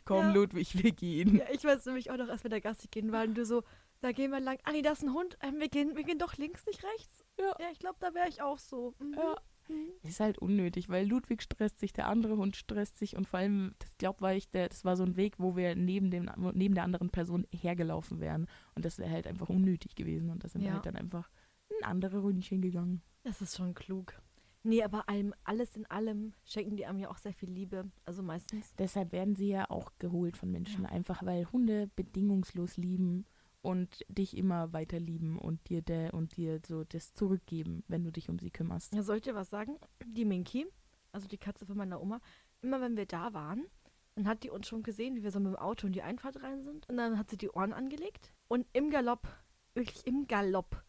Komm, 0.05 0.27
Ja. 0.27 0.33
Ludwig, 0.33 0.81
wir 0.83 0.91
gehen. 0.91 1.37
Ja, 1.37 1.45
ich 1.51 1.63
weiß 1.63 1.85
nämlich 1.85 2.11
auch 2.11 2.17
noch, 2.17 2.29
als 2.29 2.43
wir 2.43 2.49
da 2.49 2.59
Gassi 2.59 2.87
gehen 2.87 3.11
waren, 3.11 3.33
du 3.33 3.45
so, 3.45 3.63
da 4.01 4.11
gehen 4.11 4.31
wir 4.31 4.39
lang. 4.39 4.57
Ah, 4.63 4.71
nee, 4.71 4.81
da 4.81 4.91
ist 4.91 5.03
ein 5.03 5.13
Hund. 5.13 5.37
Ähm, 5.41 5.59
wir, 5.59 5.69
gehen, 5.69 5.95
wir 5.95 6.03
gehen 6.03 6.19
doch 6.19 6.37
links, 6.37 6.65
nicht 6.65 6.83
rechts. 6.83 7.23
Ja. 7.39 7.55
Ja, 7.59 7.67
ich 7.71 7.79
glaube, 7.79 7.97
da 7.99 8.13
wäre 8.13 8.29
ich 8.29 8.41
auch 8.41 8.59
so. 8.59 8.93
Mhm. 8.99 9.13
Ja. 9.17 9.35
Mhm. 9.69 9.89
Ist 10.07 10.21
halt 10.21 10.37
unnötig, 10.37 10.87
weil 10.87 11.05
Ludwig 11.05 11.41
stresst 11.41 11.79
sich, 11.79 11.91
der 11.91 12.07
andere 12.07 12.37
Hund 12.37 12.55
stresst 12.55 12.97
sich 12.97 13.17
und 13.17 13.27
vor 13.27 13.39
allem, 13.39 13.73
das 13.79 13.89
glaub 13.97 14.21
war 14.21 14.33
ich, 14.33 14.49
der, 14.49 14.69
das 14.69 14.85
war 14.85 14.95
so 14.95 15.03
ein 15.03 15.17
Weg, 15.17 15.35
wo 15.39 15.57
wir 15.57 15.75
neben, 15.75 16.09
dem, 16.09 16.29
neben 16.53 16.73
der 16.73 16.85
anderen 16.85 17.09
Person 17.09 17.45
hergelaufen 17.51 18.21
wären 18.21 18.47
und 18.75 18.85
das 18.85 18.97
wäre 18.97 19.09
halt 19.11 19.27
einfach 19.27 19.49
unnötig 19.49 19.95
gewesen 19.95 20.29
und 20.29 20.41
da 20.45 20.47
sind 20.47 20.61
wir 20.61 20.69
Ja. 20.69 20.73
halt 20.75 20.85
dann 20.85 20.95
einfach 20.95 21.29
ein 21.81 21.89
andere 21.89 22.23
Ründchen 22.23 22.61
gegangen. 22.61 23.01
Das 23.23 23.41
ist 23.41 23.57
schon 23.57 23.73
klug. 23.73 24.21
Nee, 24.63 24.83
aber 24.83 25.07
allem, 25.07 25.33
alles 25.43 25.75
in 25.75 25.85
allem 25.85 26.33
schenken 26.43 26.75
die 26.75 26.85
einem 26.85 26.99
ja 26.99 27.09
auch 27.09 27.17
sehr 27.17 27.33
viel 27.33 27.49
Liebe. 27.49 27.89
Also 28.05 28.21
meistens. 28.21 28.73
Deshalb 28.75 29.11
werden 29.11 29.35
sie 29.35 29.47
ja 29.47 29.69
auch 29.69 29.93
geholt 29.97 30.35
von 30.35 30.51
Menschen, 30.51 30.85
einfach 30.85 31.23
weil 31.23 31.45
Hunde 31.51 31.89
bedingungslos 31.95 32.75
lieben 32.75 33.25
und 33.61 34.05
dich 34.09 34.35
immer 34.35 34.73
weiter 34.73 34.99
lieben 34.99 35.37
und 35.39 35.69
dir 35.69 35.81
der 35.81 36.13
und 36.13 36.35
dir 36.37 36.59
so 36.65 36.83
das 36.83 37.13
zurückgeben, 37.13 37.83
wenn 37.87 38.03
du 38.03 38.11
dich 38.11 38.29
um 38.29 38.39
sie 38.39 38.49
kümmerst. 38.49 38.93
Ja, 38.93 39.03
soll 39.03 39.17
ich 39.17 39.23
dir 39.23 39.35
was 39.35 39.49
sagen? 39.49 39.77
Die 40.05 40.25
Minky, 40.25 40.67
also 41.11 41.27
die 41.27 41.37
Katze 41.37 41.65
von 41.65 41.77
meiner 41.77 42.01
Oma, 42.01 42.19
immer 42.61 42.81
wenn 42.81 42.97
wir 42.97 43.05
da 43.05 43.33
waren, 43.33 43.65
dann 44.15 44.27
hat 44.27 44.43
die 44.43 44.49
uns 44.49 44.67
schon 44.67 44.83
gesehen, 44.83 45.15
wie 45.15 45.23
wir 45.23 45.31
so 45.31 45.39
mit 45.39 45.53
dem 45.53 45.59
Auto 45.59 45.87
in 45.87 45.93
die 45.93 46.01
Einfahrt 46.01 46.41
rein 46.41 46.63
sind. 46.63 46.89
Und 46.89 46.97
dann 46.97 47.17
hat 47.17 47.29
sie 47.29 47.37
die 47.37 47.49
Ohren 47.49 47.71
angelegt 47.71 48.33
und 48.47 48.65
im 48.73 48.89
Galopp, 48.89 49.27
wirklich 49.75 50.05
im 50.07 50.27
Galopp, 50.27 50.83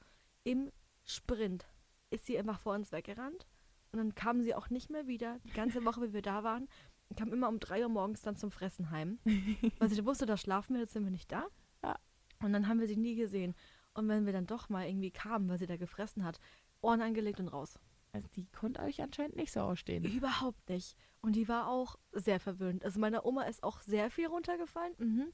im 0.45 0.71
Sprint, 1.09 1.67
ist 2.11 2.27
sie 2.27 2.39
einfach 2.39 2.61
vor 2.61 2.75
uns 2.75 2.93
weggerannt. 2.93 3.47
Und 3.93 3.99
dann 3.99 4.15
kam 4.15 4.43
sie 4.43 4.55
auch 4.55 4.69
nicht 4.71 4.91
mehr 4.91 5.07
wieder, 5.07 5.39
die 5.45 5.53
ganze 5.53 5.85
Woche, 5.85 6.03
wie 6.03 6.13
wir 6.13 6.23
da 6.23 6.45
waren. 6.45 6.69
Kam 7.17 7.33
immer 7.33 7.49
um 7.49 7.59
drei 7.59 7.83
Uhr 7.83 7.89
morgens 7.89 8.21
dann 8.21 8.37
zum 8.37 8.51
Fressen 8.51 8.91
heim. 8.91 9.19
Weil 9.79 9.89
sie 9.89 10.05
wusste, 10.05 10.27
da 10.27 10.37
schlafen 10.37 10.75
wir, 10.75 10.83
jetzt 10.83 10.93
sind 10.93 11.05
wir 11.05 11.11
nicht 11.11 11.33
da. 11.33 11.47
Ja. 11.83 11.99
Und 12.43 12.53
dann 12.53 12.69
haben 12.69 12.81
wir 12.81 12.87
sie 12.87 12.99
nie 12.99 13.17
gesehen. 13.17 13.55
Und 13.95 14.09
wenn 14.09 14.27
wir 14.27 14.35
dann 14.35 14.47
doch 14.47 14.69
mal 14.69 14.87
irgendwie 14.87 15.11
kamen, 15.11 15.49
weil 15.49 15.59
sie 15.59 15.67
da 15.67 15.77
gefressen 15.77 16.23
hat, 16.23 16.39
Ohren 16.83 17.01
angelegt 17.01 17.41
und 17.41 17.49
raus. 17.49 17.81
Also 18.13 18.29
die 18.37 18.47
konnte 18.47 18.83
euch 18.83 19.03
anscheinend 19.03 19.37
nicht 19.37 19.53
so 19.53 19.61
ausstehen. 19.61 20.05
Überhaupt 20.05 20.69
nicht. 20.69 20.97
Und 21.21 21.35
die 21.35 21.49
war 21.49 21.69
auch 21.69 21.97
sehr 22.13 22.39
verwöhnt. 22.39 22.85
Also 22.85 23.01
meiner 23.01 23.25
Oma 23.25 23.45
ist 23.45 23.63
auch 23.63 23.81
sehr 23.81 24.11
viel 24.11 24.27
runtergefallen. 24.27 24.95
Mhm. 24.99 25.33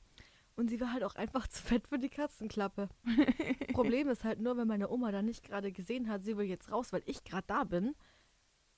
Und 0.56 0.68
sie 0.68 0.80
war 0.80 0.92
halt 0.92 1.04
auch 1.04 1.14
einfach 1.16 1.46
zu 1.48 1.62
fett 1.62 1.88
für 1.88 1.98
die 1.98 2.08
Katzenklappe. 2.08 2.88
Problem 3.72 4.08
ist 4.08 4.24
halt 4.24 4.40
nur, 4.40 4.56
wenn 4.56 4.68
meine 4.68 4.88
Oma 4.90 5.10
dann 5.12 5.24
nicht 5.26 5.44
gerade 5.44 5.72
gesehen 5.72 6.08
hat, 6.08 6.22
sie 6.22 6.36
will 6.36 6.46
jetzt 6.46 6.70
raus, 6.70 6.92
weil 6.92 7.02
ich 7.06 7.24
gerade 7.24 7.44
da 7.46 7.64
bin. 7.64 7.94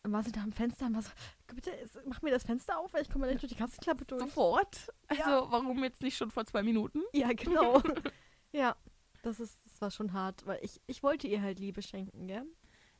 Dann 0.02 0.12
war 0.12 0.22
sie 0.22 0.30
da 0.32 0.42
am 0.42 0.52
Fenster 0.52 0.86
und 0.86 0.94
war 0.94 1.02
so, 1.02 1.10
bitte, 1.52 1.70
mach 2.06 2.22
mir 2.22 2.30
das 2.30 2.44
Fenster 2.44 2.78
auf, 2.78 2.92
weil 2.94 3.02
ich 3.02 3.10
komme 3.10 3.26
nicht 3.26 3.42
durch 3.42 3.52
die 3.52 3.58
Katzenklappe 3.58 4.04
durch. 4.04 4.22
Sofort? 4.22 4.92
Also 5.08 5.22
Ja. 5.22 5.50
warum 5.50 5.82
jetzt 5.82 6.00
nicht 6.00 6.16
schon 6.16 6.30
vor 6.30 6.46
zwei 6.46 6.62
Minuten? 6.62 7.02
Ja, 7.12 7.32
genau. 7.32 7.82
ja, 8.52 8.76
das, 9.22 9.40
ist, 9.40 9.58
das 9.64 9.80
war 9.80 9.90
schon 9.90 10.12
hart, 10.12 10.46
weil 10.46 10.60
ich, 10.62 10.80
ich 10.86 11.02
wollte 11.02 11.26
ihr 11.26 11.42
halt 11.42 11.58
Liebe 11.58 11.82
schenken, 11.82 12.28
gell? 12.28 12.46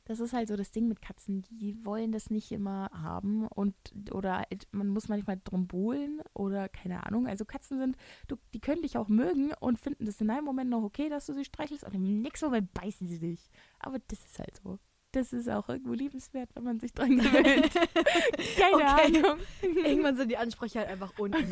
Das 0.07 0.21
ist 0.21 0.31
halt 0.31 0.47
so 0.47 0.55
das 0.55 0.71
Ding 0.71 0.87
mit 0.87 1.01
Katzen, 1.01 1.45
die 1.49 1.83
wollen 1.83 2.13
das 2.13 2.29
nicht 2.29 2.53
immer 2.53 2.89
haben 2.93 3.45
und 3.47 3.75
oder 4.11 4.37
halt, 4.37 4.65
man 4.71 4.87
muss 4.87 5.09
manchmal 5.09 5.37
drum 5.43 5.67
buhlen 5.67 6.21
oder 6.33 6.69
keine 6.69 7.05
Ahnung. 7.05 7.27
Also 7.27 7.43
Katzen 7.43 7.77
sind, 7.77 7.97
du, 8.29 8.37
die 8.53 8.61
können 8.61 8.81
dich 8.83 8.97
auch 8.97 9.09
mögen 9.09 9.51
und 9.59 9.77
finden 9.79 10.05
das 10.05 10.21
in 10.21 10.29
einem 10.29 10.45
Moment 10.45 10.69
noch 10.69 10.83
okay, 10.83 11.09
dass 11.09 11.25
du 11.25 11.33
sie 11.33 11.43
streichelst 11.43 11.83
und 11.83 11.93
im 11.93 12.21
nächsten 12.21 12.45
Moment 12.45 12.73
beißen 12.73 13.05
sie 13.05 13.19
dich. 13.19 13.49
Aber 13.79 13.99
das 14.07 14.19
ist 14.23 14.39
halt 14.39 14.55
so. 14.63 14.79
Das 15.11 15.33
ist 15.33 15.49
auch 15.49 15.67
irgendwo 15.67 15.91
liebenswert, 15.93 16.51
wenn 16.55 16.63
man 16.63 16.79
sich 16.79 16.93
dran 16.93 17.09
gewöhnt. 17.17 17.73
keine 17.73 18.75
Okay. 18.75 19.17
Ahnung. 19.25 19.39
Irgendwann 19.61 20.15
sind 20.15 20.29
die 20.31 20.37
Ansprüche 20.37 20.79
halt 20.79 20.89
einfach 20.89 21.11
unten. 21.19 21.49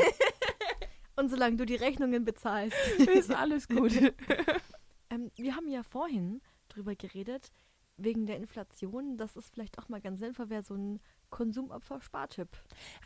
und 1.17 1.29
solange 1.29 1.57
du 1.57 1.65
die 1.65 1.75
Rechnungen 1.75 2.23
bezahlst. 2.23 2.77
ist 3.13 3.31
alles 3.35 3.67
gut. 3.67 3.91
Ähm, 5.11 5.29
wir 5.35 5.55
haben 5.55 5.67
ja 5.67 5.83
vorhin 5.83 6.41
drüber 6.67 6.95
geredet, 6.95 7.51
wegen 7.97 8.25
der 8.25 8.37
Inflation, 8.37 9.17
dass 9.17 9.35
es 9.35 9.49
vielleicht 9.49 9.79
auch 9.79 9.87
mal 9.89 10.01
ganz 10.01 10.19
sinnvoll 10.19 10.49
wäre, 10.49 10.63
so 10.63 10.73
einen 10.73 10.99
Konsumopfer-Spartipp 11.29 12.49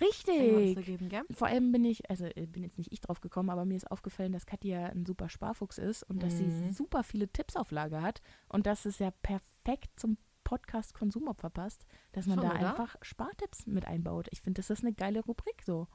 Richtig. 0.01 0.75
zu 0.75 0.83
geben, 0.83 1.09
gell? 1.09 1.23
Vor 1.31 1.47
allem 1.47 1.71
bin 1.71 1.85
ich, 1.85 2.09
also 2.09 2.25
äh, 2.25 2.45
bin 2.47 2.63
jetzt 2.63 2.77
nicht 2.77 2.91
ich 2.91 3.01
drauf 3.01 3.21
gekommen, 3.21 3.49
aber 3.49 3.65
mir 3.65 3.75
ist 3.75 3.89
aufgefallen, 3.89 4.31
dass 4.31 4.45
Katja 4.45 4.87
ein 4.87 5.05
super 5.05 5.29
Sparfuchs 5.29 5.77
ist 5.77 6.03
und 6.03 6.21
dass 6.23 6.37
sie 6.37 6.47
Mhm. 6.49 6.71
super 6.73 7.03
viele 7.03 7.27
Tipps 7.27 7.55
auf 7.55 7.71
Lager 7.71 8.01
hat 8.01 8.21
und 8.47 8.65
dass 8.65 8.85
es 8.85 8.99
ja 8.99 9.11
perfekt 9.11 9.99
zum 9.99 10.17
Podcast 10.43 10.95
Konsumopfer 10.95 11.49
passt, 11.51 11.85
dass 12.13 12.25
man 12.25 12.39
Schon, 12.39 12.49
da 12.49 12.55
oder? 12.55 12.69
einfach 12.69 12.95
Spartipps 13.03 13.67
mit 13.67 13.85
einbaut. 13.85 14.27
Ich 14.31 14.41
finde, 14.41 14.59
das 14.59 14.71
ist 14.71 14.83
eine 14.83 14.93
geile 14.93 15.21
Rubrik 15.21 15.61
so. 15.63 15.87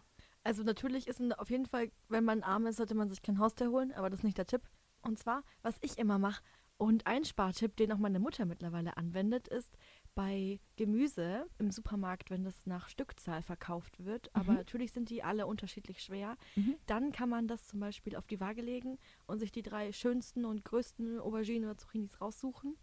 Also 0.44 0.62
natürlich 0.62 1.08
ist 1.08 1.20
auf 1.38 1.50
jeden 1.50 1.66
Fall, 1.66 1.90
wenn 2.08 2.24
man 2.24 2.42
arm 2.42 2.66
ist, 2.66 2.76
sollte 2.76 2.94
man 2.94 3.08
sich 3.08 3.22
kein 3.22 3.38
Haustier 3.38 3.70
holen, 3.70 3.92
aber 3.92 4.10
das 4.10 4.20
ist 4.20 4.24
nicht 4.24 4.38
der 4.38 4.46
Tipp. 4.46 4.62
Und 5.02 5.18
zwar, 5.18 5.42
was 5.62 5.76
ich 5.80 5.98
immer 5.98 6.18
mache, 6.18 6.42
und 6.78 7.06
ein 7.06 7.24
Spartipp, 7.24 7.76
den 7.76 7.92
auch 7.92 7.98
meine 7.98 8.18
Mutter 8.20 8.44
mittlerweile 8.44 8.96
anwendet, 8.96 9.48
ist 9.48 9.76
bei 10.14 10.60
Gemüse 10.76 11.46
im 11.58 11.70
Supermarkt, 11.70 12.30
wenn 12.30 12.44
das 12.44 12.66
nach 12.66 12.88
Stückzahl 12.88 13.42
verkauft 13.42 14.04
wird, 14.04 14.34
aber 14.34 14.52
Mhm. 14.52 14.58
natürlich 14.58 14.92
sind 14.92 15.10
die 15.10 15.22
alle 15.22 15.46
unterschiedlich 15.46 16.02
schwer, 16.02 16.36
Mhm. 16.56 16.76
dann 16.86 17.10
kann 17.12 17.28
man 17.28 17.48
das 17.48 17.66
zum 17.66 17.80
Beispiel 17.80 18.14
auf 18.16 18.26
die 18.26 18.38
Waage 18.40 18.62
legen 18.62 18.98
und 19.26 19.38
sich 19.40 19.50
die 19.50 19.62
drei 19.62 19.92
schönsten 19.92 20.44
und 20.44 20.64
größten 20.64 21.18
Auberginen 21.20 21.64
oder 21.68 21.78
Zucchinis 21.78 22.20
raussuchen. 22.20 22.76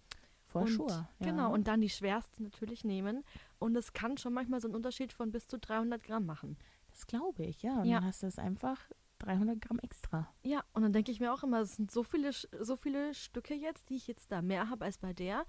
Und, 0.53 0.67
sure. 0.67 1.07
Ja. 1.19 1.25
Genau, 1.27 1.53
und 1.53 1.69
dann 1.69 1.79
die 1.79 1.89
schwerste 1.89 2.43
natürlich 2.43 2.83
nehmen. 2.83 3.23
Und 3.59 3.73
es 3.77 3.93
kann 3.93 4.17
schon 4.17 4.33
manchmal 4.33 4.59
so 4.59 4.67
einen 4.67 4.75
Unterschied 4.75 5.13
von 5.13 5.31
bis 5.31 5.47
zu 5.47 5.57
300 5.57 6.03
Gramm 6.03 6.25
machen. 6.25 6.57
das 6.89 7.07
glaube 7.07 7.43
ich, 7.45 7.61
ja. 7.61 7.79
Und 7.81 7.87
Ja. 7.87 7.99
dann 7.99 8.05
hast 8.07 8.21
du 8.23 8.27
es 8.27 8.37
einfach 8.37 8.77
300 9.21 9.61
Gramm 9.61 9.79
extra. 9.79 10.27
Ja, 10.43 10.63
und 10.73 10.81
dann 10.83 10.93
denke 10.93 11.11
ich 11.11 11.19
mir 11.19 11.33
auch 11.33 11.43
immer, 11.43 11.59
es 11.61 11.75
sind 11.75 11.91
so 11.91 12.03
viele, 12.03 12.31
so 12.33 12.75
viele 12.75 13.13
Stücke 13.13 13.53
jetzt, 13.53 13.89
die 13.89 13.95
ich 13.95 14.07
jetzt 14.07 14.31
da 14.31 14.41
mehr 14.41 14.69
habe 14.69 14.85
als 14.85 14.97
bei 14.97 15.13
der. 15.13 15.45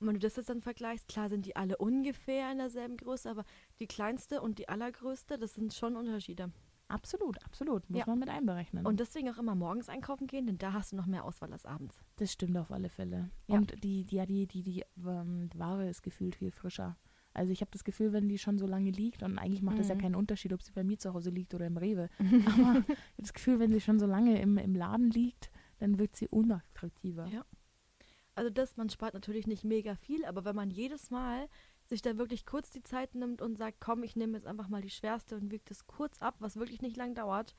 Und 0.00 0.06
wenn 0.06 0.14
du 0.14 0.20
das 0.20 0.36
jetzt 0.36 0.48
dann 0.48 0.62
vergleichst, 0.62 1.08
klar 1.08 1.28
sind 1.28 1.44
die 1.44 1.56
alle 1.56 1.76
ungefähr 1.76 2.52
in 2.52 2.58
derselben 2.58 2.96
Größe, 2.96 3.28
aber 3.30 3.44
die 3.80 3.86
kleinste 3.88 4.40
und 4.40 4.58
die 4.58 4.68
allergrößte, 4.68 5.38
das 5.38 5.54
sind 5.54 5.74
schon 5.74 5.96
Unterschiede. 5.96 6.52
Absolut, 6.86 7.44
absolut. 7.44 7.90
Muss 7.90 7.98
Ja. 7.98 8.06
man 8.06 8.18
mit 8.20 8.30
einberechnen. 8.30 8.86
Und 8.86 8.98
deswegen 9.00 9.28
auch 9.28 9.36
immer 9.38 9.54
morgens 9.54 9.88
einkaufen 9.90 10.26
gehen, 10.26 10.46
denn 10.46 10.56
da 10.56 10.72
hast 10.72 10.92
du 10.92 10.96
noch 10.96 11.04
mehr 11.06 11.24
Auswahl 11.24 11.52
als 11.52 11.66
abends. 11.66 11.96
das 12.16 12.32
stimmt 12.32 12.56
auf 12.56 12.70
alle 12.70 12.88
Fälle. 12.88 13.30
Ja. 13.46 13.56
Und 13.56 13.82
die, 13.84 14.04
die, 14.04 14.16
ja, 14.16 14.24
die, 14.24 14.46
die, 14.46 14.62
die 14.62 14.84
ähm, 15.04 15.50
Ware 15.54 15.88
ist 15.88 16.02
gefühlt 16.02 16.36
viel 16.36 16.50
frischer. 16.50 16.96
Also 17.38 17.52
ich 17.52 17.60
habe 17.60 17.70
das 17.70 17.84
Gefühl, 17.84 18.12
wenn 18.12 18.28
die 18.28 18.36
schon 18.38 18.58
so 18.58 18.66
lange 18.66 18.90
liegt, 18.90 19.22
und 19.22 19.38
eigentlich 19.38 19.62
macht 19.62 19.78
es 19.78 19.88
ja 19.88 19.94
Mhm. 19.94 20.00
keinen 20.00 20.14
Unterschied, 20.16 20.52
ob 20.52 20.62
sie 20.62 20.72
bei 20.72 20.84
mir 20.84 20.98
zu 20.98 21.14
Hause 21.14 21.30
liegt 21.30 21.54
oder 21.54 21.66
im 21.66 21.76
Rewe. 21.76 22.08
Aber 22.46 22.80
ich 22.80 22.88
habe 22.88 22.96
das 23.16 23.32
Gefühl, 23.32 23.58
wenn 23.60 23.72
sie 23.72 23.80
schon 23.80 23.98
so 23.98 24.06
lange 24.06 24.40
im, 24.42 24.58
im 24.58 24.74
Laden 24.74 25.10
liegt, 25.10 25.50
dann 25.78 25.98
wirkt 25.98 26.16
sie 26.16 26.28
unattraktiver. 26.28 27.26
Ja. 27.28 27.44
Also 28.34 28.50
das, 28.50 28.76
man 28.76 28.88
spart 28.90 29.14
natürlich 29.14 29.46
nicht 29.46 29.64
mega 29.64 29.94
viel, 29.96 30.24
aber 30.24 30.44
wenn 30.44 30.54
man 30.54 30.70
jedes 30.70 31.10
Mal 31.10 31.48
sich 31.86 32.02
da 32.02 32.18
wirklich 32.18 32.44
kurz 32.46 32.70
die 32.70 32.82
Zeit 32.82 33.14
nimmt 33.14 33.40
und 33.42 33.56
sagt, 33.56 33.80
komm, 33.80 34.02
ich 34.02 34.14
nehme 34.14 34.34
jetzt 34.34 34.46
einfach 34.46 34.68
mal 34.68 34.82
die 34.82 34.90
schwerste 34.90 35.36
und 35.36 35.50
wiege 35.50 35.64
das 35.66 35.86
kurz 35.86 36.20
ab, 36.20 36.36
was 36.38 36.56
wirklich 36.56 36.82
nicht 36.82 36.96
lang 36.96 37.14
dauert, 37.14 37.54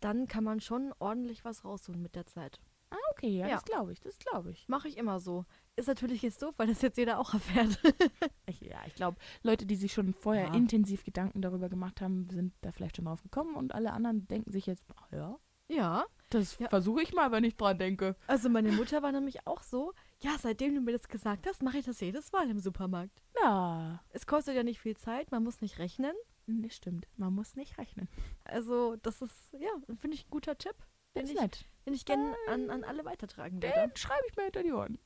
dann 0.00 0.28
kann 0.28 0.44
man 0.44 0.60
schon 0.60 0.92
ordentlich 0.98 1.44
was 1.44 1.64
rausholen 1.64 2.02
mit 2.02 2.14
der 2.14 2.26
Zeit. 2.26 2.60
Ah, 2.90 2.96
okay, 3.12 3.28
ja, 3.38 3.46
Ja. 3.48 3.54
das 3.56 3.64
glaube 3.64 3.92
ich, 3.92 4.00
das 4.00 4.18
glaube 4.18 4.50
ich. 4.50 4.66
Mache 4.68 4.88
ich 4.88 4.96
immer 4.96 5.20
so. 5.20 5.44
Ist 5.76 5.88
natürlich 5.88 6.22
jetzt 6.22 6.42
doof, 6.42 6.54
weil 6.56 6.66
das 6.68 6.80
jetzt 6.82 6.96
jeder 6.98 7.18
auch 7.18 7.34
erfährt. 7.34 7.78
ich. 8.46 8.60
Ja, 8.62 8.80
ich 8.86 8.94
glaube, 8.94 9.18
Leute, 9.42 9.66
die 9.66 9.76
sich 9.76 9.92
schon 9.92 10.14
vorher 10.14 10.46
Ja. 10.48 10.54
intensiv 10.54 11.04
Gedanken 11.04 11.42
darüber 11.42 11.68
gemacht 11.68 12.00
haben, 12.00 12.26
sind 12.30 12.54
da 12.62 12.72
vielleicht 12.72 12.96
schon 12.96 13.04
drauf 13.04 13.22
gekommen 13.22 13.54
und 13.56 13.74
alle 13.74 13.92
anderen 13.92 14.26
denken 14.28 14.50
sich 14.50 14.66
jetzt, 14.66 14.84
ah, 14.96 15.06
ja, 15.16 15.38
ja. 15.68 16.06
das 16.30 16.58
Ja. 16.58 16.68
versuche 16.70 17.02
ich 17.02 17.12
mal, 17.12 17.30
wenn 17.30 17.44
ich 17.44 17.56
dran 17.56 17.78
denke. 17.78 18.16
Also 18.26 18.48
meine 18.48 18.72
Mutter 18.72 19.02
war 19.02 19.12
nämlich 19.12 19.46
auch 19.46 19.62
so, 19.62 19.92
ja, 20.22 20.36
seitdem 20.38 20.74
du 20.74 20.80
mir 20.80 20.92
das 20.92 21.08
gesagt 21.08 21.46
hast, 21.46 21.62
mache 21.62 21.78
ich 21.78 21.84
das 21.84 22.00
jedes 22.00 22.32
Mal 22.32 22.48
im 22.50 22.58
Supermarkt. 22.58 23.22
Ja, 23.42 24.02
Es 24.10 24.26
kostet 24.26 24.56
ja 24.56 24.62
nicht 24.62 24.80
viel 24.80 24.96
Zeit, 24.96 25.30
man 25.30 25.44
muss 25.44 25.60
nicht 25.60 25.78
rechnen. 25.78 26.12
das 26.46 26.74
stimmt. 26.74 27.06
Man 27.18 27.34
muss 27.34 27.54
nicht 27.54 27.76
rechnen. 27.76 28.08
Also 28.44 28.96
das 28.96 29.20
ist, 29.20 29.52
ja, 29.52 29.68
finde 30.00 30.16
ich 30.16 30.24
ein 30.26 30.30
guter 30.30 30.56
Tipp, 30.56 30.74
den 31.18 31.24
ist 31.26 31.32
ich, 31.34 31.40
nett. 31.40 31.64
den 31.86 31.94
ich 31.94 32.04
gerne 32.04 32.34
an, 32.48 32.70
an 32.70 32.84
alle 32.84 33.04
weitertragen 33.04 33.62
würde. 33.62 33.74
Den 33.74 33.96
schreibe 33.96 34.22
ich 34.30 34.36
mir 34.36 34.44
hinter 34.44 34.62
die 34.62 34.72
Ohren. 34.72 34.98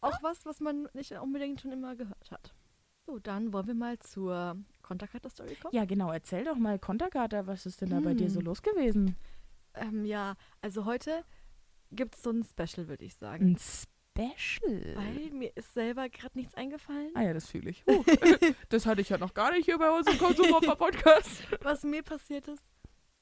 Auch 0.00 0.22
was, 0.22 0.44
was 0.46 0.60
man 0.60 0.88
nicht 0.94 1.12
unbedingt 1.12 1.60
schon 1.60 1.72
immer 1.72 1.96
gehört 1.96 2.30
hat. 2.30 2.54
So, 3.06 3.18
dann 3.18 3.52
wollen 3.52 3.66
wir 3.68 3.74
mal 3.74 3.98
zur 4.00 4.56
Konterkarte-Story 4.82 5.54
kommen. 5.56 5.74
Ja, 5.74 5.84
genau. 5.84 6.10
Erzähl 6.10 6.44
doch 6.44 6.56
mal, 6.56 6.78
Konterkater, 6.78 7.46
was 7.46 7.64
ist 7.66 7.80
denn 7.80 7.90
da 7.90 8.00
bei 8.00 8.14
dir 8.14 8.28
so 8.30 8.40
Hm. 8.40 8.46
los 8.46 8.62
gewesen? 8.62 9.16
Ähm, 9.74 10.04
ja, 10.04 10.34
also 10.60 10.84
heute 10.86 11.24
gibt 11.92 12.16
es 12.16 12.22
so 12.22 12.30
ein 12.30 12.42
Special, 12.44 12.88
würde 12.88 13.04
ich 13.04 13.14
sagen. 13.14 13.52
Ein 13.54 13.58
Special. 13.58 14.94
Weil 14.96 15.30
mir 15.30 15.56
ist 15.56 15.72
selber 15.74 16.08
gerade 16.08 16.36
nichts 16.38 16.54
eingefallen, 16.54 17.10
Ah 17.14 17.22
ja, 17.22 17.32
das 17.32 17.48
fühle 17.50 17.70
ich. 17.70 17.84
Uh, 17.88 18.02
das 18.70 18.86
hatte 18.86 19.00
ich 19.02 19.08
ja 19.08 19.18
noch 19.18 19.34
gar 19.34 19.52
nicht 19.52 19.66
hier 19.66 19.78
bei 19.78 19.90
uns 19.90 20.06
im 20.10 20.18
Konsumopfer-Podcast. 20.18 21.42
was 21.62 21.82
mir 21.84 22.02
passiert 22.02 22.48
ist. 22.48 22.64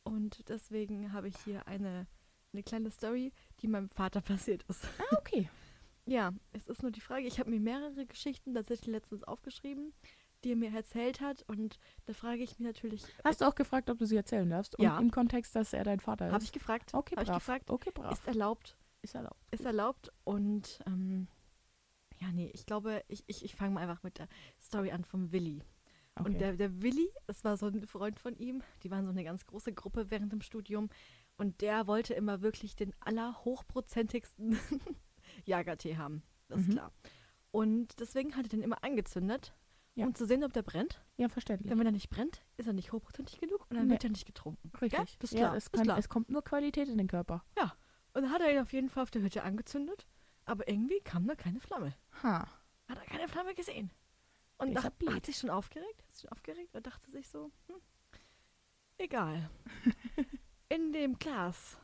Und 0.05 0.49
deswegen 0.49 1.12
habe 1.12 1.28
ich 1.28 1.36
hier 1.45 1.66
eine, 1.66 2.07
eine 2.55 2.62
kleine 2.62 2.90
Story, 2.90 3.32
die 3.61 3.68
meinem 3.68 3.90
Vater 3.90 4.20
passiert 4.22 4.62
ist. 4.68 4.84
Ah, 4.98 5.16
okay. 5.18 5.48
Ja, 6.07 6.34
es 6.52 6.66
ist 6.66 6.82
nur 6.82 6.90
die 6.92 7.00
Frage, 7.00 7.26
ich 7.26 7.40
habe 7.40 7.48
mir 7.48 7.61
mehrere 7.61 8.05
Geschichten 8.05 8.52
tatsächlich 8.52 8.88
letztens 8.92 9.24
aufgeschrieben, 9.24 9.94
die 10.44 10.50
er 10.50 10.57
mir 10.57 10.70
erzählt 10.70 11.22
hat. 11.22 11.44
Und 11.48 11.78
da 12.05 12.12
frage 12.12 12.42
ich 12.42 12.59
mich 12.59 12.66
natürlich, 12.68 13.02
Hast 13.24 13.40
du 13.40 13.46
auch 13.46 13.55
gefragt, 13.55 13.88
ob 13.88 13.96
du 13.96 14.05
sie 14.05 14.16
erzählen 14.16 14.50
darfst? 14.50 14.78
Und 14.78 14.84
Ja. 14.84 14.98
im 14.98 15.11
Kontext, 15.11 15.57
dass 15.57 15.72
er 15.72 15.82
dein 15.82 16.00
Vater 16.00 16.26
ist? 16.26 16.34
habe 16.34 16.44
ich 16.44 16.52
gefragt, 16.52 16.92
Okay, 16.92 17.16
hab 17.16 17.22
ich 17.22 17.28
brav. 17.30 17.38
gefragt, 17.38 17.70
okay, 17.70 17.90
brav. 17.94 18.12
ist 18.12 18.26
erlaubt, 18.26 18.76
Ist 19.00 19.14
erlaubt. 19.14 19.40
ist 19.50 19.64
erlaubt 19.64 20.12
und 20.24 20.78
ähm, 20.86 21.26
ja, 22.20 22.30
nee, 22.32 22.50
ich 22.52 22.66
glaube, 22.66 23.02
ich, 23.09 23.24
ich, 23.26 23.42
ich 23.42 23.57
fange 23.57 23.72
mal 23.72 23.80
einfach 23.80 24.02
mit 24.02 24.18
der 24.18 24.28
Story 24.61 24.90
an 24.92 25.07
vom 25.07 25.32
Willi. 25.32 25.62
Okay. 26.16 26.28
Und 26.28 26.38
der, 26.38 26.52
der 26.52 26.82
Willi, 26.82 27.09
das 27.26 27.44
war 27.44 27.57
so 27.57 27.66
ein 27.66 27.86
Freund 27.86 28.20
von 28.20 28.36
ihm, 28.36 28.62
die 28.82 28.90
waren 28.90 29.07
so 29.07 29.11
eine 29.11 29.24
ganz 29.24 29.46
große 29.46 29.72
Gruppe 29.72 30.11
während 30.11 30.32
dem 30.32 30.42
Studium 30.42 30.90
und 31.37 31.61
der 31.61 31.87
wollte 31.87 32.14
immer 32.14 32.41
wirklich 32.43 32.76
den 32.76 32.95
allerhochprozentigsten 33.01 34.59
Jagertee 35.45 35.97
haben, 35.97 36.22
das 36.49 36.61
ist 36.61 36.68
Mhm. 36.68 36.72
klar. 36.72 36.93
Und 37.51 38.01
deswegen 38.01 38.37
hat 38.37 38.47
er 38.47 38.49
den 38.51 38.62
immer 38.62 38.82
angezündet, 38.82 39.55
Ja. 39.95 40.07
um 40.07 40.14
zu 40.14 40.26
sehen, 40.26 40.43
ob 40.45 40.53
der 40.53 40.62
brennt. 40.62 41.01
ja, 41.16 41.28
verständlich. 41.28 41.68
Denn 41.70 41.78
wenn 41.78 41.87
er 41.87 41.93
nicht 41.93 42.11
brennt, 42.11 42.43
ist 42.57 42.66
er 42.66 42.72
nicht 42.72 42.93
hochprozentig 42.93 43.39
genug 43.41 43.66
und 43.70 43.76
dann 43.76 43.87
Nee. 43.87 43.93
wird 43.93 44.05
er 44.05 44.11
nicht 44.11 44.26
getrunken. 44.26 44.70
Richtig. 44.80 45.16
Ist 45.22 45.32
ja, 45.32 45.39
klar, 45.41 45.57
es, 45.57 45.64
ist 45.64 45.72
kann, 45.72 45.85
klar. 45.85 45.99
es 45.99 46.09
kommt 46.09 46.28
nur 46.30 46.43
Qualität 46.43 46.89
in 46.89 46.99
den 46.99 47.07
Körper. 47.09 47.45
Und 48.16 48.22
dann 48.22 48.30
hat 48.30 48.43
er 48.43 48.53
ihn 48.53 48.61
auf 48.61 48.72
jeden 48.72 48.89
Fall 48.91 49.03
auf 49.03 49.11
der 49.11 49.22
Hütte 49.22 49.43
angezündet, 49.43 50.07
aber 50.45 50.68
irgendwie 50.68 51.01
kam 51.01 51.26
da 51.26 51.35
keine 51.35 51.59
Flamme. 51.61 51.95
Ha. 52.22 52.47
Hat 52.89 52.99
er 52.99 53.05
keine 53.07 53.26
Flamme 53.28 53.55
gesehen. 53.55 53.91
Und 54.59 54.68
Ist 54.68 54.74
ja 54.85 54.91
dacht, 54.91 55.14
hat 55.14 55.26
sich 55.26 55.37
schon 55.37 55.51
aufgeregt, 55.51 56.01
hat 56.05 56.12
sich 56.14 56.20
schon 56.22 56.30
aufgeregt 56.30 56.76
und 56.76 56.87
dachte 56.87 57.11
sich 57.11 57.28
so, 57.28 57.51
hm, 57.66 57.76
egal. 58.99 59.51
In 60.75 60.91
dem 60.91 61.20
Glas, 61.20 61.79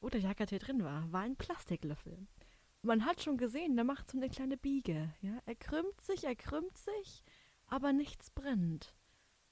wo 0.00 0.08
der 0.08 0.20
Jackertee 0.20 0.60
drin 0.60 0.84
war, 0.84 1.10
war 1.10 1.22
ein 1.22 1.34
Plastiklöffel. 1.34 2.28
Man 2.82 3.04
hat 3.04 3.20
schon 3.20 3.36
gesehen, 3.36 3.74
der 3.74 3.84
macht 3.84 4.08
so 4.08 4.18
eine 4.18 4.28
kleine 4.28 4.56
Biege. 4.56 5.12
Ja? 5.20 5.38
Er 5.46 5.56
krümmt 5.56 6.00
sich, 6.00 6.22
er 6.22 6.36
krümmt 6.36 6.78
sich, 6.78 7.24
aber 7.66 7.92
nichts 7.92 8.30
brennt. 8.30 8.94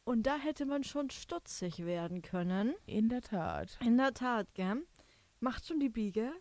Und 0.04 0.28
da 0.28 0.36
hätte 0.36 0.64
man 0.64 0.84
schon 0.84 1.10
stutzig 1.10 1.84
werden 1.86 2.22
können. 2.22 2.72
In 2.86 3.08
der 3.08 3.22
Tat. 3.22 3.76
In 3.80 3.98
der 3.98 4.14
Tat, 4.14 4.54
gell? 4.54 4.86
Macht 5.40 5.66
schon 5.66 5.80
die 5.80 5.88
Biege, 5.90 6.32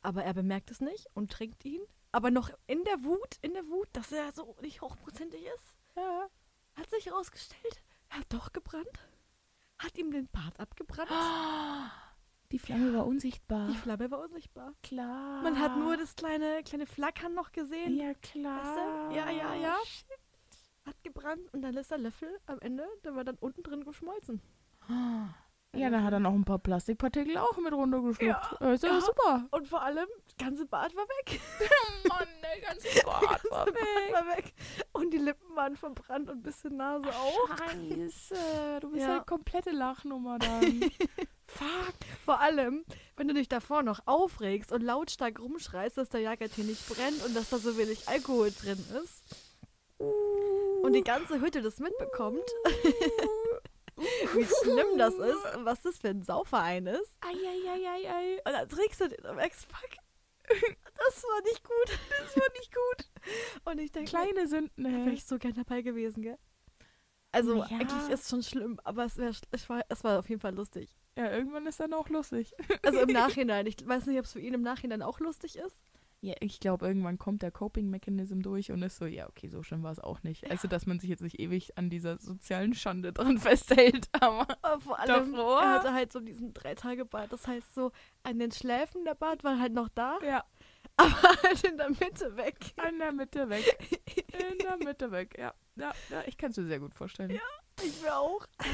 aber 0.00 0.24
er 0.24 0.32
bemerkt 0.32 0.70
es 0.70 0.80
nicht 0.80 1.06
und 1.12 1.30
trinkt 1.30 1.66
ihn. 1.66 1.82
Aber 2.12 2.30
noch 2.30 2.48
in 2.66 2.82
der 2.84 3.04
Wut, 3.04 3.36
in 3.42 3.52
der 3.52 3.66
Wut, 3.68 3.88
dass 3.92 4.10
er 4.10 4.32
so 4.32 4.56
nicht 4.62 4.80
hochprozentig 4.80 5.42
ist, 5.44 5.74
Ja. 5.96 6.28
hat 6.76 6.88
sich 6.88 7.04
herausgestellt, 7.04 7.82
er 8.08 8.20
hat 8.20 8.32
doch 8.32 8.54
gebrannt. 8.54 9.07
Hat 9.78 9.96
ihm 9.98 10.10
den 10.10 10.28
Bart 10.28 10.58
abgebrannt. 10.58 11.08
Die 12.52 12.58
Flamme 12.58 12.94
war 12.94 13.06
unsichtbar. 13.06 13.68
Die 13.68 13.76
Flamme 13.76 14.10
war 14.10 14.20
unsichtbar. 14.20 14.72
klar. 14.82 15.42
Man 15.42 15.58
hat 15.60 15.76
nur 15.76 15.96
das 15.98 16.16
kleine, 16.16 16.62
kleine 16.64 16.86
Flackern 16.86 17.34
noch 17.34 17.52
gesehen. 17.52 17.94
Ja, 17.96 18.14
klar. 18.14 18.60
Weißt 18.64 18.76
du? 19.12 19.16
Ja, 19.16 19.30
ja, 19.30 19.54
ja. 19.54 19.76
Hat 20.86 20.96
gebrannt 21.04 21.52
und 21.52 21.60
dann 21.60 21.76
ist 21.76 21.90
der 21.90 21.98
Löffel 21.98 22.30
am 22.46 22.58
Ende, 22.60 22.86
der 23.04 23.14
war 23.14 23.24
dann 23.24 23.36
unten 23.40 23.62
drin 23.62 23.84
geschmolzen. 23.84 24.40
Ja, 25.76 25.90
dann 25.90 26.02
hat 26.02 26.14
er 26.14 26.18
noch 26.18 26.32
ein 26.32 26.46
paar 26.46 26.58
Plastikpartikel 26.58 27.36
auch 27.36 27.58
mit 27.58 27.74
runtergeschluckt. 27.74 28.22
Ja, 28.22 28.56
Ja, 28.58 28.72
ist 28.72 28.82
ja, 28.82 28.88
ja. 28.88 29.00
super. 29.02 29.46
Und 29.50 29.68
vor 29.68 29.82
allem, 29.82 30.08
das 30.24 30.34
ganze 30.38 30.64
Bart 30.64 30.96
war 30.96 31.04
weg. 31.04 31.38
Mann, 32.08 32.26
der 32.42 32.60
ganze 32.62 32.88
Bart 33.04 33.44
war 33.50 33.66
Das 33.66 33.74
weg. 33.74 34.12
war 34.14 34.26
weg. 34.34 34.54
Und 34.98 35.10
die 35.12 35.18
Lippen 35.18 35.54
waren 35.56 35.76
verbrannt 35.76 36.28
und 36.28 36.38
ein 36.38 36.42
bisschen 36.42 36.76
Nase 36.76 37.08
auch. 37.08 37.48
Scheiße, 37.56 38.80
du 38.80 38.90
bist 38.90 39.02
Ja. 39.06 39.16
eine 39.16 39.24
komplette 39.24 39.70
Lachnummer 39.70 40.38
dann. 40.38 40.80
Fuck. 41.46 41.94
Vor 42.24 42.40
allem, 42.40 42.84
wenn 43.16 43.28
du 43.28 43.34
dich 43.34 43.48
davor 43.48 43.82
noch 43.82 44.00
aufregst 44.06 44.70
und 44.72 44.82
lautstark 44.82 45.38
rumschreist, 45.40 45.96
dass 45.96 46.08
der 46.10 46.20
Jagertee 46.20 46.62
nicht 46.62 46.86
brennt 46.88 47.24
und 47.24 47.34
dass 47.34 47.48
da 47.50 47.58
so 47.58 47.78
wenig 47.78 48.08
Alkohol 48.08 48.50
drin 48.50 48.84
ist. 49.02 49.24
Und 49.98 50.92
die 50.92 51.02
ganze 51.02 51.40
Hütte 51.40 51.62
das 51.62 51.78
mitbekommt, 51.80 52.44
wie 53.96 54.44
schlimm 54.44 54.96
das 54.98 55.14
ist 55.14 55.56
und 55.56 55.64
was 55.64 55.82
das 55.82 55.98
für 55.98 56.08
ein 56.08 56.22
Sauverein 56.22 56.86
ist. 56.86 57.16
Eieieiei. 57.20 58.36
Und 58.44 58.52
dann 58.52 58.68
trägst 58.68 59.00
du 59.00 59.08
den 59.08 59.24
und 59.26 59.36
merkst, 59.36 59.66
fuck, 59.66 59.90
das 60.48 61.22
war 61.24 61.42
nicht 61.42 61.64
gut. 61.64 61.98
Das 62.20 62.36
war 62.36 62.48
nicht 62.58 62.72
gut. 62.74 63.10
Und 63.64 63.78
ich 63.80 63.92
denke, 63.92 64.10
Kleine 64.10 64.46
Sünden, 64.48 64.84
da 64.84 64.90
wäre 64.90 65.10
ich 65.12 65.24
so 65.24 65.38
gern 65.38 65.54
dabei 65.54 65.82
gewesen, 65.82 66.22
gell? 66.22 66.38
Also 67.32 67.56
Ja. 67.56 67.64
eigentlich 67.64 68.08
ist 68.10 68.22
es 68.24 68.30
schon 68.30 68.42
schlimm, 68.42 68.80
aber 68.84 69.04
es, 69.04 69.16
wär, 69.18 69.32
es, 69.50 69.68
war, 69.68 69.82
es 69.88 70.02
war 70.04 70.18
auf 70.18 70.28
jeden 70.28 70.40
Fall 70.40 70.54
lustig. 70.54 70.96
Ja, 71.16 71.30
irgendwann 71.32 71.66
ist 71.66 71.78
dann 71.80 71.92
auch 71.92 72.08
lustig. 72.08 72.54
Also 72.82 73.00
im 73.00 73.08
Nachhinein. 73.12 73.66
Ich 73.66 73.76
weiß 73.86 74.06
nicht, 74.06 74.18
ob 74.18 74.24
es 74.24 74.32
für 74.32 74.40
ihn 74.40 74.54
im 74.54 74.62
Nachhinein 74.62 75.02
auch 75.02 75.20
lustig 75.20 75.56
ist. 75.56 75.76
Ja, 76.20 76.34
ich 76.40 76.58
glaube, 76.58 76.84
irgendwann 76.84 77.16
kommt 77.16 77.42
der 77.42 77.52
Coping-Mechanism 77.52 78.40
durch 78.40 78.72
und 78.72 78.82
ist 78.82 78.96
so, 78.96 79.06
ja, 79.06 79.28
okay, 79.28 79.48
so 79.48 79.62
schlimm 79.62 79.84
war 79.84 79.92
es 79.92 80.00
auch 80.00 80.24
nicht. 80.24 80.50
Also, 80.50 80.66
dass 80.66 80.84
man 80.84 80.98
sich 80.98 81.08
jetzt 81.08 81.22
nicht 81.22 81.38
ewig 81.38 81.78
an 81.78 81.90
dieser 81.90 82.18
sozialen 82.18 82.74
Schande 82.74 83.12
dran 83.12 83.38
festhält, 83.38 84.08
aber 84.12 84.46
Aber 84.62 84.80
vor 84.80 84.98
allem, 84.98 85.32
Davor? 85.32 85.60
er 85.60 85.74
hatte 85.74 85.92
halt 85.92 86.12
so 86.12 86.18
diesen 86.18 86.52
Drei-Tage-Bart. 86.54 87.32
Das 87.32 87.46
heißt 87.46 87.72
so, 87.72 87.92
an 88.24 88.40
den 88.40 88.50
Schläfen 88.50 89.04
der 89.04 89.14
Bart 89.14 89.44
war 89.44 89.60
halt 89.60 89.72
noch 89.72 89.88
da, 89.88 90.18
ja, 90.26 90.44
aber 90.96 91.22
halt 91.44 91.62
in 91.62 91.76
der 91.76 91.90
Mitte 91.90 92.36
weg. 92.36 92.74
in 92.88 92.98
der 92.98 93.12
Mitte 93.12 93.48
weg. 93.48 93.64
In 94.50 94.58
der 94.58 94.76
Mitte 94.76 95.10
weg, 95.10 95.36
ja. 95.38 95.52
Ja, 95.76 95.92
ja 96.10 96.22
ich 96.26 96.36
kann 96.36 96.50
es 96.50 96.56
mir 96.56 96.66
sehr 96.66 96.80
gut 96.80 96.94
vorstellen. 96.94 97.30
Ja. 97.30 97.40
Ich 97.84 98.02
mir 98.02 98.16
auch. 98.16 98.44
Ah, 98.58 98.64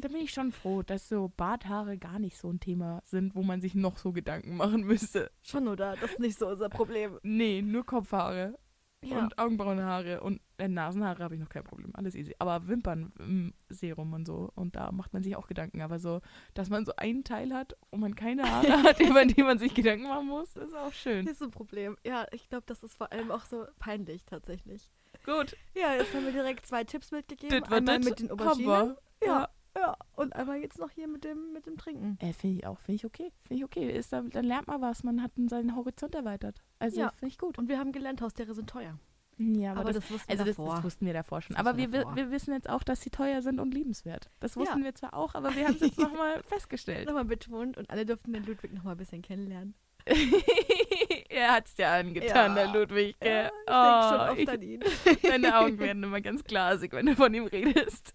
da 0.00 0.08
bin 0.08 0.18
ich 0.18 0.32
schon 0.32 0.52
froh, 0.52 0.82
dass 0.82 1.08
so 1.08 1.32
Barthaare 1.36 1.98
gar 1.98 2.18
nicht 2.18 2.36
so 2.36 2.50
ein 2.50 2.60
Thema 2.60 3.02
sind, 3.04 3.34
wo 3.34 3.42
man 3.42 3.60
sich 3.60 3.74
noch 3.74 3.96
so 3.98 4.12
Gedanken 4.12 4.56
machen 4.56 4.84
müsste. 4.84 5.30
Schon, 5.42 5.68
oder? 5.68 5.96
Das 6.00 6.12
ist 6.12 6.20
nicht 6.20 6.38
so 6.38 6.48
unser 6.48 6.68
Problem. 6.68 7.18
Nee, 7.22 7.62
nur 7.62 7.84
Kopfhaare. 7.84 8.58
Ja. 9.04 9.18
Und 9.18 9.38
Augenbrauenhaare 9.38 10.20
und 10.20 10.40
äh, 10.58 10.68
Nasenhaare 10.68 11.22
habe 11.22 11.34
ich 11.34 11.40
noch 11.40 11.48
kein 11.48 11.62
Problem. 11.62 11.90
Alles 11.94 12.14
easy. 12.14 12.34
Aber 12.38 12.66
Wimpernserum 12.66 14.12
und 14.12 14.26
so. 14.26 14.50
Und 14.54 14.74
da 14.74 14.90
macht 14.90 15.12
man 15.12 15.22
sich 15.22 15.36
auch 15.36 15.46
Gedanken. 15.46 15.80
Aber 15.82 15.98
so, 15.98 16.20
dass 16.54 16.70
man 16.70 16.84
so 16.84 16.96
einen 16.96 17.22
Teil 17.22 17.52
hat 17.52 17.76
und 17.90 18.00
man 18.00 18.16
keine 18.16 18.50
Haare 18.50 18.66
hat, 18.82 19.00
über 19.00 19.24
die 19.26 19.42
man 19.42 19.58
sich 19.58 19.74
Gedanken 19.74 20.08
machen 20.08 20.26
muss, 20.28 20.56
ist 20.56 20.74
auch 20.74 20.92
schön. 20.92 21.26
ist 21.26 21.42
ein 21.42 21.50
Problem. 21.50 21.96
Ja, 22.04 22.26
ich 22.32 22.48
glaube, 22.48 22.64
das 22.66 22.82
ist 22.82 22.96
vor 22.96 23.12
allem 23.12 23.30
auch 23.30 23.44
so 23.44 23.66
peinlich 23.78 24.24
tatsächlich. 24.24 24.90
Gut. 25.24 25.56
Ja, 25.74 25.94
jetzt 25.94 26.14
haben 26.14 26.24
wir 26.24 26.32
direkt 26.32 26.66
zwei 26.66 26.84
Tipps 26.84 27.10
mitgegeben. 27.10 27.60
Das 27.60 27.70
war 27.70 27.78
einmal 27.78 27.98
mit 27.98 28.18
den 28.20 28.30
Auberginen. 28.30 28.96
Ja, 29.24 29.48
ja. 29.76 29.96
Und 30.14 30.34
einmal 30.34 30.58
jetzt 30.58 30.78
noch 30.78 30.90
hier 30.90 31.08
mit 31.08 31.24
dem, 31.24 31.52
mit 31.52 31.66
dem 31.66 31.76
Trinken. 31.76 32.18
Äh, 32.20 32.32
finde 32.32 32.56
ich 32.58 32.66
auch. 32.66 32.78
Finde 32.80 32.96
ich 32.96 33.04
okay. 33.04 33.32
Finde 33.46 33.58
ich 33.60 33.64
okay. 33.64 33.90
Ist 33.90 34.12
da, 34.12 34.22
dann 34.22 34.44
lernt 34.44 34.66
man 34.68 34.80
was. 34.80 35.02
Man 35.04 35.22
hat 35.22 35.32
seinen 35.48 35.74
Horizont 35.76 36.14
erweitert. 36.14 36.62
Also 36.78 37.00
Ja. 37.00 37.10
finde 37.12 37.28
ich 37.32 37.38
gut. 37.38 37.58
Und 37.58 37.68
wir 37.68 37.78
haben 37.78 37.92
gelernt, 37.92 38.20
Haustiere 38.22 38.54
sind 38.54 38.68
teuer. 38.70 38.98
Ja, 39.38 39.72
aber, 39.72 39.80
Aber 39.80 39.92
das, 39.92 40.02
das, 40.04 40.10
wussten 40.12 40.30
also 40.32 40.44
wir 40.44 40.46
das, 40.50 40.56
davor. 40.56 40.74
das 40.76 40.84
wussten 40.84 41.04
wir 41.06 41.12
davor 41.12 41.42
schon. 41.42 41.56
Das 41.56 41.66
Aber 41.66 41.76
wir, 41.76 41.92
wir 41.92 41.98
wi- 42.00 42.02
davor. 42.04 42.16
wir 42.16 42.30
wissen 42.30 42.54
jetzt 42.54 42.70
auch, 42.70 42.82
dass 42.82 43.02
sie 43.02 43.10
teuer 43.10 43.42
sind 43.42 43.60
und 43.60 43.74
liebenswert. 43.74 44.30
Das 44.40 44.54
Ja. 44.54 44.62
wussten 44.62 44.82
wir 44.82 44.94
zwar 44.94 45.12
auch, 45.12 45.34
aber 45.34 45.54
wir 45.54 45.64
haben 45.68 45.74
es 45.74 45.80
jetzt 45.80 45.98
nochmal 45.98 46.42
festgestellt. 46.44 47.06
Nochmal 47.06 47.26
betont 47.26 47.76
und 47.76 47.90
alle 47.90 48.06
durften 48.06 48.32
den 48.32 48.46
Ludwig 48.46 48.72
nochmal 48.72 48.94
ein 48.94 48.98
bisschen 48.98 49.20
kennenlernen. 49.20 49.74
er 51.28 51.52
hat's 51.52 51.74
dir 51.74 51.88
angetan, 51.88 52.56
Ja. 52.56 52.64
der 52.64 52.68
Ludwig. 52.72 53.16
Ja, 53.22 53.46
ich 53.46 53.50
denke 53.50 53.66
schon 53.66 54.20
Oh, 54.20 54.30
oft 54.30 54.38
ich- 54.38 54.48
an 54.48 54.62
ihn. 54.62 54.84
Deine 55.22 55.58
Augen 55.58 55.78
werden 55.80 56.02
immer 56.02 56.20
ganz 56.20 56.44
glasig, 56.44 56.92
wenn 56.92 57.06
du 57.06 57.16
von 57.16 57.32
ihm 57.34 57.46
redest. 57.46 58.14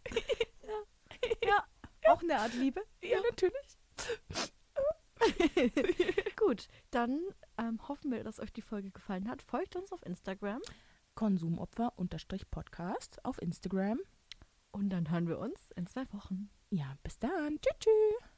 Auch 2.08 2.22
eine 2.24 2.40
Art 2.40 2.54
Liebe. 2.56 2.82
Ja, 3.04 3.20
natürlich. 3.22 3.78
Gut, 6.36 6.68
dann 6.90 7.20
ähm, 7.60 7.80
hoffen 7.88 8.12
wir, 8.12 8.24
dass 8.24 8.40
euch 8.40 8.52
die 8.52 8.64
Folge 8.64 8.90
gefallen 8.90 9.30
hat. 9.30 9.44
Folgt 9.44 9.76
uns 9.76 9.92
auf 9.92 10.04
Instagram 10.06 10.62
Konsumopfer-Podcast 11.16 13.24
auf 13.24 13.40
Instagram. 13.42 14.00
und 14.72 14.90
dann 14.90 15.12
hören 15.12 15.28
wir 15.28 15.38
uns 15.38 15.70
in 15.76 15.86
zwei 15.86 16.12
Wochen. 16.14 16.50
Ja, 16.72 16.96
bis 17.04 17.20
dann. 17.20 17.60
Tschüss. 17.62 17.78
tschüss. 17.82 18.31